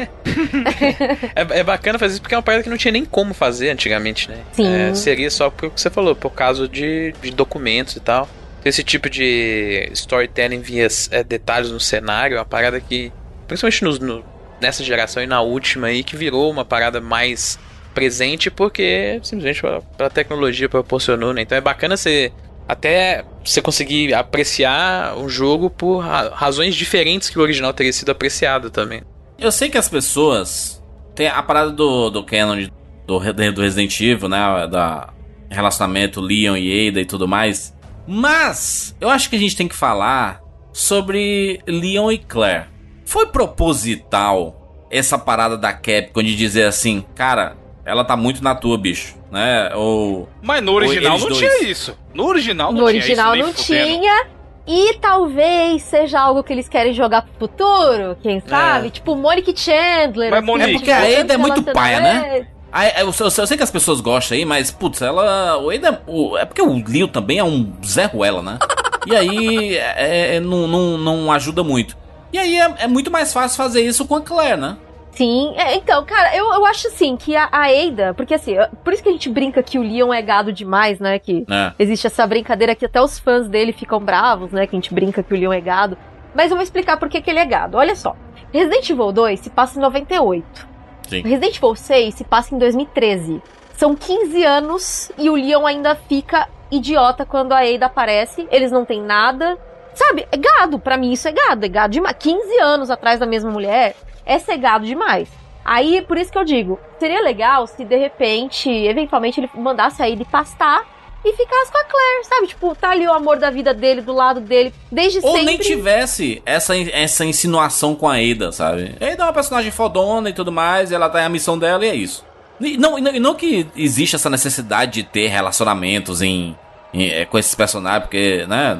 [1.35, 3.69] É, é bacana fazer isso porque é uma parada que não tinha nem como fazer
[3.69, 4.37] antigamente, né?
[4.53, 4.67] Sim.
[4.73, 8.27] É, seria só por o que você falou, por causa de, de documentos e tal.
[8.63, 13.11] Esse tipo de storytelling via é, detalhes no cenário é uma parada que,
[13.47, 14.23] principalmente nos- no-
[14.61, 17.59] nessa geração e na última aí, que virou uma parada mais
[17.93, 19.61] presente porque simplesmente
[19.99, 21.41] a, tecnologia proporcionou, né?
[21.41, 22.31] Então é bacana você
[22.67, 28.09] até você conseguir apreciar um jogo por ra- razões diferentes que o original teria sido
[28.11, 29.01] apreciado também.
[29.39, 30.77] Eu sei que as pessoas.
[31.15, 32.67] Tem a parada do, do canon
[33.07, 34.67] do, do Resident Evil, né?
[34.71, 35.09] Da
[35.49, 37.73] relacionamento Leon e Ada e tudo mais.
[38.07, 40.41] Mas eu acho que a gente tem que falar
[40.71, 42.65] sobre Leon e Claire.
[43.09, 48.77] Foi proposital essa parada da Capcom de dizer assim, cara, ela tá muito na tua,
[48.77, 49.71] bicho, né?
[49.75, 50.29] Ou.
[50.43, 51.37] Mas no original não dois.
[51.39, 51.97] tinha isso.
[52.13, 54.25] No original não No tinha original isso, não tinha.
[54.67, 58.91] E talvez seja algo que eles querem jogar pro futuro, quem sabe?
[58.91, 60.29] Tipo Monique Chandler.
[60.29, 62.47] Mas assim, Monique- É porque a Ada é muito relacionamento- paia, né?
[62.71, 65.57] Ah, é, eu, eu- eu sei que as pessoas gostam aí, mas, putz, ela.
[65.57, 68.59] O Ada, o- é porque o Leo também é um Zé Ruela, né?
[69.07, 71.97] E aí é, é, não, não, não ajuda muito.
[72.31, 74.77] E aí é, é muito mais fácil fazer isso com a Claire, né?
[75.11, 78.93] Sim, é, então, cara, eu, eu acho assim que a, a Ada, porque assim, por
[78.93, 81.19] isso que a gente brinca que o Leon é gado demais, né?
[81.19, 81.73] Que É.
[81.79, 84.65] existe essa brincadeira que até os fãs dele ficam bravos, né?
[84.67, 85.97] Que a gente brinca que o Leon é gado.
[86.33, 87.75] Mas eu vou explicar por que, que ele é gado.
[87.77, 88.15] Olha só.
[88.53, 90.67] Resident Evil 2 se passa em 98.
[91.07, 91.21] Sim.
[91.21, 93.41] Resident Evil 6 se passa em 2013.
[93.75, 98.47] São 15 anos e o Leon ainda fica idiota quando a Ada aparece.
[98.51, 99.57] Eles não têm nada.
[99.99, 100.79] Sabe, é gado.
[100.79, 101.65] Pra mim isso é gado.
[101.65, 102.15] É gado demais.
[102.17, 103.95] 15 anos atrás da mesma mulher
[104.25, 105.27] é ser gado demais.
[105.65, 110.05] Aí, por isso que eu digo, seria legal se de repente, eventualmente, ele mandasse a
[110.05, 110.83] Ada pastar
[111.23, 112.47] e ficasse com a Claire, sabe?
[112.47, 115.45] Tipo, tá ali o amor da vida dele, do lado dele, desde Ou sempre.
[115.45, 118.95] nem tivesse essa, essa insinuação com a Ada, sabe?
[119.01, 121.59] A Ada é uma personagem fodona e tudo mais, e ela tá em a missão
[121.59, 122.25] dela e é isso.
[122.61, 126.57] E não, e não, e não que existe essa necessidade de ter relacionamentos em,
[126.93, 128.79] em- é, com esses personagens, porque, né?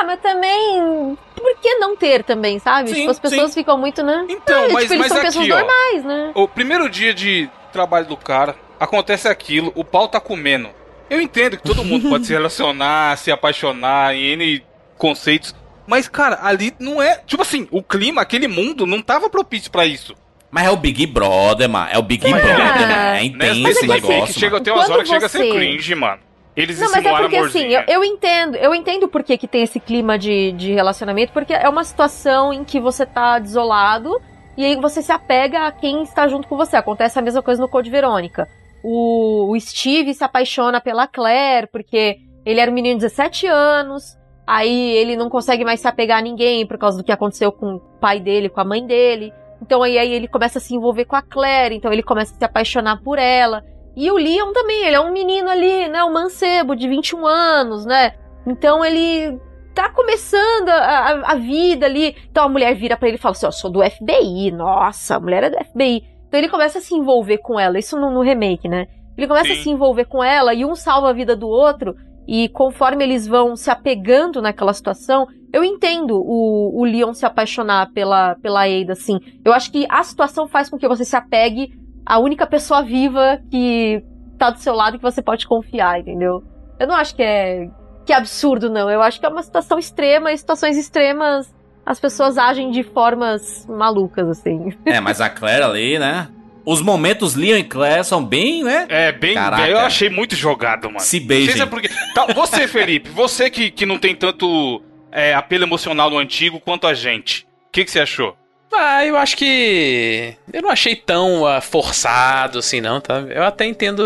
[0.00, 1.18] Ah, mas também.
[1.34, 2.88] Por que não ter também, sabe?
[2.90, 3.60] Sim, tipo, as pessoas sim.
[3.60, 4.26] ficam muito, né?
[4.28, 5.56] Então, É, mas, tipo, eles mas são aqui, pessoas ó.
[5.58, 6.30] normais, né?
[6.34, 10.68] O primeiro dia de trabalho do cara, acontece aquilo, o pau tá comendo.
[11.10, 14.62] Eu entendo que todo mundo pode se relacionar, se apaixonar em N
[14.96, 15.54] conceitos.
[15.86, 17.20] Mas, cara, ali não é.
[17.26, 20.14] Tipo assim, o clima, aquele mundo não tava propício pra isso.
[20.50, 21.88] Mas é o Big Brother, mano.
[21.90, 22.82] É o Big Mas- Brother, mano.
[22.82, 23.24] É Né?
[23.24, 24.34] intenso Nesse esse que assim, negócio.
[24.34, 26.20] que chega até umas horas que chega a ser você- cringe, mano.
[26.58, 29.62] Eles Não, mas é porque assim, eu, eu entendo, eu entendo por que, que tem
[29.62, 34.20] esse clima de, de relacionamento, porque é uma situação em que você tá desolado
[34.56, 36.76] e aí você se apega a quem está junto com você.
[36.76, 38.48] Acontece a mesma coisa no Code Verônica.
[38.82, 44.18] O, o Steve se apaixona pela Claire, porque ele era um menino de 17 anos,
[44.48, 47.74] Aí ele não consegue mais se apegar a ninguém por causa do que aconteceu com
[47.74, 49.30] o pai dele, com a mãe dele.
[49.60, 52.38] Então aí, aí ele começa a se envolver com a Claire, então ele começa a
[52.38, 53.62] se apaixonar por ela.
[53.98, 57.84] E o Leon também, ele é um menino ali, né, um mancebo de 21 anos,
[57.84, 58.14] né?
[58.46, 59.36] Então ele
[59.74, 62.14] tá começando a, a, a vida ali.
[62.30, 65.20] Então a mulher vira para ele e fala assim: Ó, sou do FBI, nossa, a
[65.20, 66.04] mulher é do FBI.
[66.28, 68.86] Então ele começa a se envolver com ela, isso no, no remake, né?
[69.16, 69.58] Ele começa Sim.
[69.58, 71.96] a se envolver com ela e um salva a vida do outro.
[72.24, 77.90] E conforme eles vão se apegando naquela situação, eu entendo o, o Leon se apaixonar
[77.92, 79.18] pela, pela Ada, assim.
[79.44, 81.72] Eu acho que a situação faz com que você se apegue
[82.08, 84.02] à única pessoa viva que
[84.38, 86.42] tá do seu lado e que você pode confiar, entendeu?
[86.78, 87.68] Eu não acho que é,
[88.06, 88.90] que é absurdo, não.
[88.90, 91.52] Eu acho que é uma situação extrema e situações extremas
[91.84, 94.72] as pessoas agem de formas malucas, assim.
[94.84, 96.28] É, mas a Claire ali, né?
[96.64, 98.86] Os momentos Leon e Claire são bem, né?
[98.90, 99.62] É, bem, Caraca.
[99.62, 101.00] bem- eu achei muito jogado, mano.
[101.00, 101.46] Se Não beijem.
[101.46, 101.88] sei se é porque...
[102.14, 106.86] Tá, você, Felipe, você que, que não tem tanto é, apelo emocional no antigo quanto
[106.86, 107.44] a gente.
[107.68, 108.36] O que, que você achou?
[108.72, 110.34] Ah, eu acho que.
[110.52, 113.20] Eu não achei tão ah, forçado assim, não, tá?
[113.28, 114.02] Eu até entendo.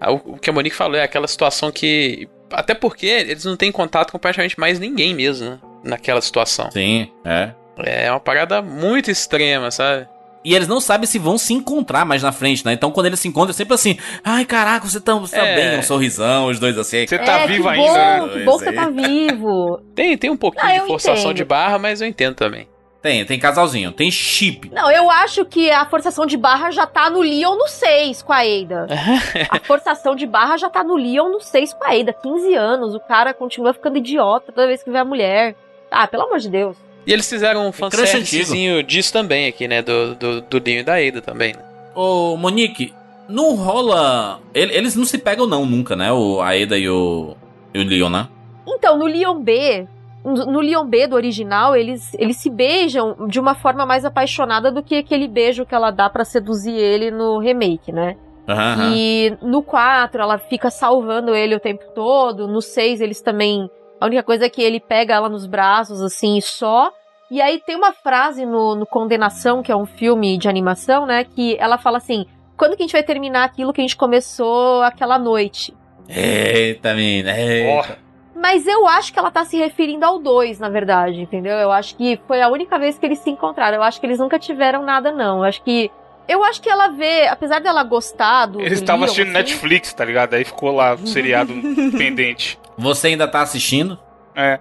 [0.00, 2.28] ah, O que a Monique falou é aquela situação que.
[2.50, 5.58] Até porque eles não têm contato com praticamente mais ninguém mesmo, né?
[5.82, 6.70] Naquela situação.
[6.70, 7.50] Sim, é.
[7.78, 10.06] É uma parada muito extrema, sabe?
[10.44, 12.72] E eles não sabem se vão se encontrar mais na frente, né?
[12.72, 15.56] Então quando eles se encontram, é sempre assim: ai, caraca, você tá, você tá É.
[15.56, 17.04] bem, um sorrisão, os dois assim.
[17.04, 17.88] Você tá é, vivo que ainda,
[18.20, 18.32] bom, né?
[18.32, 19.82] que bom que você tá vivo.
[19.96, 21.36] Tem, tem um pouquinho Ah, de forçação entendo.
[21.36, 22.68] de barra, mas eu entendo também.
[23.06, 24.68] Tem, tem casalzinho, tem chip.
[24.74, 28.32] Não, eu acho que a forçação de barra já tá no Leon no 6 com
[28.32, 28.88] a Ada.
[29.48, 32.12] a forçação de barra já tá no Leon no 6 com a Ada.
[32.12, 35.54] 15 anos, o cara continua ficando idiota toda vez que vê a mulher.
[35.88, 36.76] Ah, pelo amor de Deus.
[37.06, 39.82] E eles fizeram um fanservicezinho disso também aqui, né?
[39.82, 41.52] Do, do, do Dinho e da Ada também.
[41.54, 41.60] né?
[41.94, 42.92] Ô, Monique,
[43.28, 44.40] não rola.
[44.52, 46.10] ele- Eles não se pegam, não, nunca, né?
[46.12, 47.36] O Aeda e o,
[47.72, 48.26] e o Leon, né?
[48.66, 49.86] Então, no Leon B,
[50.34, 54.82] no Leon B do original, eles, eles se beijam de uma forma mais apaixonada do
[54.82, 58.16] que aquele beijo que ela dá pra seduzir ele no remake, né?
[58.48, 58.92] Aham, aham.
[58.94, 62.48] E no 4 ela fica salvando ele o tempo todo.
[62.48, 63.70] No 6 eles também.
[64.00, 66.90] A única coisa é que ele pega ela nos braços, assim, e só.
[67.30, 71.24] E aí tem uma frase no, no Condenação, que é um filme de animação, né?
[71.24, 74.82] Que ela fala assim: quando que a gente vai terminar aquilo que a gente começou
[74.82, 75.74] aquela noite?
[76.08, 77.32] Eita, mina.
[77.32, 78.05] Ó, Eita.
[78.36, 81.54] Mas eu acho que ela tá se referindo ao 2, na verdade, entendeu?
[81.54, 83.78] Eu acho que foi a única vez que eles se encontraram.
[83.78, 85.38] Eu acho que eles nunca tiveram nada, não.
[85.38, 85.90] Eu acho que.
[86.28, 88.60] Eu acho que ela vê, apesar dela gostar do.
[88.60, 90.34] eles estavam assistindo assim, Netflix, tá ligado?
[90.34, 91.54] Aí ficou lá o seriado
[91.96, 92.58] pendente.
[92.76, 93.98] Você ainda tá assistindo?
[94.34, 94.60] É.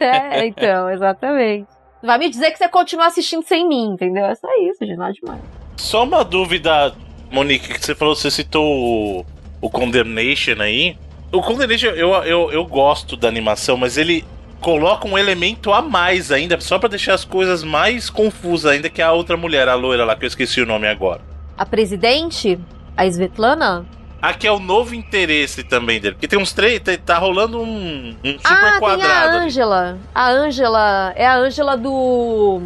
[0.00, 1.66] é, então, exatamente.
[2.00, 4.24] Vai me dizer que você continua assistindo sem mim, entendeu?
[4.26, 5.40] É só isso, gente, nada demais.
[5.76, 6.94] Só uma dúvida,
[7.28, 9.26] Monique, que você falou, você citou o,
[9.60, 10.96] o Condemnation aí.
[11.30, 14.24] O Condemnation, eu, eu, eu gosto da animação, mas ele
[14.60, 19.02] coloca um elemento a mais ainda, só pra deixar as coisas mais confusas ainda, que
[19.02, 21.20] a outra mulher, a loira lá, que eu esqueci o nome agora.
[21.56, 22.58] A presidente,
[22.96, 23.86] a Svetlana,
[24.20, 28.16] Aqui é o novo interesse também dele, porque tem uns três, tá, tá rolando um,
[28.24, 29.36] um super ah, tem a quadrado.
[29.36, 29.98] Angela.
[30.12, 32.60] A Angela é a Angela do.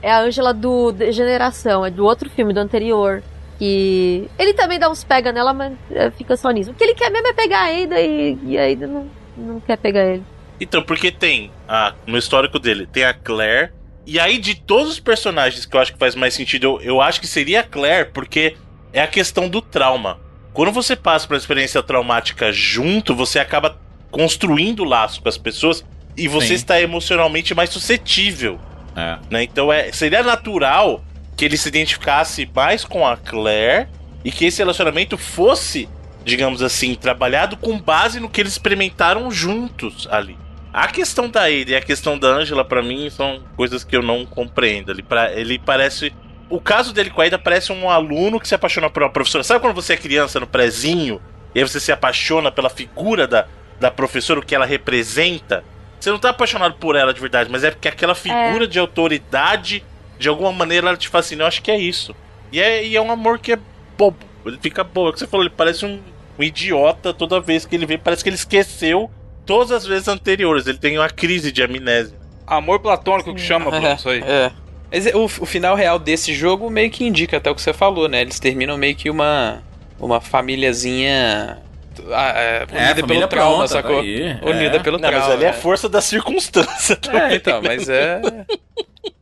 [0.00, 3.24] É a Angela do Degeneração, é do outro filme, do anterior.
[3.58, 4.28] Que.
[4.38, 6.70] Ele também dá uns pega nela, mas é, fica só nisso.
[6.70, 9.60] O que ele quer mesmo é pegar a Ada e, e a Ada não, não
[9.60, 10.22] quer pegar ele.
[10.60, 13.72] Então, porque tem, a, no histórico dele, tem a Claire.
[14.06, 17.00] E aí, de todos os personagens que eu acho que faz mais sentido, eu, eu
[17.00, 18.56] acho que seria a Claire, porque
[18.92, 20.20] é a questão do trauma.
[20.52, 23.76] Quando você passa por uma experiência traumática junto, você acaba
[24.10, 25.84] construindo laço com as pessoas
[26.16, 26.54] e você Sim.
[26.54, 28.60] está emocionalmente mais suscetível.
[28.96, 29.18] É.
[29.28, 29.42] né?
[29.42, 31.02] Então é, seria natural
[31.36, 33.88] que ele se identificasse mais com a Claire
[34.24, 35.88] e que esse relacionamento fosse,
[36.24, 40.36] digamos assim, trabalhado com base no que eles experimentaram juntos ali.
[40.72, 44.02] A questão da Ada e a questão da Angela, pra mim, são coisas que eu
[44.02, 44.90] não compreendo.
[44.90, 46.12] Ele, pra, ele parece.
[46.50, 49.44] O caso dele com a Ada parece um aluno que se apaixona por uma professora.
[49.44, 51.20] Sabe quando você é criança no prezinho
[51.54, 53.46] e aí você se apaixona pela figura da,
[53.78, 55.62] da professora, o que ela representa?
[56.00, 59.84] Você não tá apaixonado por ela de verdade, mas é porque aquela figura de autoridade,
[60.18, 61.42] de alguma maneira, ela te fascina.
[61.42, 62.14] Eu acho que é isso.
[62.52, 63.58] E é, e é um amor que é
[63.96, 64.18] bobo.
[64.44, 65.08] Ele fica bobo.
[65.08, 66.00] É o que você falou, ele parece um,
[66.38, 67.98] um idiota toda vez que ele vê.
[67.98, 69.10] Parece que ele esqueceu
[69.44, 70.66] todas as vezes anteriores.
[70.66, 72.16] Ele tem uma crise de amnésia.
[72.46, 74.20] Amor platônico que chama, Bruno, isso aí.
[74.20, 74.52] É.
[74.92, 78.08] Mas o, o final real desse jogo meio que indica até o que você falou,
[78.08, 78.20] né?
[78.20, 79.62] Eles terminam meio que uma
[79.98, 81.62] uma famíliazinha
[82.10, 84.00] ah, é, unida pelo família trauma, pronta, tá sacou?
[84.00, 84.78] aí, Unida é.
[84.80, 85.26] pelo Não, trauma.
[85.26, 85.52] mas ali é é.
[85.52, 86.94] força da circunstância.
[86.94, 87.68] É, também, então, né?
[87.68, 88.20] mas é.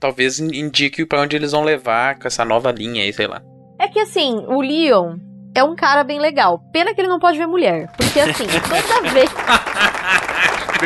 [0.00, 3.42] Talvez indique pra onde eles vão levar com essa nova linha aí, sei lá.
[3.78, 5.16] É que assim, o Leon
[5.54, 6.60] é um cara bem legal.
[6.72, 7.90] Pena que ele não pode ver mulher.
[7.96, 9.30] Porque assim, toda vez.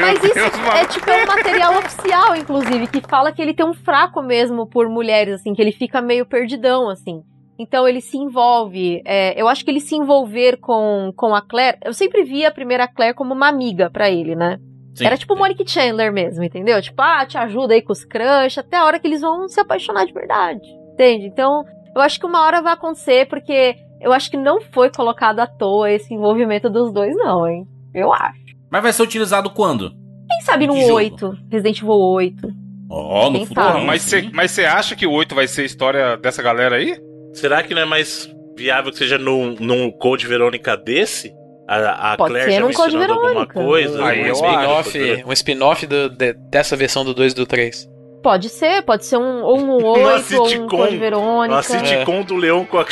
[0.00, 3.66] Mas isso Deus, é tipo é um material oficial, inclusive, que fala que ele tem
[3.66, 7.22] um fraco mesmo por mulheres, assim, que ele fica meio perdidão, assim.
[7.58, 9.02] Então ele se envolve.
[9.04, 11.78] é, eu acho que ele se envolver com, com a Claire.
[11.84, 14.58] Eu sempre via a primeira Claire como uma amiga pra ele, né?
[14.94, 15.06] Sim.
[15.06, 16.80] Era tipo Monique Chandler mesmo, entendeu?
[16.82, 19.58] Tipo, ah, te ajuda aí com os crush, até a hora que eles vão se
[19.58, 20.60] apaixonar de verdade.
[20.92, 21.26] Entende?
[21.26, 21.64] Então,
[21.94, 25.46] eu acho que uma hora vai acontecer, porque eu acho que não foi colocado à
[25.46, 27.66] toa esse envolvimento dos dois, não, hein?
[27.94, 28.40] Eu acho.
[28.70, 29.90] Mas vai ser utilizado quando?
[30.28, 30.94] Quem sabe no Que jogo?
[30.94, 32.48] 8, Resident Evil 8.
[32.90, 33.66] Ó, no futuro.
[33.66, 34.30] sabe?
[34.32, 36.98] Mas você acha que o 8 vai ser a história dessa galera aí?
[37.32, 41.32] Será que não é mais viável que seja num, num Code Verônica desse?
[41.78, 43.54] A, a Pode Claire ser já Code mencionando alguma Verônica.
[43.54, 44.04] coisa?
[44.04, 47.88] Aí um eu spin-off um spin-off do- de- dessa versão do 2 e do 3.
[48.22, 49.84] Pode ser, pode ser um, ou um 8,
[50.38, 50.68] ou um sitcom.
[50.68, 51.54] Code Verônica.
[51.54, 52.86] Uma sitcom do Leão com a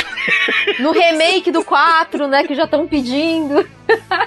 [0.81, 3.65] No remake do 4, né, que já estão pedindo.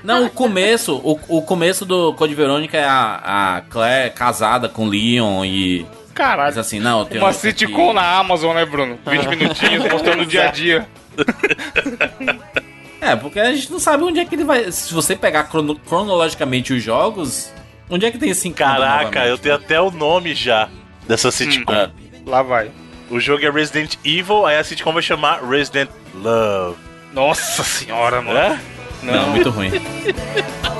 [0.01, 4.85] Não, o começo, o, o começo do Code Verônica é a, a Claire casada com
[4.87, 5.85] Leon e.
[5.85, 6.59] Mas Caralho.
[6.59, 7.21] assim, não, eu tenho.
[7.21, 7.59] Uma isso aqui.
[7.65, 8.97] sitcom na Amazon, né, Bruno?
[9.05, 10.87] 20 minutinhos mostrando o dia a dia.
[13.03, 14.71] É, porque a gente não sabe onde é que ele vai.
[14.71, 17.51] Se você pegar crono- cronologicamente os jogos,
[17.89, 20.69] onde é que tem esse encanto Caraca, eu tenho até o nome já
[21.07, 21.73] dessa sitcom.
[21.73, 21.89] É.
[22.25, 22.71] Lá vai.
[23.09, 26.77] O jogo é Resident Evil, aí a sitcom vai chamar Resident Love.
[27.13, 28.37] Nossa senhora, mano.
[28.39, 28.59] É?
[29.03, 29.69] Não, muito ruim.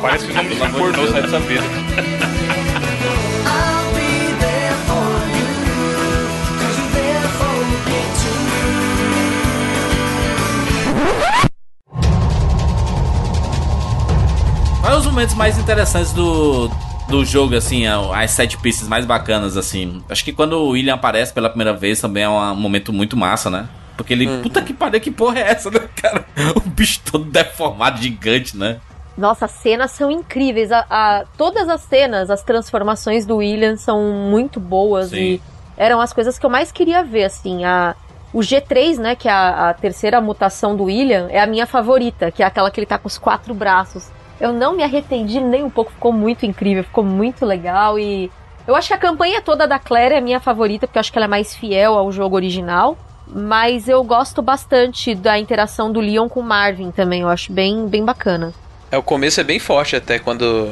[0.01, 1.63] Parece que o nome de filme pornô sai dessa vida.
[15.03, 16.69] Os momentos mais interessantes do,
[17.09, 20.01] do jogo, assim, as sete pistas mais bacanas, assim?
[20.09, 23.49] Acho que quando o William aparece pela primeira vez também é um momento muito massa,
[23.49, 23.67] né?
[23.97, 26.25] Porque ele, puta que pariu, que porra é essa, né, cara?
[26.55, 28.79] O bicho todo deformado, gigante, né?
[29.17, 30.71] Nossa, as cenas são incríveis.
[30.71, 34.01] A, a- todas as cenas, as transformações do William são
[34.31, 35.17] muito boas Sim.
[35.17, 35.41] e
[35.75, 37.65] eram as coisas que eu mais queria ver, assim.
[37.65, 37.93] A,
[38.31, 42.31] o G3, né, que é a, a terceira mutação do William, é a minha favorita,
[42.31, 44.07] que é aquela que ele tá com os quatro braços.
[44.39, 48.31] Eu não me arrependi nem um pouco, ficou muito incrível, ficou muito legal e
[48.67, 51.11] eu acho que a campanha toda da Claire é a minha favorita, porque eu acho
[51.11, 52.97] que ela é mais fiel ao jogo original.
[53.25, 57.87] Mas eu gosto bastante da interação do Leon com o Marvin também, eu acho bem,
[57.87, 58.53] bem bacana.
[58.91, 60.71] É, o começo é bem forte até quando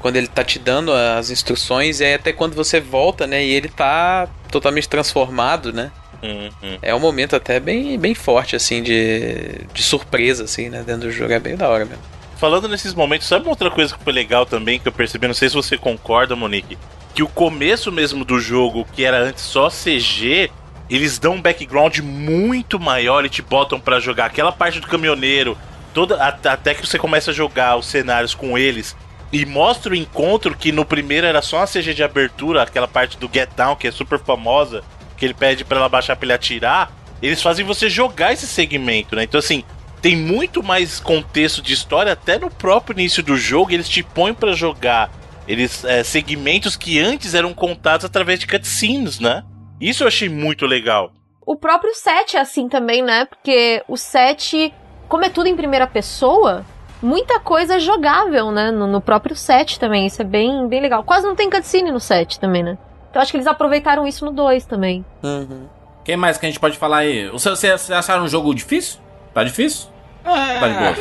[0.00, 3.52] quando ele tá te dando as instruções e aí até quando você volta, né, e
[3.52, 5.92] ele tá totalmente transformado, né?
[6.20, 6.78] Hum, hum.
[6.82, 11.12] É um momento até bem bem forte assim de de surpresa assim, né, dentro do
[11.12, 12.02] jogo é bem da hora mesmo.
[12.42, 15.28] Falando nesses momentos, sabe uma outra coisa que foi legal também que eu percebi?
[15.28, 16.76] Não sei se você concorda, Monique.
[17.14, 20.50] Que o começo mesmo do jogo, que era antes só CG,
[20.90, 25.56] eles dão um background muito maior e te botam pra jogar aquela parte do caminhoneiro,
[25.94, 28.96] toda at- até que você começa a jogar os cenários com eles
[29.32, 33.16] e mostra o encontro que no primeiro era só uma CG de abertura, aquela parte
[33.18, 34.82] do Get Down que é super famosa,
[35.16, 36.90] que ele pede pra ela baixar pra ele atirar.
[37.22, 39.22] Eles fazem você jogar esse segmento, né?
[39.22, 39.62] Então assim,
[40.02, 44.34] tem muito mais contexto de história até no próprio início do jogo, eles te põem
[44.34, 45.10] pra jogar
[45.46, 49.44] eles é, segmentos que antes eram contados através de cutscenes, né?
[49.80, 51.12] Isso eu achei muito legal.
[51.44, 53.24] O próprio 7 é assim também, né?
[53.24, 54.72] Porque o 7,
[55.08, 56.64] como é tudo em primeira pessoa,
[57.00, 58.70] muita coisa é jogável, né?
[58.70, 60.06] No, no próprio 7 também.
[60.06, 61.02] Isso é bem, bem legal.
[61.04, 62.78] Quase não tem cutscene no 7 também, né?
[63.10, 65.04] Então acho que eles aproveitaram isso no 2 também.
[65.22, 65.68] Uhum.
[66.04, 67.28] Quem mais que a gente pode falar aí?
[67.28, 69.00] Você, você, você acharam um jogo difícil?
[69.34, 69.88] Tá difícil?
[70.24, 70.94] Tá de boa.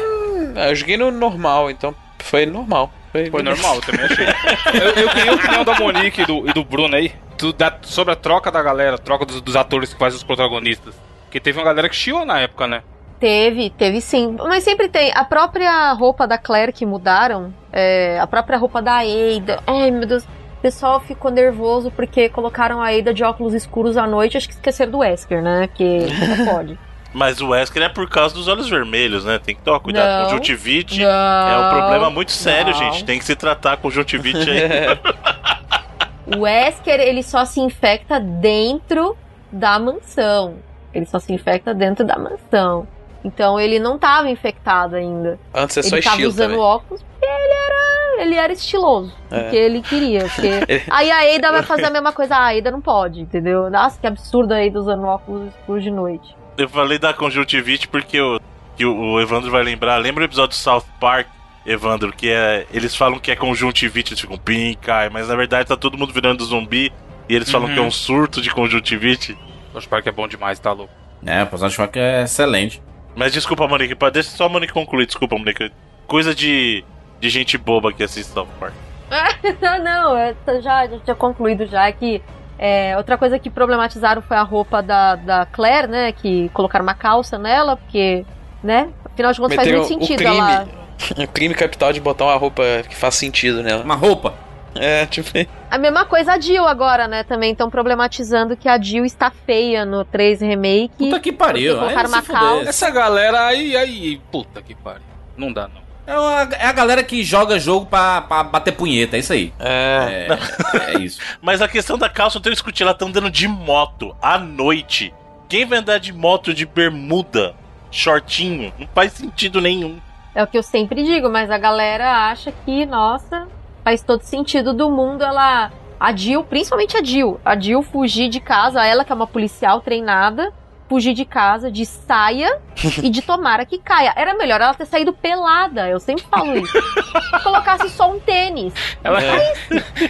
[0.56, 2.92] Ah, Eu joguei no normal, então foi normal.
[3.12, 4.26] Foi, Foi normal, eu também achei.
[4.74, 7.78] eu, eu queria a opinião da Monique e do, e do Bruno aí tu- da-
[7.82, 10.96] sobre a troca da galera, troca dos, dos atores que fazem os protagonistas.
[11.26, 12.84] Porque teve uma galera que chiou na época, né?
[13.20, 14.36] Teve, teve sim.
[14.40, 15.12] Mas sempre tem.
[15.14, 19.62] A própria roupa da Claire que mudaram, é, a própria roupa da Ada.
[19.68, 20.24] Ai, meu Deus.
[20.24, 24.38] O pessoal ficou nervoso porque colocaram a Ada de óculos escuros à noite.
[24.38, 25.68] Acho que esqueceram do Wesker, né?
[25.74, 26.00] Que
[26.38, 26.80] não pode.
[27.14, 29.38] Mas o Wesker é por causa dos olhos vermelhos, né?
[29.38, 30.24] Tem que tomar cuidado.
[30.24, 30.30] Não.
[30.30, 32.80] Conjuntivite Não, é um problema muito sério, não.
[32.80, 33.04] gente.
[33.04, 34.62] Tem que se tratar conjuntivite aí.
[36.34, 39.18] O Wesker, ele só se infecta dentro
[39.52, 40.56] da mansão.
[40.94, 42.88] Ele só se infecta dentro da mansão.
[43.24, 45.38] Então ele não tava infectado ainda.
[45.54, 46.64] Antes é só ele tava estilo usando também.
[46.64, 49.14] óculos porque ele era, ele era estiloso.
[49.30, 49.42] É.
[49.42, 50.22] Porque ele queria.
[50.22, 50.84] Porque...
[50.90, 52.36] Aí a Ada vai fazer a mesma coisa.
[52.36, 53.70] Ah, a Ada não pode, entendeu?
[53.70, 56.36] Nossa, que absurdo a Ada usando óculos escuros de noite.
[56.62, 58.40] Eu falei da conjuntivite porque o,
[58.78, 59.98] que o, Evandro vai lembrar.
[59.98, 61.28] Lembra o episódio do South Park,
[61.66, 62.14] Evandro?
[62.14, 62.68] Que é.
[62.72, 66.14] Eles falam que é conjuntivite, eles ficam pink, ai, mas na verdade tá todo mundo
[66.14, 66.92] virando zumbi.
[67.28, 67.74] E eles falam Uhum.
[67.74, 69.38] que é um surto de conjuntivite.
[69.74, 70.94] O Park é bom demais, tá louco.
[71.26, 72.82] É, o personagem Schwark é excelente.
[73.16, 75.72] Mas desculpa, Monique, deixa só a Monique concluir, desculpa, Monique.
[76.08, 76.84] Coisa de,
[77.20, 78.74] de gente boba que assiste South Park.
[79.62, 82.22] não, não, eu já, já tinha concluído já que
[82.64, 86.12] é, outra coisa que problematizaram foi a roupa da, da Claire, né?
[86.12, 88.24] Que colocaram uma calça nela, porque,
[88.64, 88.90] né?
[89.04, 90.38] Afinal de contas faz Meteram muito o sentido crime.
[90.38, 90.68] ela.
[91.18, 93.84] O crime capital de botar uma roupa que faz sentido nela.
[93.84, 94.36] Uma roupa.
[94.76, 95.32] É, tipo.
[95.72, 97.24] A mesma coisa a Jill agora, né?
[97.24, 100.94] Também estão problematizando que a Jill está feia no 3 Remake.
[101.00, 101.82] Puta que pariu.
[101.82, 102.70] Aí uma calça.
[102.70, 105.02] Essa galera aí, aí, puta que pariu.
[105.36, 105.81] Não dá, não.
[106.08, 109.54] É, uma- é a galera que joga jogo pra, pra bater punheta, é isso aí.
[109.60, 110.28] É.
[110.74, 111.20] É, é isso.
[111.42, 115.14] Mas a questão da calça, eu tenho discutido, ela tá andando de moto à noite.
[115.48, 117.54] Quem vai andar de moto de bermuda,
[117.92, 118.74] shortinho?
[118.80, 120.00] Não faz sentido nenhum.
[120.34, 123.48] É o que eu sempre digo, mas a galera acha que, nossa,
[123.84, 125.72] faz todo sentido do mundo ela.
[126.00, 127.40] A Jill, principalmente a Jill.
[127.46, 130.52] A Jill fugir de casa, ela que é uma policial treinada,
[130.92, 132.60] fugir de casa de saia
[133.02, 134.12] e de tomara que caia.
[134.18, 136.74] Era melhor ela ter saído pelada, eu sempre falo isso.
[136.82, 138.74] Se colocasse só um tênis.
[139.02, 139.54] Ela, É.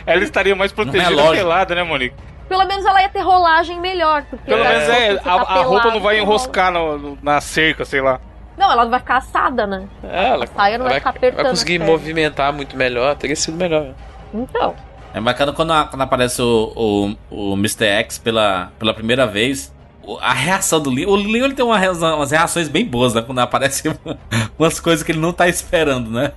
[0.08, 1.36] ela estaria mais protegida relógio.
[1.44, 2.16] pelada, né, Monique?
[2.49, 4.24] Pelo menos ela ia ter rolagem melhor.
[4.28, 7.86] Porque Pelo menos é, a, tá a roupa não vai enroscar no- no- na cerca,
[7.86, 8.20] sei lá.
[8.58, 9.88] Não, ela vai ficar assada, né?
[10.03, 13.56] É, ela A saia não vai ficar apertando vai conseguir movimentar muito melhor, teria sido
[13.56, 13.94] melhor.
[14.34, 14.74] Então.
[15.14, 17.86] É bacana quando, a- quando aparece o, o, o Mr.
[17.86, 19.72] X pela, pela primeira vez.
[20.19, 21.10] A reação do Leon.
[21.10, 23.22] O Leon ele tem uma reação- umas reações bem boas, né?
[23.22, 24.18] Quando aparece uma-
[24.57, 26.32] umas coisas que ele não tá esperando, né?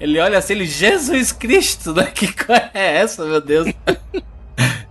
[0.00, 2.04] Ele olha assim, ele, Jesus Cristo, né?
[2.14, 3.68] Que coisa é essa, meu Deus?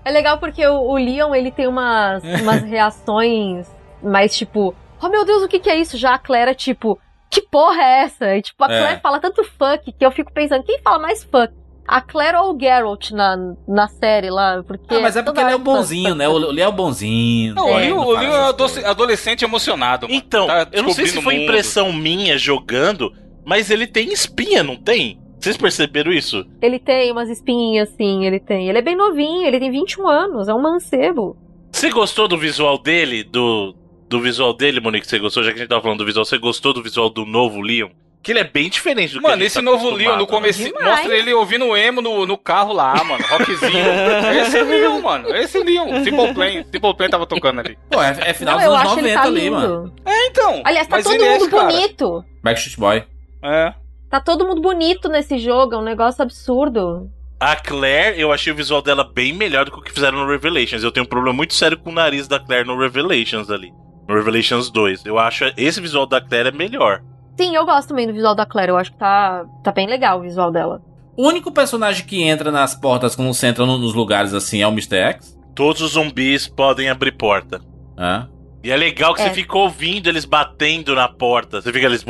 [0.04, 3.68] É legal porque o, o Leon, ele tem umas, umas reações
[4.02, 5.98] mais tipo, oh meu Deus, o que que é isso?
[5.98, 6.98] Já a Claire é tipo,
[7.30, 8.36] que porra é essa?
[8.36, 8.80] E tipo, a É.
[8.80, 11.54] Claire fala tanto fuck que eu fico pensando, quem fala mais fuck?
[11.92, 13.36] A Claire ou o Geralt na,
[13.68, 14.62] na série lá?
[14.66, 16.28] Porque Ah, mas é porque ele é o fuck, bonzinho, né?
[16.28, 16.46] O fuck.
[16.46, 17.56] o Leon é o bonzinho.
[17.56, 17.72] Não, né?
[17.74, 18.86] o Leon, Não o Leon é coisas.
[18.86, 20.08] adolescente emocionado.
[20.08, 20.18] mano.
[20.20, 21.44] Então, Tá eu não sei se foi mundo.
[21.46, 23.12] impressão minha jogando,
[23.44, 25.20] mas ele tem espinha, não tem?
[25.40, 26.46] Vocês perceberam isso?
[26.62, 28.70] Ele tem umas espinhas, sim, ele tem.
[28.70, 31.38] Ele é bem novinho, ele tem 21 anos, é um mancebo.
[31.72, 33.24] Você gostou do visual dele?
[33.24, 33.74] Do,
[34.08, 35.08] do visual dele, Monique?
[35.08, 35.42] Você gostou?
[35.44, 37.90] Já que a gente tava falando do visual, você gostou do visual do novo Leon?
[38.22, 41.34] Que ele é bem diferente do Mano, esse tá novo Leon no começo mostra ele
[41.34, 43.24] ouvindo emo no, no carro lá, mano.
[43.26, 43.72] Rockzinho.
[44.42, 45.36] esse Leon, mano.
[45.36, 46.04] Esse Leon.
[46.04, 46.64] Simple Plan.
[46.70, 47.78] Simple Plan tava tocando ali.
[47.90, 49.56] Pô, é, é final Não, dos anos acho ele 90 tá ali, lindo.
[49.56, 49.94] mano.
[50.06, 50.62] É, então.
[50.66, 51.64] Aliás, tá mas todo é mundo cara.
[51.64, 52.26] bonito.
[52.44, 53.04] Backstreet Boy.
[53.42, 53.74] É.
[54.10, 57.10] Tá todo mundo bonito nesse jogo, é um negócio absurdo.
[57.40, 60.30] A Claire, eu achei o visual dela bem melhor do que o que fizeram no
[60.30, 60.84] Revelations.
[60.84, 63.72] Eu tenho um problema muito sério com o nariz da Claire no Revelations ali.
[64.10, 65.06] No Revelations 2.
[65.06, 67.02] Eu acho esse visual da Claire é melhor.
[67.40, 68.70] Sim, eu gosto também do visual da Claire.
[68.72, 70.82] Eu acho que tá, tá bem legal o visual dela.
[71.16, 74.68] O único personagem que entra nas portas quando você entra no- nos lugares assim é
[74.68, 74.98] o Mr.
[74.98, 75.40] X.
[75.56, 77.62] Todos os zumbis podem abrir porta.
[77.98, 78.26] É.
[78.62, 79.26] E é legal que É.
[79.30, 81.62] você fica ouvindo eles batendo na porta.
[81.62, 82.06] Você fica eles.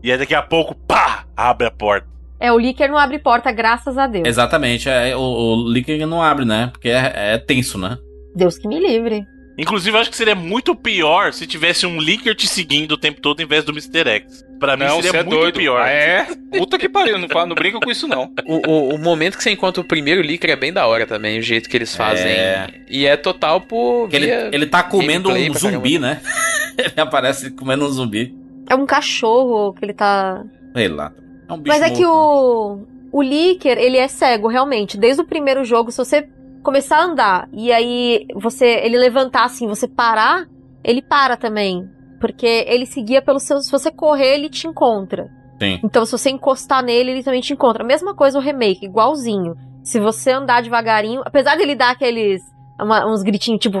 [0.00, 1.24] E aí daqui a pouco, pá!
[1.36, 2.06] Abre a porta.
[2.38, 4.26] É, o Licker não abre porta, graças a Deus.
[4.28, 4.88] Exatamente.
[4.88, 6.68] É, o, o Licker não abre, né?
[6.72, 7.96] Porque é, é tenso, né?
[8.34, 9.24] Deus que me livre.
[9.56, 13.20] Inclusive, eu acho que seria muito pior se tivesse um Licker te seguindo o tempo
[13.20, 14.08] todo em vez do Mr.
[14.08, 14.44] X.
[14.58, 15.58] Pra mim Não, seria você é muito doido.
[15.58, 15.82] pior.
[15.82, 16.26] Ah, é?
[16.56, 17.18] Puta que pariu.
[17.18, 18.32] Não, não brinca com isso, não.
[18.46, 21.38] O, o, o momento que você encontra o primeiro Licker é bem da hora também,
[21.38, 22.30] o jeito que eles fazem.
[22.30, 22.68] É.
[22.88, 24.02] E é total por.
[24.02, 26.20] Porque ele, ele tá comendo um zumbi, né?
[26.78, 28.34] ele aparece comendo um zumbi.
[28.70, 30.44] É um cachorro que ele tá.
[30.74, 31.12] Sei lá.
[31.48, 32.86] É um bicho Mas é que morto, né?
[32.88, 32.92] o.
[33.14, 34.96] O Licker, ele é cego, realmente.
[34.96, 36.26] Desde o primeiro jogo, se você
[36.62, 40.46] começar a andar e aí você ele levantar assim, você parar,
[40.84, 41.84] ele para também.
[42.20, 43.58] Porque ele seguia pelo seu.
[43.60, 45.28] Se você correr, ele te encontra.
[45.60, 45.80] Sim.
[45.84, 47.82] Então, se você encostar nele, ele também te encontra.
[47.82, 49.54] A mesma coisa o remake, igualzinho.
[49.82, 52.40] Se você andar devagarinho, apesar dele dar aqueles.
[52.80, 53.80] uma- uns gritinhos tipo.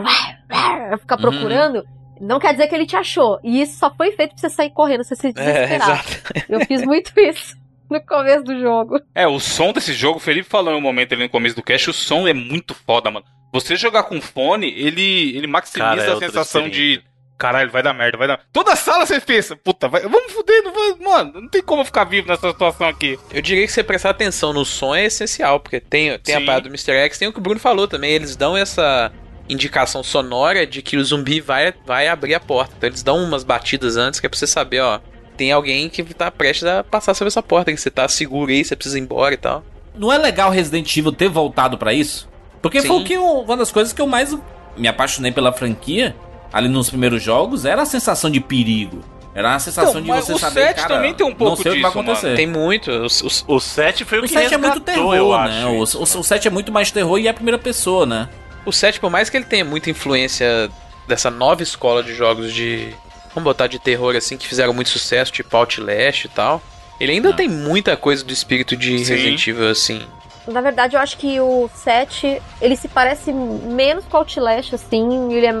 [1.00, 1.22] ficar Uhum.
[1.22, 1.84] procurando,
[2.20, 3.38] não quer dizer que ele te achou.
[3.42, 5.74] E isso só foi feito pra você sair correndo, você se É, desesperar.
[6.04, 6.44] exato.
[6.48, 7.56] Eu fiz muito isso
[7.92, 9.00] no começo do jogo.
[9.14, 11.62] É, o som desse jogo, o Felipe falou em um momento ali no começo do
[11.62, 13.24] cast, o som é muito foda, mano.
[13.52, 17.02] Você jogar com fone, ele, ele maximiza Cara, é a sensação de.
[17.38, 18.40] Caralho, vai dar merda, vai dar.
[18.52, 21.84] Toda sala você pensa, puta, vai, vamos fuder, não vai, mano, não tem como eu
[21.84, 23.18] ficar vivo nessa situação aqui.
[23.32, 26.62] Eu diria que você prestar atenção no som é essencial, porque tem, tem a parada
[26.62, 26.92] do Mr.
[26.92, 29.12] X, tem o que o Bruno falou também, eles dão essa
[29.48, 32.74] indicação sonora de que o zumbi vai, vai abrir a porta.
[32.76, 35.00] Então eles dão umas batidas antes, que é pra você saber, ó,
[35.36, 38.64] tem alguém que tá prestes a passar sobre essa porta, que você tá seguro aí,
[38.64, 39.64] você precisa ir embora e tal.
[39.94, 42.28] Não é legal Resident Evil ter voltado pra isso?
[42.60, 43.02] Porque foi Sim.
[43.02, 44.36] o que eu- uma das coisas que eu mais
[44.76, 46.14] me apaixonei pela franquia
[46.52, 49.00] ali nos primeiros jogos era a sensação de perigo.
[49.34, 51.36] Era a sensação Então, de mas você o saber, 7 cara, também tem um não
[51.36, 52.36] pouco sei o que vai disso, acontecer.
[52.36, 52.90] Tem muito.
[52.90, 55.54] Os, os- O 7 foi o, O que 7 é muito terror, acho.
[55.54, 55.66] né?
[55.66, 58.28] O, o, o 7 é muito mais terror e é a primeira pessoa, né?
[58.66, 60.70] O 7, por mais que ele tenha muita influência
[61.08, 62.94] dessa nova escola de jogos de.
[63.34, 66.60] Vamos botar de terror assim, que fizeram muito sucesso, tipo Outlast e tal.
[67.00, 67.32] Ele ainda Ah.
[67.32, 69.12] tem muita coisa do espírito de Sim.
[69.14, 70.02] Resident Evil, assim.
[70.46, 75.32] Na verdade, eu acho que o 7, ele se parece menos com o Outlast, assim,
[75.32, 75.52] ele é...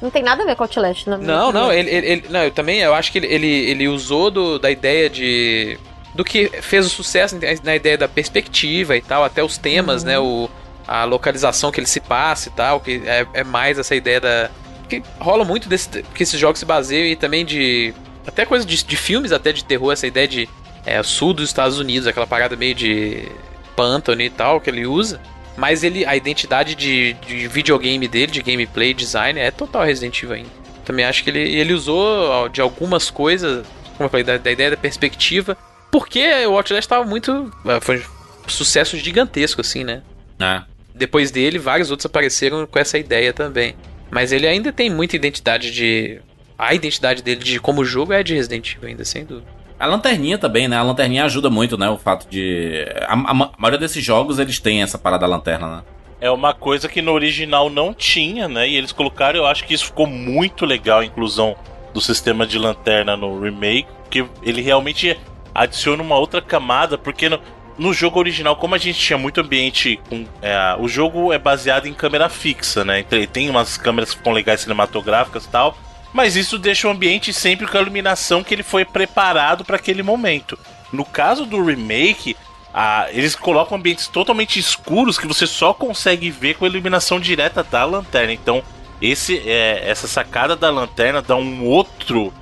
[0.00, 2.24] Não tem nada a ver com o Outlast, na minha Não, não, ele, ele, ele-
[2.28, 5.78] não, eu também eu acho que ele, ele, ele usou do, da ideia de.
[6.14, 10.18] do que fez o sucesso na ideia da perspectiva e tal, até os temas, né?
[10.18, 10.50] O,
[10.86, 14.50] a localização que ele se passa e tal, que é, é mais essa ideia da.
[14.88, 16.02] Que rola muito desse.
[16.02, 17.92] que esses jogos se baseiam e também de.
[18.26, 20.48] até coisa de, de filmes, até de terror, essa ideia de
[20.84, 23.28] é, sul dos Estados Unidos, aquela parada meio de
[23.74, 25.20] pântano e tal que ele usa.
[25.56, 30.36] Mas ele, a identidade de, de videogame dele, de gameplay, design, é total Resident Evil
[30.36, 30.50] ainda.
[30.84, 34.70] Também acho que ele, ele usou de algumas coisas, como eu falei, da, da ideia
[34.70, 35.56] da perspectiva,
[35.90, 37.50] porque o Outlast estava muito.
[37.66, 37.98] eh, Foi
[38.46, 40.02] um sucesso gigantesco, assim, né?
[40.38, 40.62] É.
[40.94, 43.74] Depois dele, vários outros apareceram com essa ideia também.
[44.10, 46.20] Mas ele ainda tem muita identidade de.
[46.58, 49.46] A identidade dele de como jogo é de Resident Evil, ainda, sem dúvida.
[49.78, 50.76] A lanterninha também, né?
[50.76, 51.88] A lanterninha ajuda muito, né?
[51.90, 52.86] O fato de.
[53.06, 55.82] A, a a maioria desses jogos eles têm essa parada da lanterna, né?
[56.18, 58.66] É uma coisa que no original não tinha, né?
[58.66, 61.54] E eles colocaram, eu acho que isso ficou muito legal, a inclusão
[61.92, 65.18] do sistema de lanterna no remake, porque ele realmente
[65.54, 67.38] adiciona uma outra camada, porque no,
[67.78, 70.24] no jogo original, como a gente tinha muito ambiente com.
[70.40, 73.00] é, o jogo é baseado em câmera fixa, né?
[73.00, 75.76] Então ele tem umas câmeras ficam legais cinematográficas e tal.
[76.12, 80.02] Mas isso deixa o ambiente sempre com a iluminação que ele foi preparado para aquele
[80.02, 80.58] momento.
[80.90, 82.36] No caso do remake,
[82.72, 87.62] ah, eles colocam ambientes totalmente escuros que você só consegue ver com a iluminação direta
[87.62, 88.32] da lanterna.
[88.32, 88.62] Então,
[89.00, 92.32] esse é, essa sacada da lanterna dá um outro.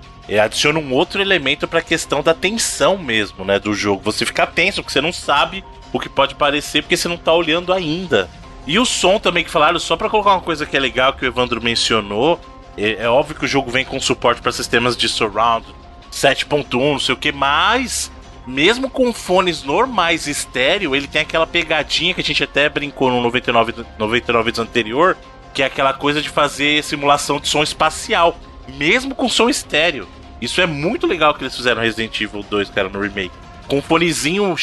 [0.40, 3.58] Adiciona um outro elemento para a questão da tensão mesmo, né?
[3.58, 4.02] Do jogo.
[4.04, 7.32] Você fica tenso, porque você não sabe o que pode parecer, porque você não tá
[7.32, 8.28] olhando ainda.
[8.66, 11.24] E o som também que falaram, só para colocar uma coisa que é legal que
[11.24, 12.40] o Evandro mencionou,
[12.76, 15.66] é, é óbvio que o jogo vem com suporte para sistemas de surround
[16.10, 18.10] 7.1, não sei o que, mas
[18.46, 23.20] mesmo com fones normais estéreo, ele tem aquela pegadinha que a gente até brincou no
[23.20, 25.16] 99, 99 vezes anterior,
[25.52, 28.36] que é aquela coisa de fazer simulação de som espacial,
[28.76, 30.08] mesmo com som estéreo.
[30.44, 33.34] Isso é muito legal que eles fizeram Resident Evil 2, cara, no remake.
[33.66, 34.54] Com um fonezinho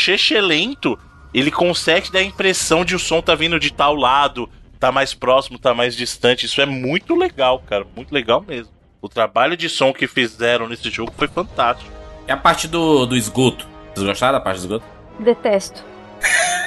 [0.42, 0.98] lento,
[1.34, 4.50] ele consegue dar a impressão de o som tá vindo de tal lado,
[4.80, 6.46] tá mais próximo, tá mais distante.
[6.46, 8.72] Isso é muito legal, cara, muito legal mesmo.
[9.02, 11.90] O trabalho de som que fizeram nesse jogo foi fantástico.
[12.28, 13.68] É a parte do, do esgoto.
[13.94, 14.86] Vocês gostaram da parte do esgoto?
[15.20, 15.84] Detesto.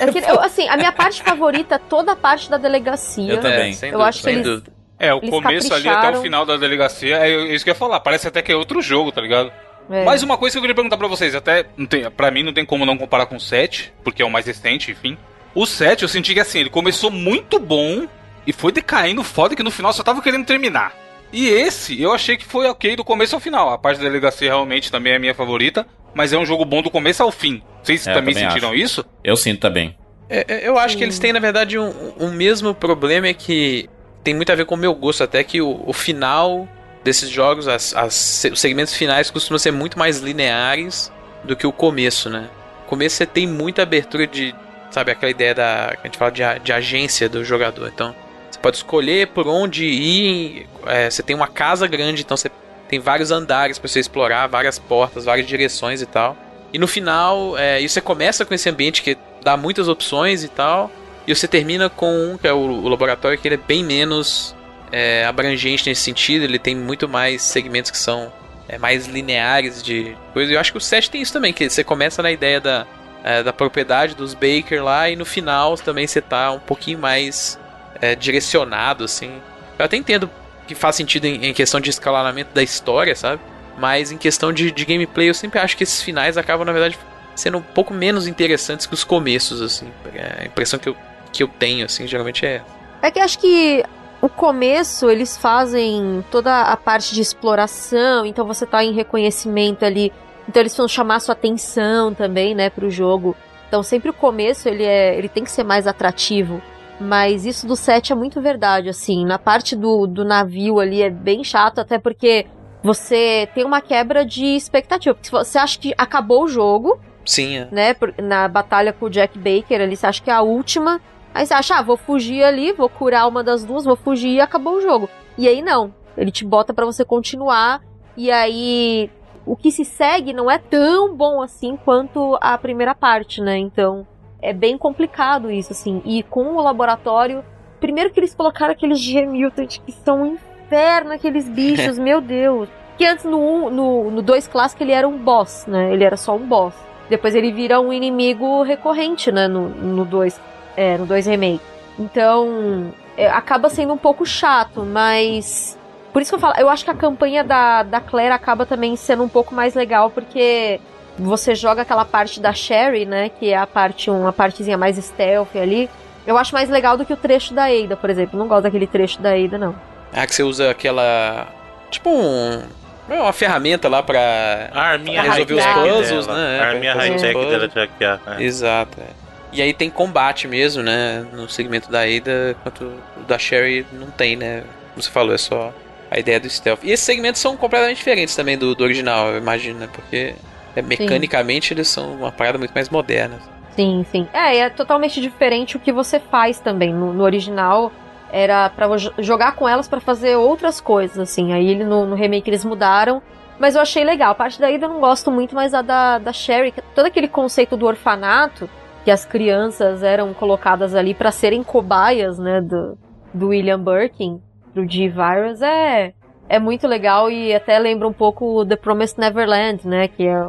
[0.00, 3.32] É eu, assim, a minha parte favorita é toda a parte da delegacia.
[3.34, 3.70] Eu também.
[3.70, 4.72] É, sem Eu dúvida, acho que sem eles- dúvida.
[5.06, 7.78] É, o Eles começo ali até o final da delegacia, é isso que eu ia
[7.78, 8.00] falar.
[8.00, 9.52] Parece até que é outro jogo, tá ligado?
[9.90, 10.04] É.
[10.04, 12.52] Mas uma coisa que eu queria perguntar pra vocês, até não tem, pra mim não
[12.52, 15.16] tem como não comparar com o 7, porque é o mais recente, enfim.
[15.54, 18.06] O 7 eu senti que assim, ele começou muito bom
[18.46, 20.94] e foi decaindo foda que no final só tava querendo terminar.
[21.32, 23.70] E esse eu achei que foi ok do começo ao final.
[23.70, 26.80] A parte da delegacia realmente também é a minha favorita, mas é um jogo bom
[26.80, 27.62] do começo ao fim.
[27.82, 28.78] Vocês É, também também sentiram acho.
[28.80, 29.04] isso?
[29.22, 29.96] Eu sinto também.
[30.28, 33.88] É, é, eu acho que eles têm, na verdade, um, um mesmo problema é que
[34.24, 36.66] tem muito a ver com o meu gosto, até que o, o final
[37.04, 41.12] desses jogos, as, as- os segmentos finais costumam ser muito mais lineares
[41.44, 42.48] do que o começo, né?
[42.86, 44.54] O começo você tem muita abertura de,
[44.90, 47.90] sabe, aquela ideia da, que a gente fala de, de agência do jogador.
[47.94, 48.14] Então,
[48.50, 52.50] você pode escolher por onde ir, é, você tem uma casa grande, então você
[52.88, 56.36] tem vários andares para você explorar, várias portas, várias direções e tal.
[56.72, 60.90] E no final, é, você começa com esse ambiente que dá muitas opções e tal.
[61.26, 64.54] E você termina com um, que é o, o laboratório, que ele é bem menos
[64.92, 66.44] é, abrangente nesse sentido.
[66.44, 68.32] Ele tem muito mais segmentos que são
[68.68, 70.52] é, mais lineares de coisa.
[70.52, 72.86] Eu acho que o 7 tem isso também, que você começa na ideia da,
[73.22, 77.58] é, da propriedade dos Baker lá, e no final também você tá um pouquinho mais
[78.00, 79.40] é, direcionado, assim.
[79.78, 80.30] Eu até entendo
[80.66, 83.40] que faz sentido em, em questão de escalonamento da história, sabe?
[83.76, 86.98] Mas em questão de, de gameplay, eu sempre acho que esses finais acabam, na verdade,
[87.34, 89.90] sendo um pouco menos interessantes que os começos, assim.
[90.14, 90.96] É, A impressão que eu,
[91.34, 92.62] que eu tenho, assim, geralmente é.
[93.02, 93.84] É que acho que
[94.22, 100.12] o começo eles fazem toda a parte de exploração, então você tá em reconhecimento ali.
[100.48, 103.36] Então eles vão chamar sua atenção também, né, pro jogo.
[103.68, 106.62] Então sempre o começo ele é, ele tem que ser mais atrativo.
[107.00, 109.26] Mas isso do 7 é muito verdade, assim.
[109.26, 112.46] Na parte do, do navio ali é bem chato, até porque
[112.82, 115.14] você tem uma quebra de expectativa.
[115.14, 117.68] Porque você acha que acabou o jogo, Sim, é.
[117.70, 117.96] né?
[118.22, 121.00] Na batalha com o Jack Baker ali, você acha que é a última.
[121.34, 124.40] Aí você acha, ah, vou fugir ali, vou curar uma das duas, vou fugir e
[124.40, 125.10] acabou o jogo.
[125.36, 125.92] E aí não.
[126.16, 127.82] Ele te bota pra você continuar.
[128.16, 129.10] E aí.
[129.44, 133.58] O que se segue não é tão bom assim quanto a primeira parte, né?
[133.58, 134.06] Então.
[134.40, 136.00] É bem complicado isso, assim.
[136.04, 137.44] E com o laboratório.
[137.80, 142.68] Primeiro que eles colocaram aqueles G-Mutant que são um inferno, aqueles bichos, meu Deus.
[142.96, 145.92] Que antes no 1, no, no 2 clássico ele era um boss, né?
[145.92, 146.74] Ele era só um boss.
[147.10, 149.48] Depois ele vira um inimigo recorrente, né?
[149.48, 150.40] No, no 2.
[150.76, 151.60] É, no 2 Remake.
[151.98, 155.78] Então, é, acaba sendo um pouco chato, mas.
[156.12, 158.94] Por isso que eu falo, eu acho que a campanha da, da Claire acaba também
[158.96, 160.80] sendo um pouco mais legal, porque
[161.18, 163.28] você joga aquela parte da Sherry, né?
[163.28, 165.88] Que é a parte, uma partezinha mais stealth ali.
[166.26, 168.38] Eu acho mais legal do que o trecho da Ada, por exemplo.
[168.38, 169.74] Não gosto daquele trecho da Ada, não.
[170.12, 171.48] Ah, que você usa aquela.
[171.90, 172.62] Tipo um.
[173.10, 176.38] é Uma ferramenta lá pra A arminha resolver os high-tech puzzles, dela.
[176.38, 176.60] né?
[176.60, 178.20] A arminha high-tech dela de hackear.
[178.26, 178.42] é.
[178.42, 178.98] Exato.
[179.00, 179.23] é.
[179.54, 181.24] E aí tem combate mesmo, né?
[181.32, 184.64] No segmento da Ada, enquanto o da Sherry não tem, né?
[184.90, 185.72] Como você falou, é só
[186.10, 186.80] a ideia do stealth.
[186.82, 189.88] E esses segmentos são completamente diferentes também do, do original, eu imagino, né?
[189.92, 190.34] Porque
[190.74, 193.38] é, mecanicamente eles são uma parada muito mais moderna.
[193.76, 194.26] Sim, sim.
[194.32, 196.92] É, é totalmente diferente o que você faz também.
[196.92, 197.92] No, no original
[198.32, 201.52] era pra jo- jogar com elas pra fazer outras coisas, assim.
[201.52, 203.22] Aí ele, no, no remake eles mudaram.
[203.58, 204.32] Mas eu achei legal.
[204.32, 207.28] A parte da Ida eu não gosto muito, mas a da, da Sherry, todo aquele
[207.28, 208.68] conceito do orfanato,
[209.04, 212.96] que as crianças eram colocadas ali pra serem cobaias, né, do,
[213.32, 214.40] do William Birkin,
[214.74, 216.14] do G-Virus, é,
[216.48, 220.42] é muito legal e até lembra um pouco o The Promised Neverland, né, que é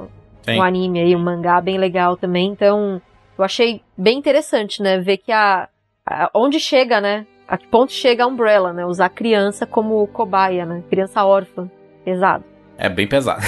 [0.43, 0.59] Sim.
[0.59, 2.47] um anime aí, um mangá bem legal também.
[2.47, 3.01] Então,
[3.37, 4.97] eu achei bem interessante, né?
[4.99, 5.67] Ver que a,
[6.05, 7.25] a- onde chega, né?
[7.47, 8.85] A que ponto chega a Umbrella, né?
[8.85, 10.81] Usar criança como cobaia, né?
[10.89, 11.69] Criança órfã.
[12.05, 12.43] Pesado.
[12.77, 13.41] É bem pesado.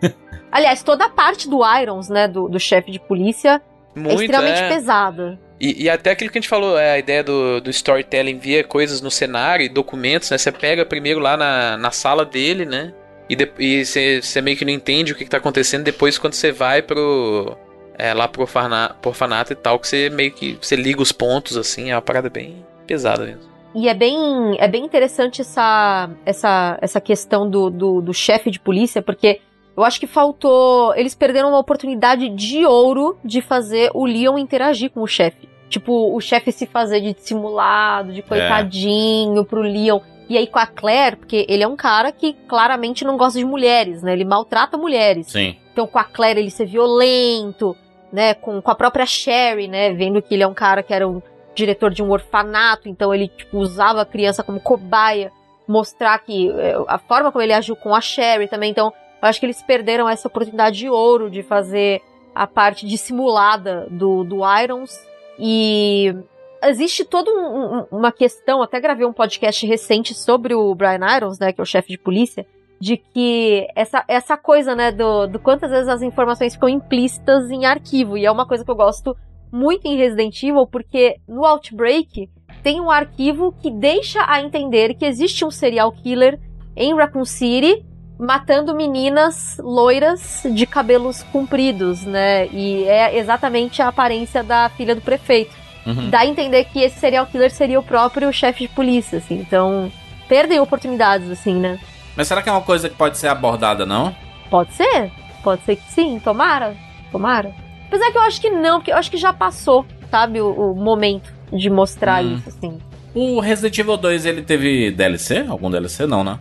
[0.50, 2.26] Aliás, toda a parte do Irons, né?
[2.26, 3.60] Do, do chefe de polícia
[3.96, 4.68] é Muito, extremamente é.
[4.68, 5.38] pesada.
[5.58, 8.62] E, e até aquilo que a gente falou, é a ideia do, do storytelling via
[8.62, 10.36] coisas no cenário e documentos, né?
[10.36, 12.92] Você pega primeiro lá na, na sala dele, né?
[13.28, 16.82] E, você, meio que não entende o que, que tá acontecendo depois quando você vai
[16.82, 17.56] pro.
[17.98, 20.58] É, lá pro orfanato e tal, que você meio que.
[20.60, 23.56] Você liga os pontos, assim, é uma parada bem pesada mesmo.
[23.74, 28.60] E é bem, é bem interessante essa, essa, essa questão do, do, do chefe de
[28.60, 29.40] polícia, porque
[29.76, 30.94] eu acho que faltou.
[30.94, 35.48] Eles perderam uma oportunidade de ouro de fazer o Leon interagir com o chefe.
[35.68, 40.00] Tipo, o chefe se fazer de dissimulado, de coitadinho pro Leon.
[40.28, 43.44] E aí com a Claire, porque ele é um cara que claramente não gosta de
[43.44, 44.12] mulheres, né?
[44.12, 45.28] Ele maltrata mulheres.
[45.28, 45.56] Sim.
[45.72, 47.76] Então com a Claire ele ser violento,
[48.12, 48.34] né?
[48.34, 49.92] Com, com a própria Sherry, né?
[49.92, 51.20] Vendo que ele é um cara que era um
[51.54, 55.32] diretor de um orfanato, então ele tipo, usava a criança como cobaia,
[55.66, 58.70] mostrar que eh, a forma como ele agiu com a Sherry também.
[58.70, 58.92] Então
[59.26, 62.00] eu acho que eles perderam essa oportunidade de ouro de fazer
[62.34, 64.92] a parte dissimulada do, do Irons.
[65.38, 66.14] E
[66.62, 71.38] existe toda um- um- uma questão, até gravei um podcast recente sobre o Brian Irons,
[71.38, 72.46] né, que é o chefe de polícia,
[72.80, 77.64] de que essa, essa coisa, né, do, do quantas vezes as informações ficam implícitas em
[77.64, 78.16] arquivo.
[78.18, 79.16] E é uma coisa que eu gosto
[79.50, 82.28] muito em Resident Evil, porque no Outbreak
[82.62, 86.38] tem um arquivo que deixa a entender que existe um serial killer
[86.76, 87.84] em Raccoon City
[88.18, 92.46] matando meninas loiras de cabelos compridos, né?
[92.48, 95.54] E é exatamente a aparência da filha do prefeito.
[95.86, 96.10] Uhum.
[96.10, 99.38] Dá a entender que esse serial killer seria o próprio chefe de polícia, assim.
[99.38, 99.90] Então,
[100.28, 101.78] perdem oportunidades, assim, né?
[102.16, 104.14] Mas será que é uma coisa que pode ser abordada, não?
[104.50, 105.12] Pode ser.
[105.44, 106.18] Pode ser que sim.
[106.18, 106.74] Tomara.
[107.12, 107.54] Tomara.
[107.86, 110.74] Apesar que eu acho que não, porque eu acho que já passou, sabe, o, o
[110.74, 112.34] momento de mostrar Hum.
[112.34, 112.78] isso, assim.
[113.14, 115.44] O Resident Evil 2, ele teve DLC?
[115.48, 116.04] Algum DLC?
[116.06, 116.38] Não, né?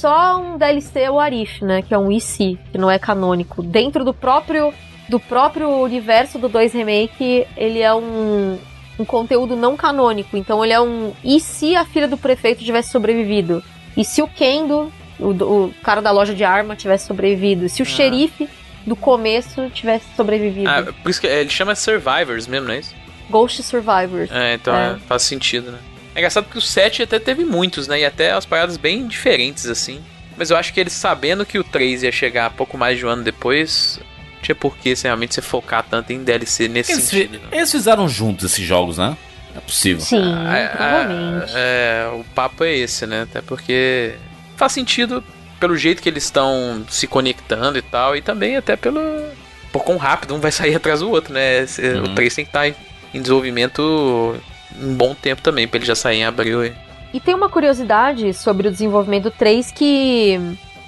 [0.00, 1.80] Só um DLC o Arif, né?
[1.80, 3.62] Que é um IC, que não é canônico.
[3.62, 4.72] Dentro do próprio
[5.08, 8.58] do próprio universo do 2 Remake, ele é um,
[8.98, 10.36] um conteúdo não canônico.
[10.36, 11.12] Então ele é um.
[11.24, 13.62] E se a filha do prefeito tivesse sobrevivido?
[13.96, 17.68] E se o Kendo, o, o cara da loja de arma, tivesse sobrevivido?
[17.68, 17.88] Se o Ah.
[17.88, 18.48] xerife
[18.86, 20.68] do começo tivesse sobrevivido?
[20.68, 22.94] Ah, por isso que é, ele chama Survivors mesmo, não é isso?
[23.30, 24.30] Ghost Survivors.
[24.30, 24.92] É, então É.
[24.92, 25.78] é, faz sentido, né?
[26.16, 28.00] É engraçado porque o 7 até teve muitos, né?
[28.00, 30.00] E até as paradas bem diferentes, assim.
[30.36, 33.08] Mas eu acho que eles sabendo que o 3 ia chegar pouco mais de um
[33.10, 34.00] ano depois,
[34.34, 37.30] não tinha por que se realmente você focar tanto em DLC nesse Eles, sentido.
[37.38, 37.48] fi- né?
[37.52, 39.16] eles fizeram juntos esses jogos, né?
[39.54, 40.02] É possível.
[40.04, 41.52] Sim, Ah, provavelmente.
[41.54, 43.22] É, o papo é esse, né?
[43.22, 44.14] Até porque
[44.56, 45.22] faz sentido
[45.60, 49.00] pelo jeito que eles estão se conectando e tal, e também até pelo.
[49.72, 51.60] Por quão rápido um vai sair atrás do outro, né?
[51.94, 52.04] Uhum.
[52.04, 52.74] O 3 tem que estar em,
[53.14, 54.36] em desenvolvimento
[54.80, 56.64] um bom tempo também, pra ele já sair em abril.
[56.64, 56.72] E...
[57.14, 60.38] E tem uma curiosidade sobre o desenvolvimento do 3 que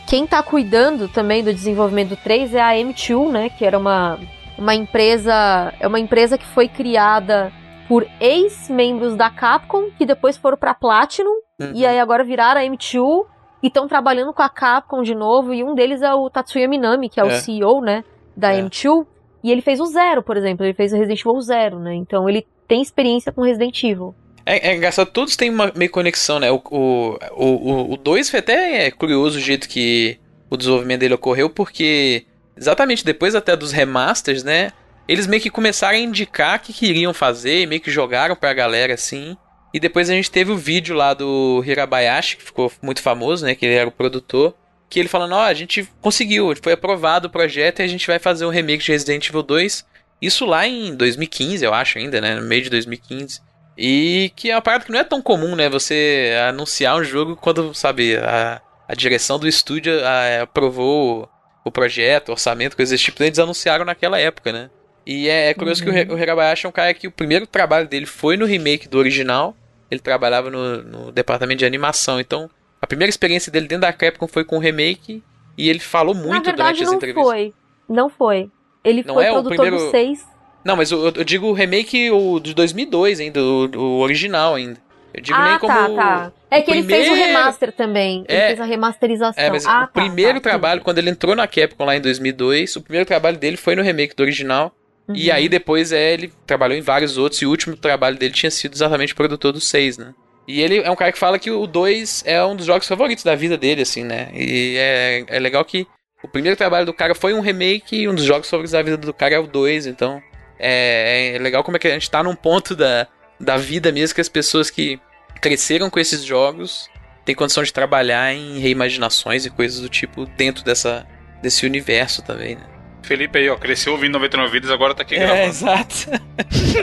[0.07, 4.19] quem tá cuidando também do desenvolvimento do 3 é a M2, né, que era uma,
[4.59, 7.53] uma empresa, é uma empresa que foi criada
[7.87, 11.41] por ex-membros da Capcom que depois foram pra Platinum
[11.75, 13.25] e aí agora viraram a M2
[13.63, 17.09] e estão trabalhando com a Capcom de novo e um deles é o Tatsuya Minami,
[17.09, 17.41] que é, o É.
[17.41, 18.05] CEO, né,
[18.37, 18.61] da É.
[18.63, 19.07] M2,
[19.43, 21.95] e ele fez o Zero, por exemplo, ele fez o Resident Evil Zero, né?
[21.95, 24.15] Então ele tem experiência com Resident Evil.
[24.45, 26.51] É, é engraçado, todos têm uma meio conexão, né?
[26.51, 30.19] O 2 o, o, o dois foi até é curioso o jeito que
[30.51, 32.25] o desenvolvimento dele ocorreu, porque
[32.57, 34.73] exatamente depois até dos remasters, né?
[35.09, 39.35] eles meio que começaram a indicar que queriam fazer, meio que jogaram pra galera assim.
[39.73, 43.55] E depois a gente teve o vídeo lá do Hirabayashi, que ficou muito famoso, né?
[43.55, 44.55] Que ele era o produtor.
[44.91, 48.19] Que ele falando, ó, a gente conseguiu, foi aprovado o projeto e a gente vai
[48.19, 49.85] fazer um remake de Resident Evil 2.
[50.21, 52.35] Isso lá em 2015, eu acho ainda, né?
[52.37, 53.41] No meio de 2015.
[53.77, 55.69] E que é uma parada que não é tão comum, né?
[55.69, 61.29] Você anunciar um jogo quando, sabe, a, a direção do estúdio a, aprovou
[61.65, 63.23] o projeto, orçamento, coisas desse tipo.
[63.23, 64.71] Eles anunciaram naquela época, né?
[65.07, 65.93] E é, é curioso Uhum.
[65.93, 68.47] que o, Hi- o Hirabayashi é um cara que o primeiro trabalho dele foi no
[68.47, 69.55] remake do original.
[69.91, 72.19] Ele trabalhava no, no departamento de animação.
[72.19, 75.23] Então, a primeira experiência dele dentro da Capcom foi com o remake.
[75.57, 77.25] E ele falou muito Na verdade, durante as não entrevistas.
[77.25, 77.55] foi.
[77.89, 78.51] Não foi.
[78.85, 80.25] Ele Não foi é o produtor primeiro- do 6.
[80.65, 84.79] Não, mas eu, eu digo o remake o de 2002 ainda, o, o original ainda.
[85.15, 86.33] Eu digo ah, nem como tá, tá.
[86.51, 88.25] É que ele fez o primeiro- remaster também.
[88.29, 88.47] Ele É.
[88.49, 89.43] fez a remasterização.
[89.43, 92.01] É, mas ah, o tá, primeiro tá, trabalho, quando ele entrou na Capcom lá em
[92.01, 94.73] 2002, o primeiro trabalho dele foi no remake do original.
[95.09, 95.17] Uhum.
[95.17, 98.51] E aí depois é, ele trabalhou em vários outros, e o último trabalho dele tinha
[98.51, 100.15] sido exatamente produtor do 6, né?
[100.49, 103.23] E ele é um cara que fala que o 2 é um dos jogos favoritos
[103.23, 104.31] da vida dele, assim, né?
[104.33, 105.87] E é, é legal que
[106.25, 108.97] o primeiro trabalho do cara foi um remake e um dos jogos favoritos da vida
[108.97, 110.21] do cara é o 2, então
[110.59, 113.07] é, é legal como é que a gente tá num ponto da,
[113.39, 114.99] da vida mesmo que as pessoas que
[115.41, 116.89] cresceram com esses jogos
[117.27, 121.07] têm condição de trabalhar em reimaginações e coisas do tipo dentro dessa,
[121.43, 122.63] desse universo também, né?
[123.03, 125.43] Felipe aí, ó, cresceu ouvindo 99 vidas, agora tá aqui É, gravando.
[125.45, 125.95] exato.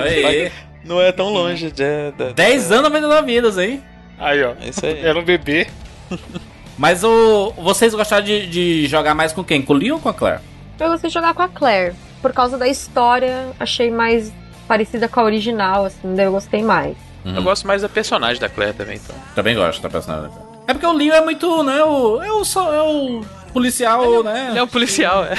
[0.02, 0.52] Aí,
[0.86, 3.84] Não é tão longe de, da- 10 anos 99 vidas, hein?
[4.20, 4.54] Aí, ó.
[4.62, 5.04] É isso aí.
[5.04, 5.68] Era um bebê.
[6.78, 9.62] Mas o, vocês gostaram de, de jogar mais com quem?
[9.62, 10.42] Com o Leon ou com a Claire?
[10.80, 11.96] Eu gostei de jogar com a Claire.
[12.22, 14.32] Por causa da história, achei mais
[14.68, 16.96] parecida com a original, assim, daí eu gostei mais.
[17.24, 19.16] Eu gosto mais da personagem da Claire também, então.
[19.34, 20.32] Também gosto da personagem.
[20.68, 21.84] É porque o Leon é muito, né?
[21.84, 23.22] O, é, o, é o
[23.54, 24.48] policial, né?
[24.50, 25.34] Ele é um policial, é.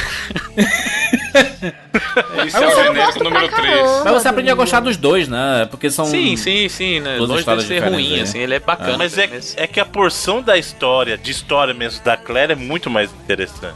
[2.47, 4.03] Esse é o genérico número 3.
[4.05, 5.67] Mas você aprende a gostar dos dois, né?
[5.71, 6.05] Porque são.
[6.05, 7.17] Sim, sim, sim, né?
[7.19, 8.21] Longe de ser ruim, aí.
[8.21, 8.99] assim, ele é bacana.
[8.99, 12.89] Mas é, é que a porção da história, de história mesmo da Claire, é muito
[12.91, 13.75] mais interessante.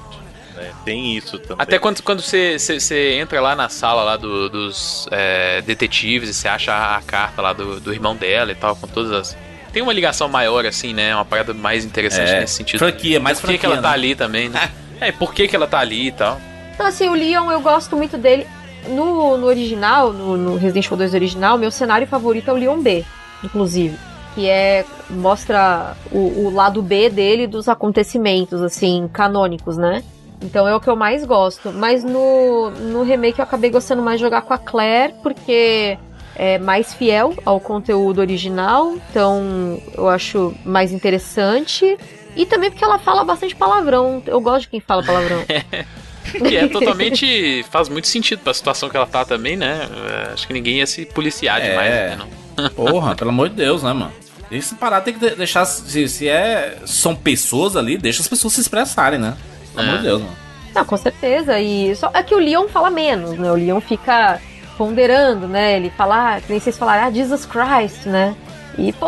[0.57, 0.71] né?
[0.85, 1.57] Tem isso também.
[1.59, 6.29] Até quando, quando você, você, você entra lá na sala lá do- dos é, detetives
[6.29, 9.37] e você acha a, carta lá do, do irmão dela e tal, com todas as.
[9.73, 11.15] Tem uma ligação maior, assim, né?
[11.15, 12.79] Uma parada mais interessante É, nesse sentido.
[12.79, 13.95] franquia, mais Por que, que franquia, ela tá né?
[13.95, 14.71] ali também, né?
[15.01, 16.41] é, por que, que ela tá ali e tal.
[16.81, 18.47] Então, assim, o Leon, eu gosto muito dele.
[18.89, 22.81] No, no original, no, no Resident Evil 2 original, meu cenário favorito é o Leon
[22.81, 23.05] B,
[23.45, 23.99] inclusive.
[24.35, 24.87] Que é.
[25.11, 30.03] mostra o, o lado B dele dos acontecimentos, assim, canônicos, né?
[30.41, 31.71] Então é o que eu mais gosto.
[31.71, 35.99] Mas no, no remake eu acabei gostando mais de jogar com a Claire, porque
[36.35, 38.95] é mais fiel ao conteúdo original.
[39.11, 41.99] Então eu acho mais interessante.
[42.35, 44.23] E também porque ela fala bastante palavrão.
[44.25, 45.45] Eu gosto de quem fala palavrão.
[46.25, 47.65] Que é totalmente.
[47.71, 49.89] faz muito sentido pra situação que ela tá também, né?
[50.29, 51.71] É, Acho que ninguém ia se policiar É.
[51.71, 52.19] demais, né?
[52.57, 52.69] Não.
[52.71, 54.13] Porra, pelo amor de Deus, né, mano?
[54.49, 55.65] Tem que se parar, tem que de- deixar.
[55.65, 59.37] Se, se é, são pessoas ali, deixa as pessoas se expressarem, né?
[59.75, 60.37] Pelo amor de Deus, mano.
[60.75, 61.59] Não, com certeza.
[61.59, 63.51] E só é que o Leon fala menos, né?
[63.51, 64.41] O Leon fica
[64.77, 65.77] ponderando, né?
[65.77, 68.35] Ele fala, ah, que nem vocês falaram, ah, Jesus Christ, né?
[68.79, 69.07] E, pô,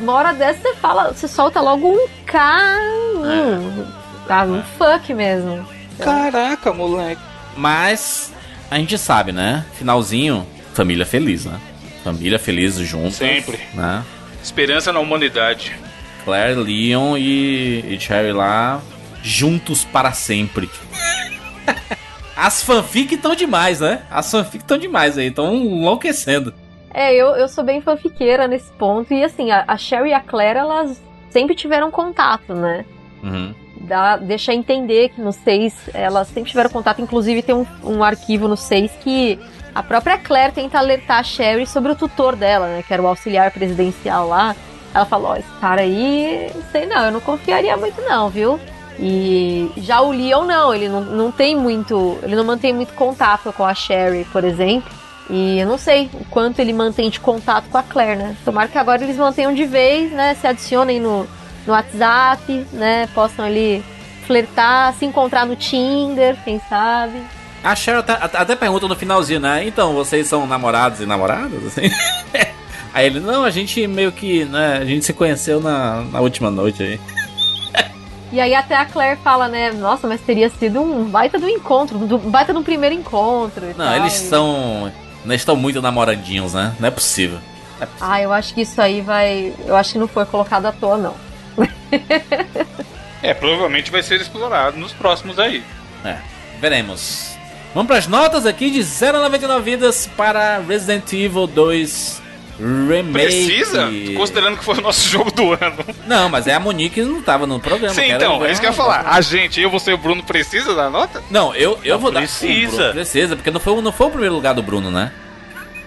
[0.00, 2.78] uma hora dessa você fala, você solta logo um K.
[3.16, 3.86] Um,
[4.26, 5.66] tá, um fuck mesmo.
[5.98, 7.20] Caraca, moleque.
[7.56, 8.32] Mas
[8.70, 9.64] a gente sabe, né?
[9.74, 11.60] Finalzinho, família feliz, né?
[12.02, 13.14] Família feliz juntos.
[13.14, 13.60] Sempre.
[13.72, 14.04] Né?
[14.42, 15.74] Esperança na humanidade.
[16.24, 18.80] Claire, Leon e, e Cherry lá
[19.22, 20.68] juntos para sempre.
[22.36, 24.02] As fanfic estão demais, né?
[24.10, 26.52] As fanfic estão demais aí, estão enlouquecendo.
[26.92, 29.12] É, eu, eu sou bem fanfiqueira nesse ponto.
[29.14, 31.00] E assim, a, a Sherry e a Claire, elas
[31.30, 32.84] sempre tiveram contato, né?
[33.24, 33.54] Uhum.
[33.80, 37.00] dá, deixa entender que no 6 elas sempre tiveram contato.
[37.00, 39.38] Inclusive, tem um, um arquivo no 6 que
[39.74, 42.84] a própria Claire tenta alertar a Sherry sobre o tutor dela, né?
[42.86, 44.54] Que era o auxiliar presidencial lá.
[44.94, 48.60] Ela falou: Ó, esse cara aí, sei não, eu não confiaria muito, não, viu?
[48.98, 52.18] E já o Leon, não, ele não, não tem muito.
[52.22, 54.92] Ele não mantém muito contato com a Sherry, por exemplo.
[55.28, 58.36] E eu não sei o quanto ele mantém de contato com a Claire, né?
[58.44, 60.34] Tomara que agora eles mantenham de vez, né?
[60.34, 61.26] Se adicionem no,
[61.66, 63.08] no WhatsApp, né?
[63.14, 63.84] Possam ali
[64.26, 67.20] flertar, se encontrar no Tinder, quem sabe.
[67.62, 69.66] A Cheryl até, até pergunta no finalzinho, né?
[69.66, 71.64] Então, vocês são namorados e namoradas?
[71.66, 71.90] Assim?
[72.92, 74.78] Aí ele, não, a gente meio que, né?
[74.80, 77.00] A gente se conheceu na, na última noite aí.
[78.30, 79.72] E aí até a Claire fala, né?
[79.72, 83.66] Nossa, mas teria sido um baita do encontro, um baita do primeiro encontro.
[83.76, 83.96] Não, tal.
[83.96, 84.92] eles são.
[85.24, 86.72] Eles estão muito namoradinhos, né?
[86.78, 87.38] Não é possível.
[88.00, 89.52] Ah, eu acho que isso aí vai.
[89.66, 91.14] Eu acho que não foi colocado à toa, não.
[93.22, 95.62] É, provavelmente vai ser explorado nos próximos aí.
[96.04, 96.16] É,
[96.60, 97.34] veremos.
[97.74, 102.22] Vamos pras notas aqui de 0 a 99 vidas para Resident Evil 2
[102.60, 103.12] Remake.
[103.12, 103.88] Precisa?
[104.16, 105.84] Considerando que foi o nosso jogo do ano.
[106.06, 107.92] Não, mas é a Monique não tava no programa.
[107.94, 109.04] Sim, então, é isso que eu ia falar.
[109.08, 111.20] A gente, eu, você e o Bruno, precisa da nota?
[111.30, 112.70] Não, eu, eu Não, vou precisa.
[112.70, 112.76] dar.
[112.76, 115.10] Bruno Precisa, porque não foi, o- não foi o primeiro lugar do Bruno, né?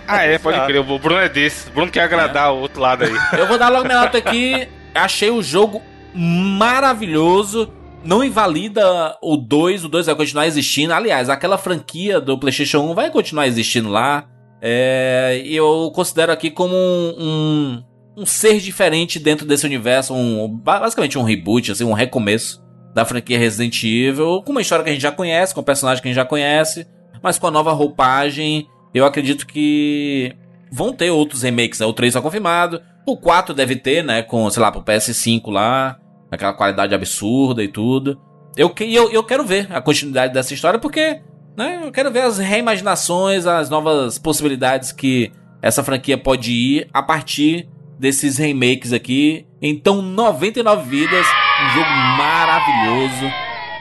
[0.05, 0.79] Ah, é, pode crer.
[0.81, 1.67] O Bruno é desse.
[1.69, 3.13] O Bruno quer agradar o outro lado aí.
[3.37, 4.67] Eu vou dar logo minha nota aqui.
[4.97, 5.81] Achei o jogo
[6.13, 7.71] maravilhoso.
[8.03, 10.93] Não invalida o 2, o 2 vai continuar existindo.
[10.93, 14.25] Aliás, aquela franquia do PlayStation 1 vai continuar existindo lá.
[14.61, 17.83] É, eu considero aqui como um, um,
[18.17, 20.13] um ser diferente dentro desse universo.
[20.13, 22.63] Um, basicamente um reboot, assim, um recomeço
[22.93, 24.41] da franquia Resident Evil.
[24.43, 26.25] Com uma história que a gente já conhece, com um personagem que a gente já
[26.25, 26.87] conhece,
[27.21, 28.67] mas com a nova roupagem.
[28.93, 30.33] Eu acredito que
[30.71, 31.85] vão ter outros remakes, né?
[31.85, 32.81] O 3 tá confirmado.
[33.05, 34.21] O 4 deve ter, né?
[34.21, 35.97] Com, sei lá, pro PS5 lá.
[36.31, 38.19] Aquela qualidade absurda e tudo.
[38.55, 41.21] Eu, eu, eu quero ver a continuidade dessa história porque,
[41.55, 41.81] né?
[41.83, 45.31] Eu quero ver as reimaginações, as novas possibilidades que
[45.61, 47.69] essa franquia pode ir a partir
[47.99, 49.45] desses remakes aqui.
[49.61, 51.25] Então, 99 vidas.
[51.63, 53.31] Um jogo maravilhoso.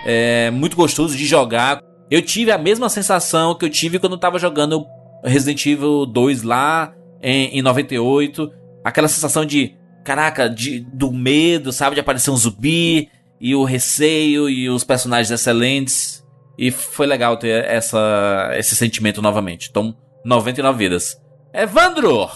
[0.04, 1.80] É muito gostoso de jogar.
[2.10, 4.86] Eu tive a mesma sensação que eu tive quando eu tava jogando
[5.24, 8.50] Resident Evil 2 lá em, em 98.
[8.84, 9.74] Aquela sensação de,
[10.04, 11.94] caraca, de, do medo, sabe?
[11.94, 13.10] De aparecer um zumbi
[13.40, 16.24] e o receio e os personagens excelentes.
[16.58, 19.68] E foi legal ter essa, esse sentimento novamente.
[19.70, 19.94] Então,
[20.24, 21.20] 99 vidas.
[21.52, 22.28] Evandro!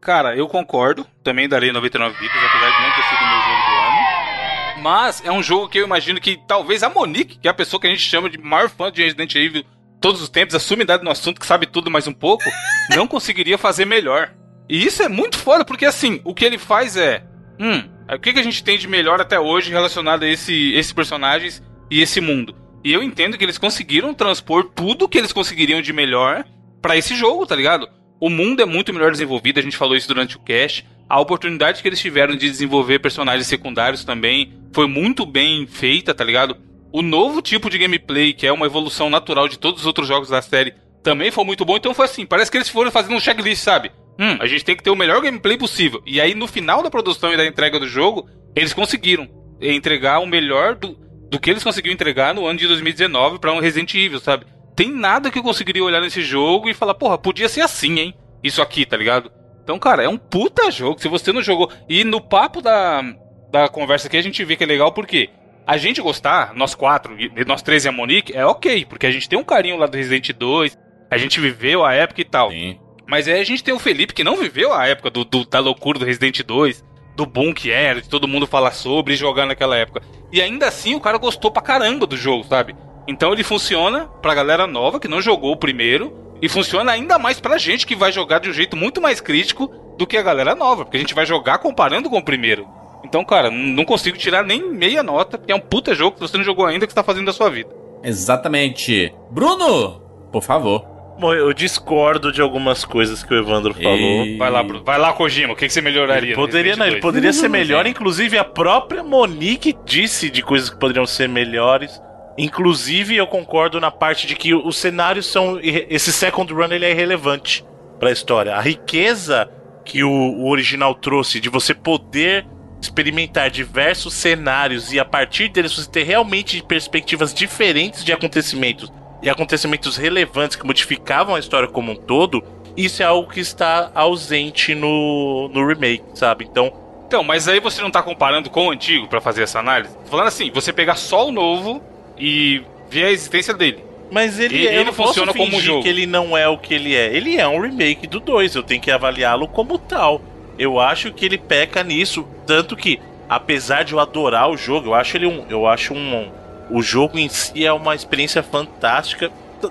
[0.00, 1.06] Cara, eu concordo.
[1.22, 4.82] Também darei 99 vidas, apesar de não ter sido meu jogo do ano.
[4.82, 7.80] Mas é um jogo que eu imagino que talvez a Monique, que é a pessoa
[7.80, 9.64] que a gente chama de maior fã de Resident Evil
[10.00, 12.44] todos os tempos, a sumidade no assunto, que sabe tudo mais um pouco,
[12.94, 14.34] não conseguiria fazer melhor.
[14.68, 17.24] E isso é muito foda, porque assim, o que ele faz é.
[17.58, 17.82] Hum,
[18.14, 21.62] o que, que a gente tem de melhor até hoje relacionado a esse, esses personagens
[21.90, 22.54] e esse mundo?
[22.84, 26.44] E eu entendo que eles conseguiram transpor tudo que eles conseguiriam de melhor
[26.80, 27.88] pra esse jogo, tá ligado?
[28.20, 30.86] O mundo é muito melhor desenvolvido, a gente falou isso durante o cast.
[31.08, 36.24] A oportunidade que eles tiveram de desenvolver personagens secundários também foi muito bem feita, tá
[36.24, 36.56] ligado?
[36.92, 40.28] O novo tipo de gameplay, que é uma evolução natural de todos os outros jogos
[40.28, 41.76] da série, também foi muito bom.
[41.76, 43.92] Então foi assim, parece que eles foram fazendo um checklist, sabe?
[44.18, 46.02] Hum, a gente tem que ter o melhor gameplay possível.
[46.04, 49.28] E aí, no final da produção e da entrega do jogo, eles conseguiram
[49.60, 50.98] entregar o melhor do,
[51.30, 54.46] do que eles conseguiram entregar no ano de 2019 pra um Resident Evil, sabe?
[54.74, 58.14] Tem nada que eu conseguiria olhar nesse jogo e falar, porra, podia ser assim, hein?
[58.42, 59.30] Isso aqui, tá ligado?
[59.62, 61.00] Então, cara, é um puta jogo.
[61.00, 61.70] Se você não jogou.
[61.88, 63.02] E no papo da,
[63.50, 65.30] da conversa aqui, a gente vê que é legal porque
[65.68, 69.10] a gente gostar, nós quatro, e nós três e a Monique, é ok, porque a
[69.10, 70.76] gente tem um carinho lá do Resident 2,
[71.10, 72.50] a gente viveu a época e tal.
[72.50, 72.78] Sim.
[73.06, 75.60] Mas aí a gente tem o Felipe que não viveu a época do, do- da
[75.60, 76.84] loucura do Resident 2,
[77.16, 80.02] do boom que era, de todo mundo falar sobre e jogar naquela época.
[80.32, 82.74] E ainda assim o cara gostou pra caramba do jogo, sabe?
[83.06, 87.40] Então ele funciona pra galera nova que não jogou o primeiro e funciona ainda mais
[87.40, 89.66] pra gente que vai jogar de um jeito muito mais crítico
[89.98, 92.68] do que a galera nova, porque a gente vai jogar comparando com o primeiro.
[93.08, 96.36] Então, cara, não consigo tirar nem meia nota, porque é um puta jogo que você
[96.36, 97.70] não jogou ainda que você tá fazendo da sua vida.
[98.04, 99.12] Exatamente.
[99.30, 100.84] Bruno, por favor.
[101.18, 103.96] Bom, eu discordo de algumas coisas que o Evandro falou.
[103.98, 104.84] E- Vai lá, Bruno.
[104.84, 105.52] Vai lá, Kojima.
[105.52, 106.28] O que, que você melhoraria?
[106.30, 107.02] Ele poderia, não, ele 2?
[107.02, 112.00] poderia ser melhor, inclusive a própria Monique disse de coisas que poderiam ser melhores.
[112.36, 115.58] Inclusive, eu concordo na parte de que os cenários são.
[115.60, 117.64] Esse second run ele é irrelevante
[117.98, 118.54] pra história.
[118.54, 119.50] A riqueza
[119.84, 122.46] que o, o original trouxe de você poder
[122.80, 128.92] experimentar diversos cenários e a partir deles você ter realmente perspectivas diferentes de acontecimentos
[129.22, 132.42] e acontecimentos relevantes que modificavam a história como um todo,
[132.76, 136.46] isso é algo que está ausente no, no remake, sabe?
[136.48, 136.72] Então,
[137.08, 139.92] Então, mas aí você não tá comparando com o antigo pra fazer essa análise?
[140.04, 141.82] Tô falando assim, você pegar só o novo
[142.16, 143.82] e ver a existência dele.
[144.10, 145.82] Mas ele, eu ele não funciona como um jogo.
[145.82, 147.14] que ele não é o que ele é.
[147.14, 150.22] Ele é um remake do 2, eu tenho que avaliá-lo como tal.
[150.58, 154.94] Eu acho que ele peca nisso, tanto que, apesar de eu adorar o jogo, eu
[154.94, 155.44] acho ele um.
[155.48, 156.30] Eu acho um.
[156.70, 159.30] O jogo em si é uma experiência fantástica.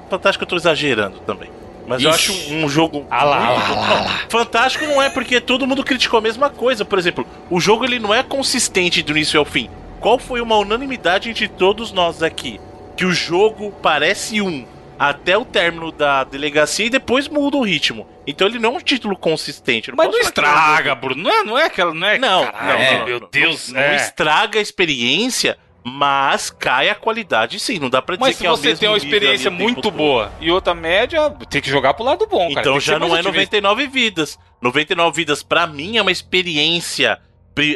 [0.09, 1.49] Fantástica eu tô exagerando também.
[1.87, 2.31] Mas eu Ixi.
[2.31, 3.05] acho um, um jogo.
[3.09, 6.49] Ah lá, ah lá, ah Não, Fantástico não é porque todo mundo criticou a mesma
[6.49, 6.83] coisa.
[6.83, 9.69] Por exemplo, o jogo ele não é consistente do início ao fim.
[9.99, 12.59] Qual foi uma unanimidade entre todos nós aqui?
[12.95, 14.65] Que o jogo parece um
[14.99, 18.07] até o término da delegacia e depois muda o ritmo.
[18.25, 19.89] Então ele não é um título consistente.
[19.89, 21.23] eu Mas não que é estraga, Bruno.
[21.23, 21.93] Não é, não é aquela.
[21.93, 23.71] Não, é, Não, Caralho, não, não, meu não, Deus.
[23.71, 23.89] Não, é.
[23.89, 27.79] não estraga a experiência, mas cai a qualidade sim.
[27.79, 29.81] Não dá pra dizer Mas se que é o você mesmo tem uma experiência muito
[29.81, 29.95] todo.
[29.95, 32.59] boa e outra média, tem que jogar pro lado bom, cara.
[32.61, 33.61] Então já não é otimista.
[33.61, 34.39] 99 vidas.
[34.61, 37.19] 99 vidas pra mim é uma experiência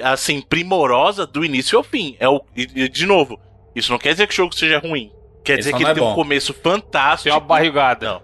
[0.03, 2.15] assim primorosa do início ao fim.
[2.19, 2.43] É o
[2.91, 3.39] de novo,
[3.75, 5.11] isso não quer dizer que o jogo seja ruim.
[5.43, 6.15] Quer dizer que ele é tem um bom.
[6.15, 7.23] começo fantástico.
[7.23, 8.05] Tem uma barrigada.
[8.13, 8.21] Não.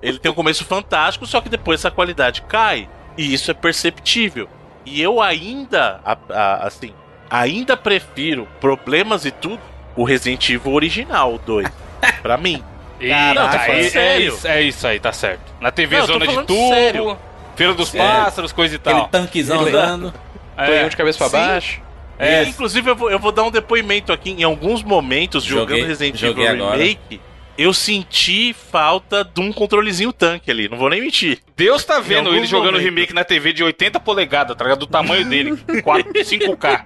[0.00, 2.88] Ele tem um começo fantástico, só que depois essa qualidade cai.
[3.16, 4.48] E isso é perceptível.
[4.86, 6.92] E eu ainda, a- a- assim,
[7.30, 9.60] ainda prefiro problemas e tudo
[9.96, 11.68] o Resident Evil original, o 2.
[12.22, 12.62] pra mim.
[13.00, 14.28] Eita, Não, tô falando é, é sério.
[14.34, 15.52] isso, é isso aí, tá certo.
[15.60, 17.18] Na TV Não, Zona de Tubo, sério.
[17.56, 17.90] Feira dos.
[17.90, 19.08] Pássaros, coisa e Aquele tal.
[19.08, 19.76] tanquezão Exato.
[19.76, 20.14] andando.
[20.56, 21.46] Tonhão de cabeça pra Sim.
[21.48, 21.80] baixo.
[22.18, 24.30] É, E, inclusive, eu vou, eu vou dar um depoimento aqui.
[24.30, 26.76] Em alguns momentos, Joguei- jogando Resident Evil agora.
[26.82, 27.20] Remake,
[27.58, 30.68] eu senti falta de um controlezinho tanque ali.
[30.68, 31.40] Não vou nem mentir.
[31.56, 32.84] Deus tá vendo ele jogando momentos.
[32.94, 34.80] remake na TV de 80 polegadas, tá ligado?
[34.80, 36.84] Do tamanho dele, 4, 5K.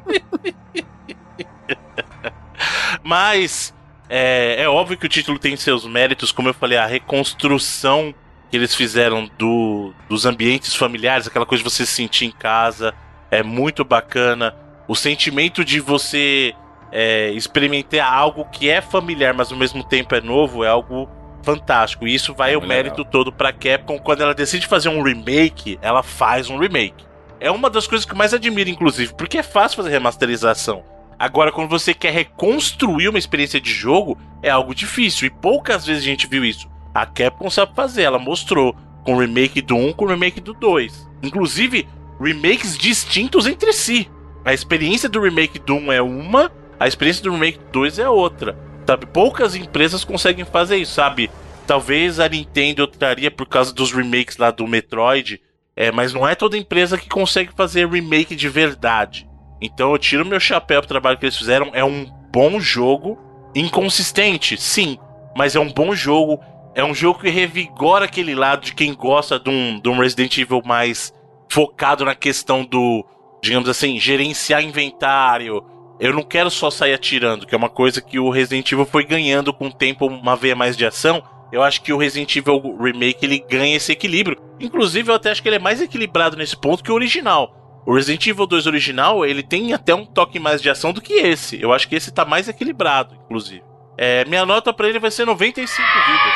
[3.03, 3.75] Mas
[4.09, 8.15] é, é óbvio que o título tem seus méritos, como eu falei, a reconstrução
[8.51, 12.95] que eles fizeram do, dos ambientes familiares, aquela coisa de você se sentir em casa,
[13.31, 14.55] é muito bacana.
[14.89, 16.55] O sentimento de você
[16.93, 21.09] é, experimentar algo que é familiar, mas ao mesmo tempo é novo, é algo
[21.43, 22.07] fantástico.
[22.07, 23.99] E isso vai É o mérito todo pra Capcom.
[23.99, 27.05] Quando ela decide fazer um remake, ela faz um remake.
[27.39, 30.83] É uma das coisas que eu mais admiro, inclusive, porque é fácil fazer remasterização.
[31.19, 35.27] Agora, quando você quer reconstruir uma experiência de jogo, é algo difícil.
[35.27, 36.69] E poucas vezes a gente viu isso.
[36.95, 40.53] A Capcom sabe fazer, ela mostrou com o remake do 1 com o remake do
[40.53, 41.09] 2.
[41.23, 41.87] Inclusive,
[42.21, 44.11] remakes distintos entre si.
[44.47, 48.09] A experiência do remake do 1 é uma, a experiência do remake do 2 é
[48.09, 48.57] outra.
[48.87, 49.05] Sabe?
[49.05, 51.29] Poucas empresas conseguem fazer isso, sabe?
[51.67, 55.41] Talvez a Nintendo traria por causa dos remakes lá do Metroid,
[55.75, 59.29] é, mas não é toda empresa que consegue fazer remake de verdade.
[59.61, 61.73] Então eu tiro meu chapéu pro trabalho que eles fizeram.
[61.75, 63.19] É um bom jogo.
[63.53, 64.97] Inconsistente, sim.
[65.37, 66.39] Mas é um bom jogo.
[66.73, 70.39] É um jogo que revigora aquele lado de quem gosta de um, de um Resident
[70.39, 71.13] Evil mais
[71.51, 73.05] focado na questão do,
[73.43, 75.65] digamos assim, gerenciar inventário.
[75.99, 79.05] Eu não quero só sair atirando, que é uma coisa que o Resident Evil foi
[79.05, 81.23] ganhando com o tempo, uma veia mais de ação.
[81.53, 84.37] Eu acho que o Resident Evil Remake ele ganha esse equilíbrio.
[84.61, 87.83] Inclusive, eu até acho que ele é mais equilibrado nesse ponto que o original.
[87.87, 91.15] O Resident Evil 2 original, ele tem até um toque mais de ação do que
[91.15, 91.61] esse.
[91.63, 93.63] Eu acho que esse tá mais equilibrado, inclusive.
[93.97, 96.33] É, minha nota pra ele vai ser 95 vidas.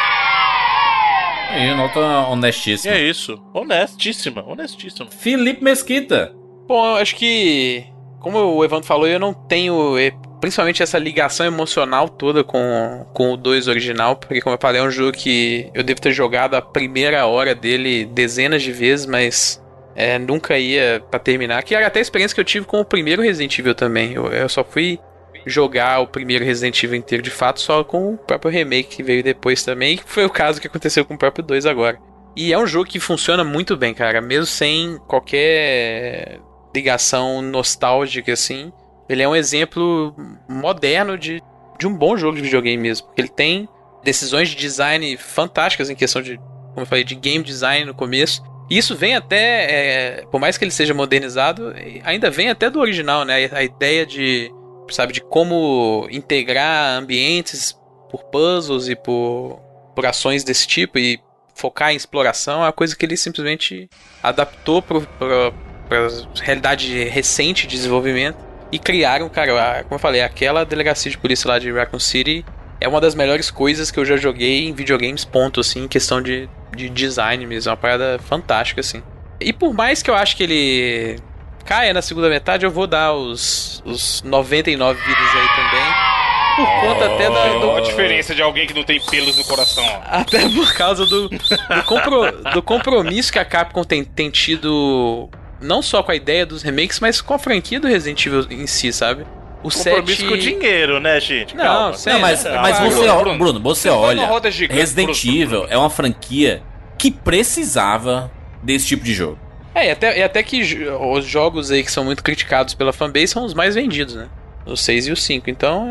[1.52, 2.94] E nota E honestíssima.
[2.94, 3.42] é isso.
[3.52, 5.10] Honestíssima, honestíssima.
[5.10, 6.32] Felipe Mesquita.
[6.70, 7.84] Bom, eu acho que,
[8.20, 13.32] como o Evandro falou, eu não tenho eh, principalmente essa ligação emocional toda com, com
[13.32, 16.54] o 2 original, porque, como eu falei, é um jogo que eu devo ter jogado
[16.54, 19.60] a primeira hora dele dezenas de vezes, mas
[19.96, 21.60] é, nunca ia pra terminar.
[21.64, 24.12] Que era até a experiência que eu tive com o primeiro Resident Evil também.
[24.12, 25.00] Eu, eu só fui
[25.44, 29.24] jogar o primeiro Resident Evil inteiro de fato só com o próprio remake que veio
[29.24, 31.98] depois também, que foi o caso que aconteceu com o próprio 2 agora.
[32.36, 36.38] E é um jogo que funciona muito bem, cara, mesmo sem qualquer
[36.74, 38.72] ligação nostálgica assim.
[39.08, 40.14] Ele é um exemplo
[40.48, 41.42] moderno de,
[41.78, 43.08] de um bom jogo de videogame mesmo.
[43.16, 43.68] Ele tem
[44.04, 48.42] decisões de design fantásticas em questão de, como eu falei, de game design no começo.
[48.70, 51.74] E isso vem até, é, por mais que ele seja modernizado,
[52.04, 53.50] ainda vem até do original, né?
[53.52, 54.48] A ideia de,
[54.90, 57.76] sabe, de como integrar ambientes
[58.08, 59.60] por puzzles e por,
[59.94, 61.20] por ações desse tipo e
[61.54, 63.88] focar em exploração é uma coisa que ele simplesmente
[64.22, 65.52] adaptou para
[65.98, 68.36] a realidade recente de desenvolvimento
[68.72, 72.44] e criaram, cara, como eu falei, aquela delegacia de polícia lá de Raccoon City
[72.80, 76.22] é uma das melhores coisas que eu já joguei em videogames, ponto, assim, em questão
[76.22, 79.02] de, de design mesmo, é uma parada fantástica, assim.
[79.40, 81.18] E por mais que eu acho que ele
[81.64, 86.10] caia na segunda metade, eu vou dar os, os 99 vidas aí também.
[86.56, 89.84] Por conta até da, do, a diferença de alguém que não tem pelos no coração.
[90.04, 95.28] até por causa do, do, compro- do compromisso que a Capcom tem, tem tido,
[95.60, 98.66] não só com a ideia dos remakes, mas com a franquia do Resident Evil em
[98.66, 99.24] si, sabe?
[99.62, 100.28] O Compromisso 7...
[100.28, 101.54] com o dinheiro, né, gente?
[101.54, 101.96] Não, Calma.
[101.96, 104.22] sim, Não, mas, é, mas Bruno, você, Bruno, Bruno, você você olha.
[104.22, 106.62] na roda gigante, Resident Bruno, Evil é uma franquia
[106.96, 108.30] que precisava
[108.62, 109.38] desse tipo de jogo.
[109.74, 113.28] É, e até, e até que os jogos aí que são muito criticados pela fanbase
[113.28, 114.28] são os mais vendidos, né?
[114.66, 115.48] Os 6 e os 5.
[115.48, 115.86] Então,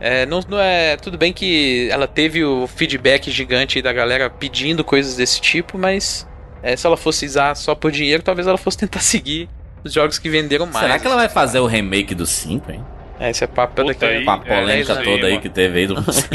[0.00, 0.96] é, é, não, não é.
[0.96, 5.78] Tudo bem que ela teve o feedback gigante aí da galera pedindo coisas desse tipo,
[5.78, 6.26] mas
[6.62, 9.48] é, se ela fosse usar só por dinheiro, talvez ela fosse tentar seguir
[9.84, 10.78] os jogos que venderam mais.
[10.86, 12.84] Será que ela vai fazer o remake do 5, hein?
[13.20, 14.26] É, esse é papo Puta daqui aí.
[14.26, 15.42] A é, polêmica aí, toda aí mano.
[15.42, 16.34] que teve aí do 5.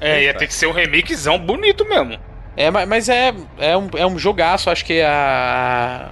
[0.00, 2.18] É, ia ter que ser um remakezão bonito mesmo.
[2.56, 6.10] É, ma- mas é, é, um, é um jogaço, acho que a,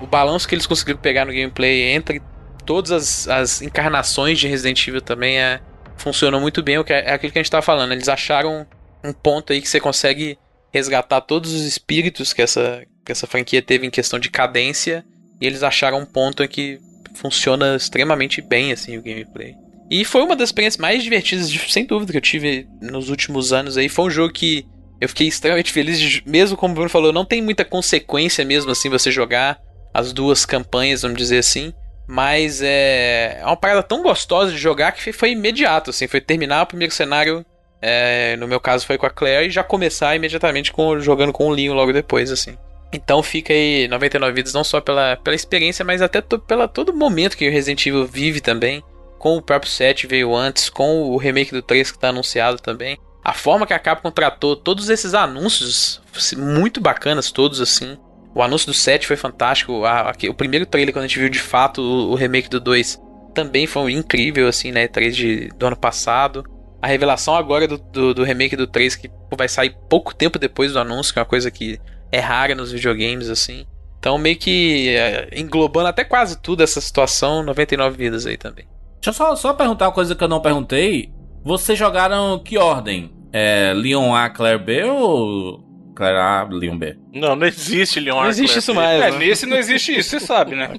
[0.00, 2.22] o balanço que eles conseguiram pegar no gameplay entre
[2.64, 5.60] todas as, as encarnações de Resident Evil também é,
[5.96, 7.92] funcionou muito bem, o que é, é aquilo que a gente tava falando.
[7.92, 8.66] Eles acharam
[9.04, 10.38] um ponto aí que você consegue
[10.72, 15.04] resgatar todos os espíritos que essa, que essa franquia teve em questão de cadência,
[15.40, 16.78] e eles acharam um ponto em que
[17.14, 19.54] funciona extremamente bem assim o gameplay.
[19.90, 23.76] E foi uma das experiências mais divertidas, sem dúvida, que eu tive nos últimos anos
[23.76, 23.88] aí.
[23.88, 24.64] Foi um jogo que
[25.00, 28.70] eu fiquei extremamente feliz, de, mesmo como o Bruno falou, não tem muita consequência mesmo
[28.70, 29.58] assim você jogar
[29.92, 31.72] as duas campanhas, vamos dizer assim.
[32.06, 36.06] Mas é, é uma parada tão gostosa de jogar que foi, foi imediato, assim.
[36.06, 37.44] Foi terminar o primeiro cenário,
[37.82, 41.46] é, no meu caso foi com a Claire, e já começar imediatamente com, jogando com
[41.46, 42.56] o Leon logo depois, assim.
[42.92, 47.36] Então fica aí 99 vidas não só pela, pela experiência, mas até pela todo momento
[47.36, 48.82] que o Resident Evil vive também.
[49.18, 52.98] Com o próprio 7 veio antes, com o remake do 3 que está anunciado também.
[53.22, 56.00] A forma que a Capcom tratou todos esses anúncios,
[56.36, 57.96] muito bacanas todos assim.
[58.34, 59.84] O anúncio do 7 foi fantástico.
[59.84, 62.58] A- a- o primeiro trailer, quando a gente viu de fato o, o remake do
[62.58, 62.98] 2,
[63.34, 64.88] também foi incrível, assim, né?
[64.88, 66.44] 3 de, do ano passado.
[66.82, 70.72] A revelação agora do, do, do remake do 3, que vai sair pouco tempo depois
[70.72, 71.78] do anúncio, que é uma coisa que
[72.10, 73.66] é rara nos videogames, assim.
[73.98, 78.64] Então, meio que é, englobando até quase tudo essa situação, 99 vidas aí também.
[78.94, 81.10] Deixa eu só, só perguntar uma coisa que eu não perguntei.
[81.44, 83.12] Vocês jogaram que ordem?
[83.32, 85.62] É Leon A, Claire B ou
[85.94, 86.96] Claire A, Leon B?
[87.12, 89.18] Não, não existe Leon Não existe isso mais, É, né?
[89.18, 90.70] nesse não existe isso, você sabe, né?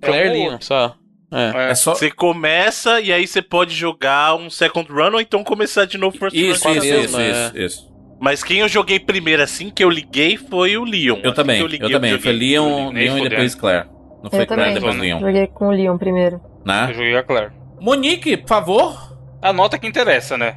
[0.00, 0.96] Claire um ou Leon, só.
[1.36, 1.66] É.
[1.66, 1.70] É.
[1.70, 1.94] É só.
[1.94, 6.16] Você começa e aí você pode jogar um second run ou então começar de novo
[6.16, 6.74] first Isso, run.
[6.76, 7.30] isso, mesmo, isso, é.
[7.30, 7.96] isso, isso.
[8.18, 11.18] Mas quem eu joguei primeiro assim que eu liguei foi o Leon.
[11.22, 12.10] Eu Assim também, eu, liguei, também.
[12.12, 12.22] joguei.
[12.24, 13.86] Foi Leon, Leon e depois Claire.
[14.22, 14.74] Não foi Eu Claire também.
[14.74, 15.02] depois Não.
[15.02, 16.36] Leon, Joguei com o Leon primeiro.
[16.36, 16.88] Eu né?
[16.94, 17.52] joguei a Claire.
[17.78, 19.16] Monique, por favor.
[19.42, 20.56] A nota que interessa, né?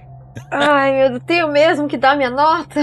[0.50, 2.80] Ai, meu Deus, tenho mesmo que dar minha nota.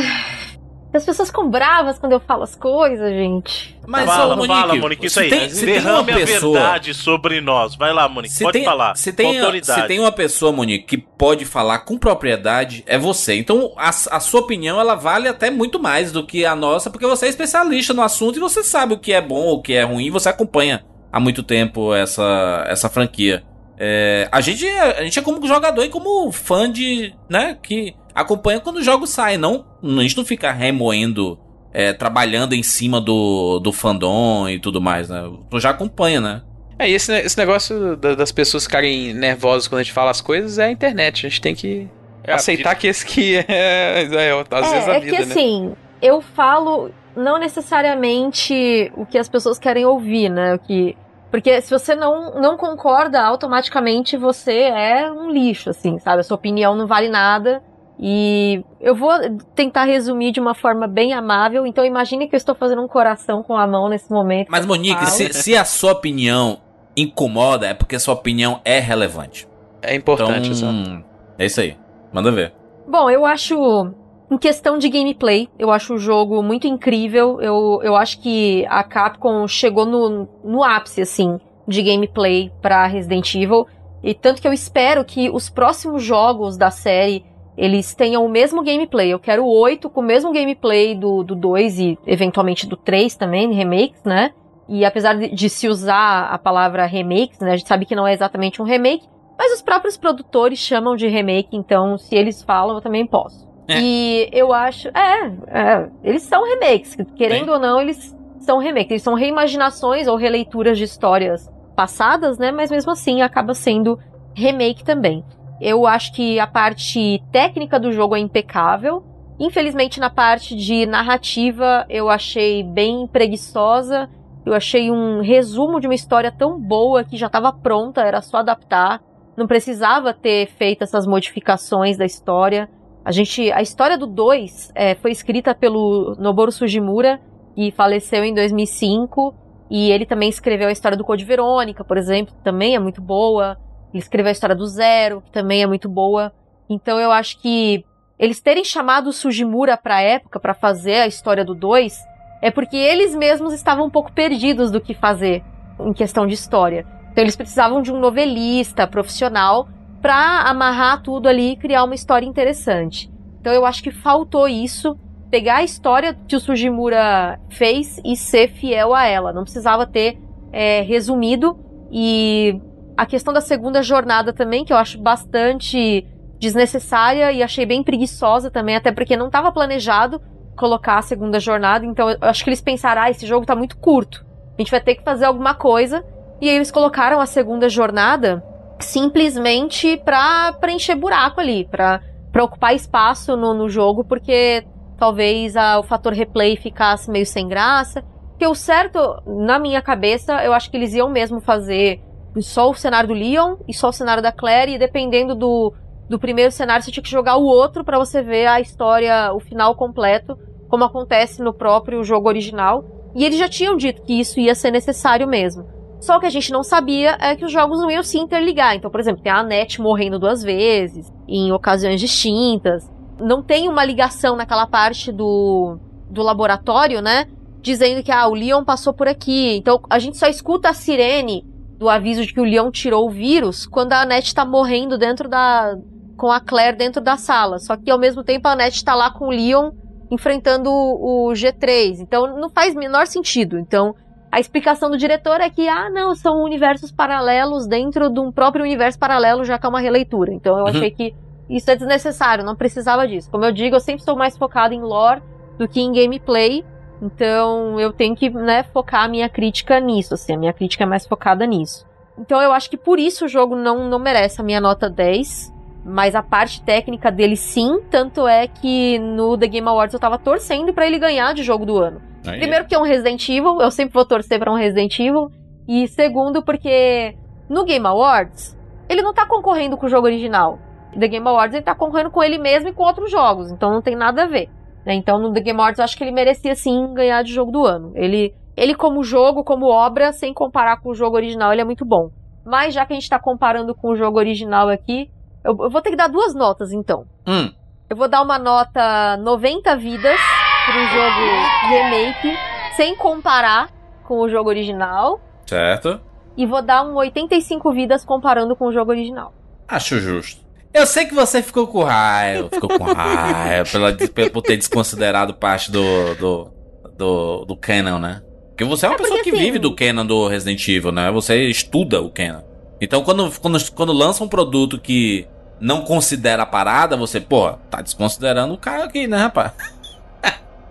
[0.96, 3.76] As pessoas ficam bravas quando eu falo as coisas, gente.
[3.86, 5.30] Mas, fala, ô, Monique, fala, Monique, isso aí.
[5.30, 6.58] tem, se tem uma Derrame a pessoa...
[6.58, 7.76] verdade sobre nós.
[7.76, 8.96] Vai lá, Monique, Se pode tem, falar.
[8.96, 9.80] Se tem, autoridade.
[9.80, 13.34] se tem uma pessoa, Monique, que pode falar com propriedade, é você.
[13.36, 17.06] Então, a, a sua opinião, ela vale até muito mais do que a nossa, porque
[17.06, 19.82] você é especialista no assunto e você sabe o que é bom, o que é
[19.82, 23.44] ruim, você acompanha há muito tempo essa, essa franquia.
[23.78, 27.94] É, a, gente, é- a gente é como jogador e como fã de, né, que
[28.16, 31.38] acompanha quando o jogo sai, não, a gente não fica remoendo,
[31.72, 36.42] é, trabalhando em cima do, do fandom e tudo mais, né, tu já acompanha, né.
[36.78, 40.20] É, e esse, esse negócio da- das pessoas ficarem nervosas quando a gente fala as
[40.20, 41.24] coisas é a internet.
[41.26, 41.88] A gente tem que
[42.22, 45.32] É aceitar que esse que é, é, às vezes é, a é vida, que né?
[45.32, 45.72] assim,
[46.02, 50.54] eu falo não necessariamente o que as pessoas querem ouvir, né?
[50.54, 50.94] O que
[51.30, 56.20] porque se você não, não concorda, automaticamente você é um lixo, assim, sabe?
[56.20, 57.62] A sua opinião não vale nada.
[57.98, 59.10] E eu vou
[59.54, 61.66] tentar resumir de uma forma bem amável.
[61.66, 64.48] Então imagine que eu estou fazendo um coração com a mão nesse momento.
[64.50, 65.10] Mas, Monique, falo.
[65.10, 66.58] se, se a sua opinião
[66.96, 69.48] incomoda, é porque a sua opinião é relevante.
[69.82, 71.04] É importante, então, exato.
[71.38, 71.76] é isso aí.
[72.12, 72.52] Manda ver.
[72.86, 73.92] Bom, eu acho.
[74.28, 77.40] Em questão de gameplay, eu acho o jogo muito incrível.
[77.40, 83.32] Eu, eu acho que a Capcom chegou no, no ápice, assim, de gameplay pra Resident
[83.36, 83.66] Evil.
[84.02, 87.24] E tanto que eu espero que os próximos jogos da série
[87.56, 89.12] eles tenham o mesmo gameplay.
[89.12, 93.14] Eu quero o 8 com o mesmo gameplay do, do 2 e eventualmente do 3
[93.16, 94.32] também, remakes, né?
[94.68, 97.52] E apesar de, de se usar a palavra remakes, né?
[97.52, 99.06] A gente sabe que não é exatamente um remake,
[99.38, 103.46] mas os próprios produtores chamam de remake, então se eles falam, eu também posso.
[103.68, 103.80] É.
[103.80, 104.88] E eu acho.
[104.88, 106.96] É, é, eles são remakes.
[107.16, 108.90] Querendo ou não, eles são remakes.
[108.90, 112.52] Eles são reimaginações ou releituras de histórias passadas, né?
[112.52, 113.98] Mas mesmo assim acaba sendo
[114.34, 115.24] remake também.
[115.60, 119.02] Eu acho que a parte técnica do jogo é impecável.
[119.38, 124.08] Infelizmente, na parte de narrativa, eu achei bem preguiçosa.
[124.44, 128.38] Eu achei um resumo de uma história tão boa que já estava pronta, era só
[128.38, 129.02] adaptar.
[129.36, 132.68] Não precisava ter feito essas modificações da história.
[133.04, 137.20] A gente, a história do 2 é, foi escrita pelo Noboru Sugimura,
[137.54, 139.34] que faleceu em 2005.
[139.70, 143.58] E ele também escreveu a história do Code Verônica, por exemplo, também é muito boa.
[143.96, 146.30] Ele escreveu a história do Zero, que também é muito boa.
[146.68, 147.82] Então eu acho que
[148.18, 151.98] eles terem chamado o Sugimura pra época para fazer a história do 2
[152.42, 155.42] é porque eles mesmos estavam um pouco perdidos do que fazer
[155.80, 156.86] em questão de história.
[157.10, 159.66] Então eles precisavam de um novelista profissional
[160.02, 163.10] pra amarrar tudo ali e criar uma história interessante.
[163.40, 164.94] Então eu acho que faltou isso,
[165.30, 169.32] pegar a história que o Sugimura fez e ser fiel a ela.
[169.32, 170.18] Não precisava ter
[170.52, 171.58] é, resumido
[171.90, 172.60] e
[172.96, 176.06] a questão da segunda jornada também, que eu acho bastante
[176.38, 180.20] desnecessária e achei bem preguiçosa também, até porque não estava planejado
[180.56, 183.76] colocar a segunda jornada, então eu acho que eles pensaram, ah, esse jogo tá muito
[183.76, 184.24] curto,
[184.56, 186.02] a gente vai ter que fazer alguma coisa,
[186.40, 188.42] e aí eles colocaram a segunda jornada
[188.78, 192.00] simplesmente pra preencher buraco ali, pra
[192.42, 194.64] ocupar espaço no, no jogo, porque
[194.98, 200.42] talvez a- o fator replay ficasse meio sem graça, porque o certo, na minha cabeça,
[200.44, 202.00] eu acho que eles iam mesmo fazer
[202.42, 205.72] só o cenário do Leon e só o cenário da Claire, e dependendo do,
[206.08, 209.40] do primeiro cenário, você tinha que jogar o outro para você ver a história, o
[209.40, 210.38] final completo,
[210.68, 212.84] como acontece no próprio jogo original.
[213.14, 215.66] E eles já tinham dito que isso ia ser necessário mesmo.
[216.00, 218.76] Só que a gente não sabia é que os jogos não iam se interligar.
[218.76, 222.88] Então, por exemplo, tem a Annette morrendo duas vezes, em ocasiões distintas.
[223.18, 225.78] Não tem uma ligação naquela parte do,
[226.10, 227.26] do laboratório, né?
[227.62, 229.56] Dizendo que ah, o Leon passou por aqui.
[229.56, 231.44] Então a gente só escuta a sirene
[231.78, 235.28] do aviso de que o Leon tirou o vírus quando a Annette tá morrendo dentro
[235.28, 235.76] da.
[236.16, 237.58] com a Claire dentro da sala.
[237.58, 239.70] Só que ao mesmo tempo a Annette tá lá com o Leon
[240.10, 241.98] enfrentando o, o G3.
[242.00, 243.58] Então não faz menor sentido.
[243.58, 243.94] Então
[244.30, 248.64] a explicação do diretor é que, ah, não, são universos paralelos dentro de um próprio
[248.64, 250.32] universo paralelo, já que é uma releitura.
[250.32, 250.70] Então eu Uhum.
[250.70, 251.14] achei que
[251.48, 253.30] isso é desnecessário, não precisava disso.
[253.30, 255.22] Como eu digo, eu sempre estou mais focado em lore
[255.58, 256.64] do que em gameplay.
[257.00, 260.86] Então eu tenho que, né, focar a minha crítica nisso, assim, a minha crítica é
[260.86, 261.86] mais focada nisso.
[262.18, 265.54] Então eu acho que por isso o jogo não, não merece a minha nota 10.
[265.88, 270.18] Mas a parte técnica dele sim, tanto é que no The Game Awards eu tava
[270.18, 272.02] torcendo pra ele ganhar de jogo do ano.
[272.26, 272.40] Aí.
[272.40, 275.30] Primeiro porque é um Resident Evil, eu sempre vou torcer pra um Resident Evil.
[275.68, 277.16] E segundo porque
[277.48, 278.58] no Game Awards,
[278.88, 280.58] ele não tá concorrendo com o jogo original.
[280.98, 283.80] The Game Awards ele tá concorrendo com ele mesmo e com outros jogos, então não
[283.80, 284.48] tem nada a ver.
[284.86, 284.94] Né?
[284.94, 287.66] Então no The Game Awards eu acho que ele merecia sim ganhar de jogo do
[287.66, 287.90] ano.
[287.96, 291.84] Ele, ele como jogo, como obra, sem comparar com o jogo original, ele é muito
[291.84, 292.10] bom.
[292.44, 295.10] Mas já que a gente tá comparando com o jogo original aqui,
[295.44, 297.04] eu, eu vou ter que dar duas notas então.
[297.26, 297.50] Hum.
[297.90, 300.20] Eu vou dar uma nota 90 vidas
[300.64, 302.36] pro jogo remake,
[302.76, 303.70] sem comparar
[304.04, 305.20] com o jogo original.
[305.46, 306.00] Certo.
[306.36, 309.32] E vou dar um 85 vidas comparando com o jogo original.
[309.66, 310.45] Acho justo.
[310.76, 312.48] Eu sei que você ficou com raiva.
[312.52, 313.92] Ficou com raiva pela,
[314.30, 316.50] por ter desconsiderado parte do, do,
[316.96, 318.22] do, do canon, né?
[318.50, 321.10] Porque você é uma É pessoa que assim- vive do canon do Resident Evil, né?
[321.10, 322.42] Você estuda o canon.
[322.80, 325.26] Então, quando, quando, quando lança um produto que
[325.58, 329.52] não considera a parada, você, pô, tá desconsiderando o cara aqui, né, rapaz?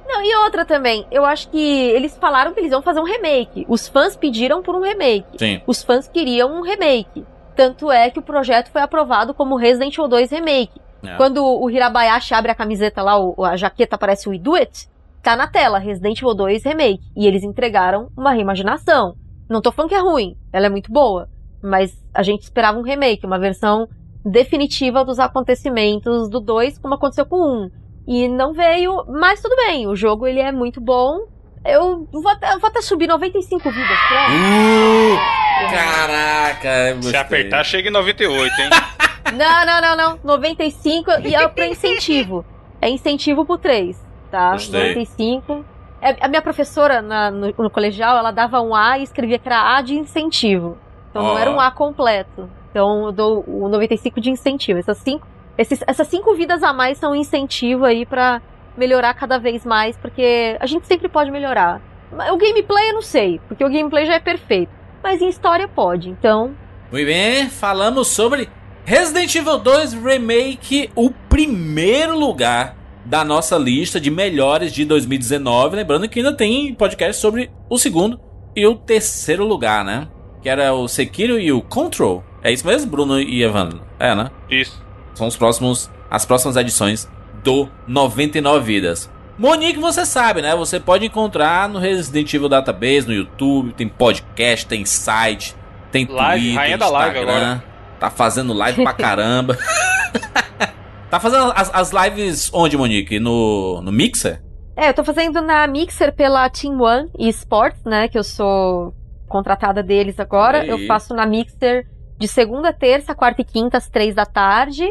[0.08, 3.66] Não, e outra também, eu acho que eles falaram que eles iam fazer um remake.
[3.68, 5.26] Os fãs pediram por um remake.
[5.38, 5.62] Sim.
[5.66, 7.26] Os fãs queriam um remake.
[7.56, 10.80] Tanto é que o projeto foi aprovado como Resident Evil 2 Remake.
[11.04, 11.16] É.
[11.16, 13.14] Quando o Hirabayashi abre a camiseta lá,
[13.50, 14.88] a jaqueta parece o We Do It,
[15.22, 17.04] tá na tela, Resident Evil 2 Remake.
[17.16, 19.16] E eles entregaram uma reimaginação.
[19.50, 21.30] Não tô falando que é ruim, ela é muito boa.
[21.64, 23.88] Mas a gente esperava um remake, uma versão
[24.24, 27.70] definitiva dos acontecimentos do 2, como aconteceu com o 1.
[28.08, 31.28] E não veio, mas tudo bem, o jogo ele é muito bom.
[31.66, 34.32] Eu vou até, eu vou até subir 95 vidas, pronto.
[34.32, 38.70] Uh, caraca, Se apertar, chega em 98, hein?
[39.36, 40.20] Não, não, não, não.
[40.24, 42.46] 95 e é pra incentivo.
[42.80, 44.52] É incentivo pro 3, tá?
[44.52, 44.90] Gostei.
[44.94, 45.66] 95.
[46.00, 49.48] É, a minha professora na- no, no colegial, ela dava um A e escrevia que
[49.50, 50.78] era A de incentivo.
[51.10, 51.30] Então Ó.
[51.30, 52.48] não era um A completo.
[52.70, 54.78] Então eu dou o 95 de incentivo.
[54.80, 55.26] Essas cinco,
[55.58, 58.42] esses, essas cinco vidas a mais são incentivo aí pra
[58.78, 61.82] melhorar cada vez mais, porque a gente sempre pode melhorar.
[62.12, 64.72] O gameplay eu não sei, porque o gameplay já é perfeito.
[65.04, 66.56] Mas em história pode, então
[66.92, 68.50] Muito bem, falamos sobre
[68.86, 72.76] Resident Evil 2 Remake, o primeiro lugar
[73.06, 75.76] da nossa lista de melhores de 2019.
[75.76, 78.20] Lembrando que ainda tem podcast sobre o segundo
[78.56, 80.08] e o terceiro lugar, né?
[80.42, 82.24] Que era o Sekiro e o Control.
[82.44, 83.82] É isso mesmo, Bruno e Evan?
[84.00, 84.30] É, né?
[84.50, 84.84] Isso.
[85.14, 87.10] São os próximos, as próximas edições
[87.46, 89.10] do 99 Vidas.
[89.38, 90.56] Monique, você sabe, né?
[90.56, 95.56] Você pode encontrar no Resident Evil Database, no YouTube, tem podcast, tem site,
[95.92, 97.38] tem Live, Twitter, rainha da live Instagram.
[97.38, 97.64] agora.
[98.00, 99.58] Tá fazendo live pra caramba.
[101.12, 103.20] tá fazendo as, as lives onde, Monique?
[103.20, 104.42] No, no Mixer?
[104.76, 108.08] É, eu tô fazendo na Mixer pela Team One Esports, né?
[108.08, 108.94] Que eu sou
[109.28, 110.66] contratada deles agora.
[110.66, 111.86] Eu faço na Mixer
[112.18, 114.86] de segunda, terça, quarta e quinta, às três da tarde.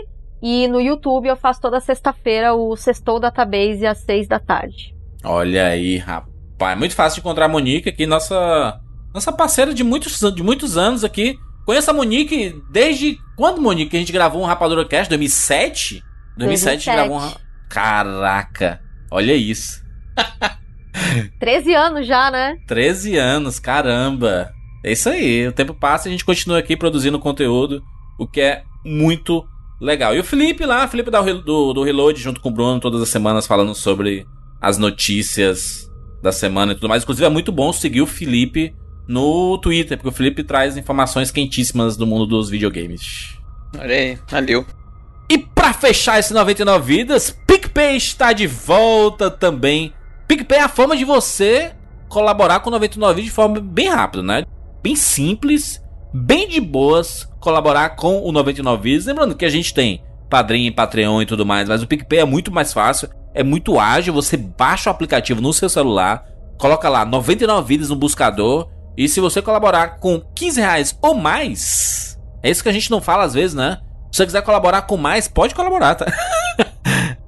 [0.46, 4.94] E no YouTube eu faço toda sexta-feira o Sextou Database às seis da tarde.
[5.24, 6.76] Olha aí, rapaz.
[6.76, 8.78] É muito fácil de encontrar a Monique aqui, nossa,
[9.14, 11.38] nossa parceira de muitos, de muitos anos aqui.
[11.64, 13.90] Conheço a Monique desde quando, Monique?
[13.92, 15.08] Que a gente gravou um Rapadura Cast?
[15.08, 16.02] 2007?
[16.36, 16.94] 2007 a gente 2007.
[16.94, 17.20] gravou um.
[17.20, 17.40] ra-
[17.70, 18.80] Caraca,
[19.10, 19.82] olha isso.
[21.40, 22.56] 13 anos já, né?
[22.66, 24.50] 13 anos, caramba.
[24.84, 27.82] É isso aí, o tempo passa e a gente continua aqui produzindo conteúdo,
[28.18, 29.42] o que é muito
[29.84, 30.14] legal.
[30.14, 33.02] E o Felipe lá, o Felipe da, do, do Reload, junto com o Bruno, todas
[33.02, 34.26] as semanas falando sobre
[34.60, 35.90] as notícias
[36.22, 37.02] da semana e tudo mais.
[37.02, 38.74] Inclusive é muito bom seguir o Felipe
[39.06, 43.38] no Twitter, porque o Felipe traz informações quentíssimas do mundo dos videogames.
[43.78, 44.64] Olha aí, valeu.
[45.28, 49.92] E pra fechar esse 99 vidas, PicPay está de volta também.
[50.26, 51.72] PicPay é a forma de você
[52.08, 54.44] colaborar com o 99 vidas de forma bem rápida, né?
[54.82, 55.82] Bem simples
[56.14, 59.06] bem de boas colaborar com o 99 Vidas.
[59.06, 62.52] Lembrando que a gente tem Padrim, Patreon e tudo mais, mas o PicPay é muito
[62.52, 64.14] mais fácil, é muito ágil.
[64.14, 66.24] Você baixa o aplicativo no seu celular,
[66.56, 72.18] coloca lá 99 Vidas no buscador e se você colaborar com 15 reais ou mais,
[72.42, 73.78] é isso que a gente não fala às vezes, né?
[74.12, 76.06] Se você quiser colaborar com mais, pode colaborar, tá?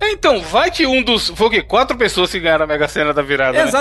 [0.08, 1.28] Então, vai que um dos.
[1.30, 1.62] Foi o quê?
[1.62, 3.58] Quatro pessoas que ganharam a Mega Sena da virada.
[3.64, 3.80] né?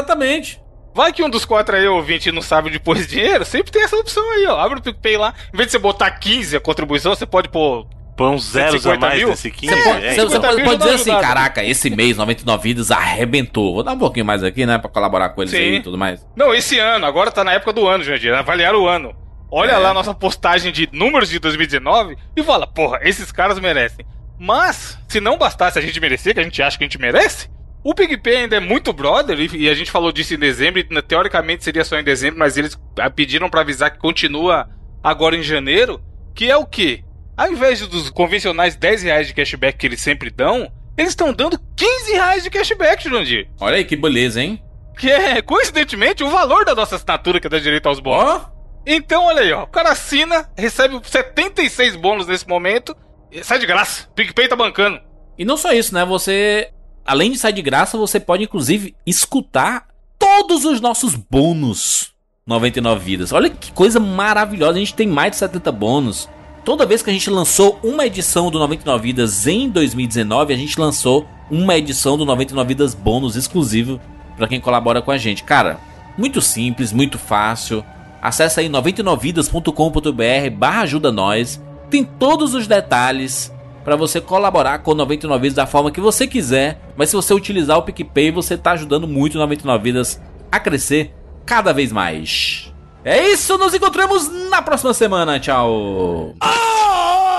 [0.96, 3.84] Vai que um dos quatro aí, ouvinte, não sabe de pôr esse dinheiro, sempre tem
[3.84, 4.58] essa opção aí, ó.
[4.58, 5.34] Abre o PicPay lá.
[5.54, 7.86] Em vez de você botar 15 a contribuição, você pode pôr.
[8.16, 9.28] Põe uns zeros a 150 mais mil?
[9.28, 9.76] nesse 15.
[9.76, 10.50] Você pode- é, Você, você então.
[10.50, 11.22] pode, pode dizer assim, Ajudado.
[11.28, 13.74] caraca, esse mês 99 Vidas arrebentou.
[13.74, 14.78] Vou dar um pouquinho mais aqui, né?
[14.78, 15.58] Pra colaborar com eles Sim.
[15.58, 16.26] aí e tudo mais.
[16.34, 18.34] Não, esse ano, agora tá na época do ano, Jandir.
[18.34, 19.14] Avaliaram o ano.
[19.52, 19.78] Olha É.
[19.78, 24.06] lá a nossa postagem de números de 2019 e fala, porra, esses caras merecem.
[24.40, 27.50] Mas, se não bastasse a gente merecer, que a gente acha que a gente merece,
[27.86, 31.04] o PicPay ainda é muito brother, e, a gente falou disso em dezembro, e né,
[31.04, 34.68] teoricamente seria só em dezembro, mas eles ah, pediram pra avisar que continua
[35.04, 36.02] agora em janeiro,
[36.34, 37.04] que é o quê?
[37.38, 40.68] Ao invés dos convencionais 10 reais de cashback que eles sempre dão,
[40.98, 43.48] eles estão dando 15 reais de cashback, Jurandir.
[43.60, 44.60] Olha aí que beleza, hein?
[44.98, 48.42] Que é, coincidentemente, o valor da nossa assinatura que dá direito aos bônus.
[48.42, 48.52] Ó,
[48.84, 49.62] Então, olha aí, ó.
[49.62, 52.98] O cara assina, recebe 76 bônus nesse momento,
[53.44, 54.08] sai de graça.
[54.16, 55.00] PicPay tá bancando.
[55.38, 56.04] E não só isso, né?
[56.04, 56.72] Você,
[57.06, 59.88] além de sair de graça, você pode inclusive escutar
[60.18, 62.14] todos os nossos bônus
[62.48, 63.32] 99 vidas.
[63.32, 64.74] Olha que coisa maravilhosa.
[64.74, 66.30] A gente tem mais de 70 bônus.
[66.64, 70.80] Toda vez que a gente lançou uma edição do 99 vidas em 2019, a gente
[70.80, 74.00] lançou uma edição do 99 vidas bônus exclusivo
[74.36, 75.44] para quem colabora com a gente.
[75.44, 75.80] Cara,
[76.18, 77.84] muito simples, muito fácil.
[78.22, 81.62] Acesse aí 99vidas.com.br barra ajuda nós.
[81.90, 83.54] Tem todos os detalhes
[83.86, 86.82] para você colaborar com o 99 Vidas da forma que você quiser.
[86.98, 90.20] Mas se você utilizar o PicPay, você tá ajudando muito o 99 Vidas
[90.52, 91.14] a crescer
[91.46, 92.74] cada vez mais.
[93.04, 95.40] É isso, nos encontramos na próxima semana.
[95.40, 96.34] Tchau.
[96.42, 97.35] cold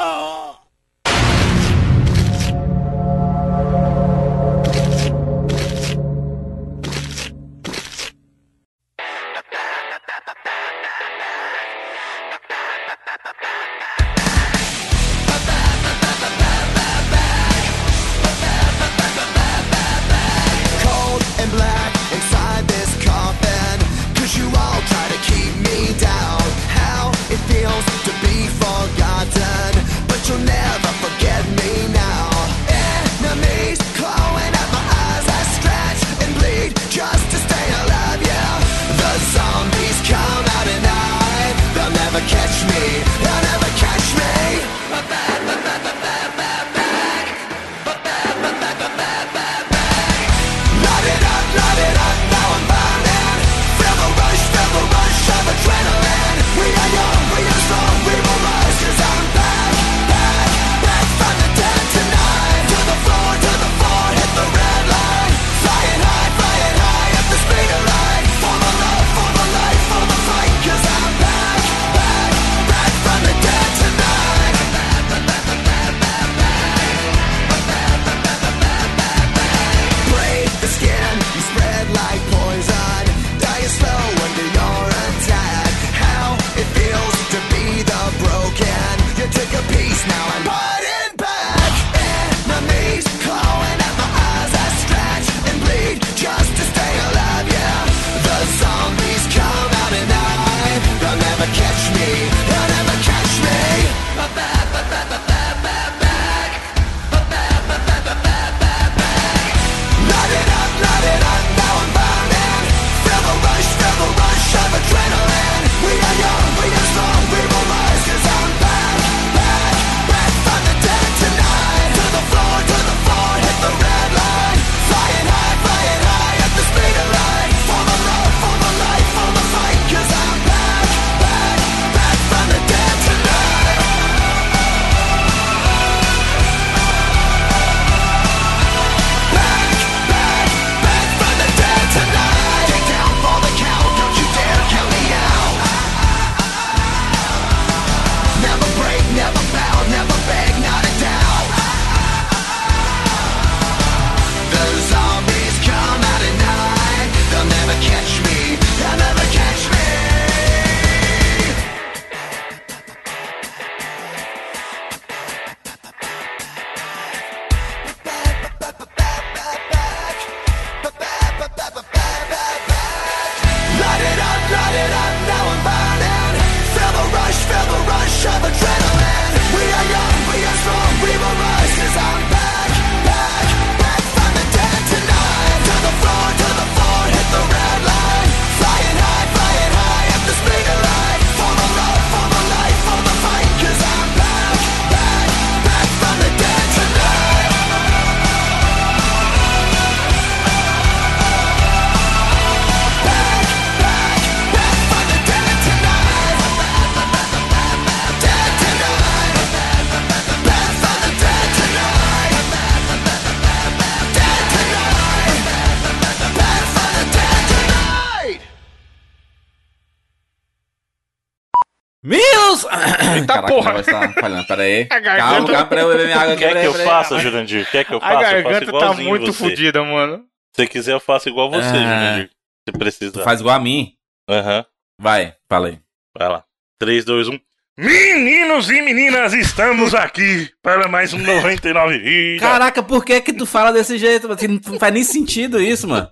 [224.85, 224.89] falhando.
[224.89, 225.21] Pera aí.
[225.21, 226.37] A garganta- Calma, peraí, eu beber minha água.
[226.37, 226.87] Quer peraí, que eu peraí.
[226.87, 227.71] faça, Jurandir?
[227.71, 228.15] Quer que eu A faça?
[228.15, 229.39] Eu faço garganta tá igualzinho muito você.
[229.49, 230.25] fodida, mano.
[230.55, 231.73] Se quiser, eu faço igual você, Ah.
[231.73, 232.31] Jurandir.
[232.69, 233.23] Se Tu precisar.
[233.25, 233.93] faz igual a mim.
[234.29, 234.65] Aham.
[235.01, 235.79] Vai, falei.
[236.19, 236.45] Vai lá.
[236.81, 237.39] 3, 2, 1.
[237.79, 242.41] Meninos e meninas, estamos aqui para mais um 99 Vidas.
[242.41, 244.35] Caraca, por que que tu fala desse jeito?
[244.35, 246.09] Que Não faz nem sentido isso, mano.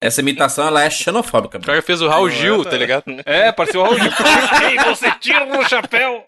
[0.00, 1.58] Essa imitação, ela é xenofóbica.
[1.58, 3.04] O cara fez o Raul Gil, tá ligado?
[3.24, 4.10] É, pareceu o Raul Gil.
[4.88, 6.24] Você tira o chapéu.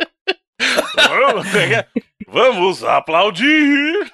[2.26, 4.10] Vamos, aplaudir.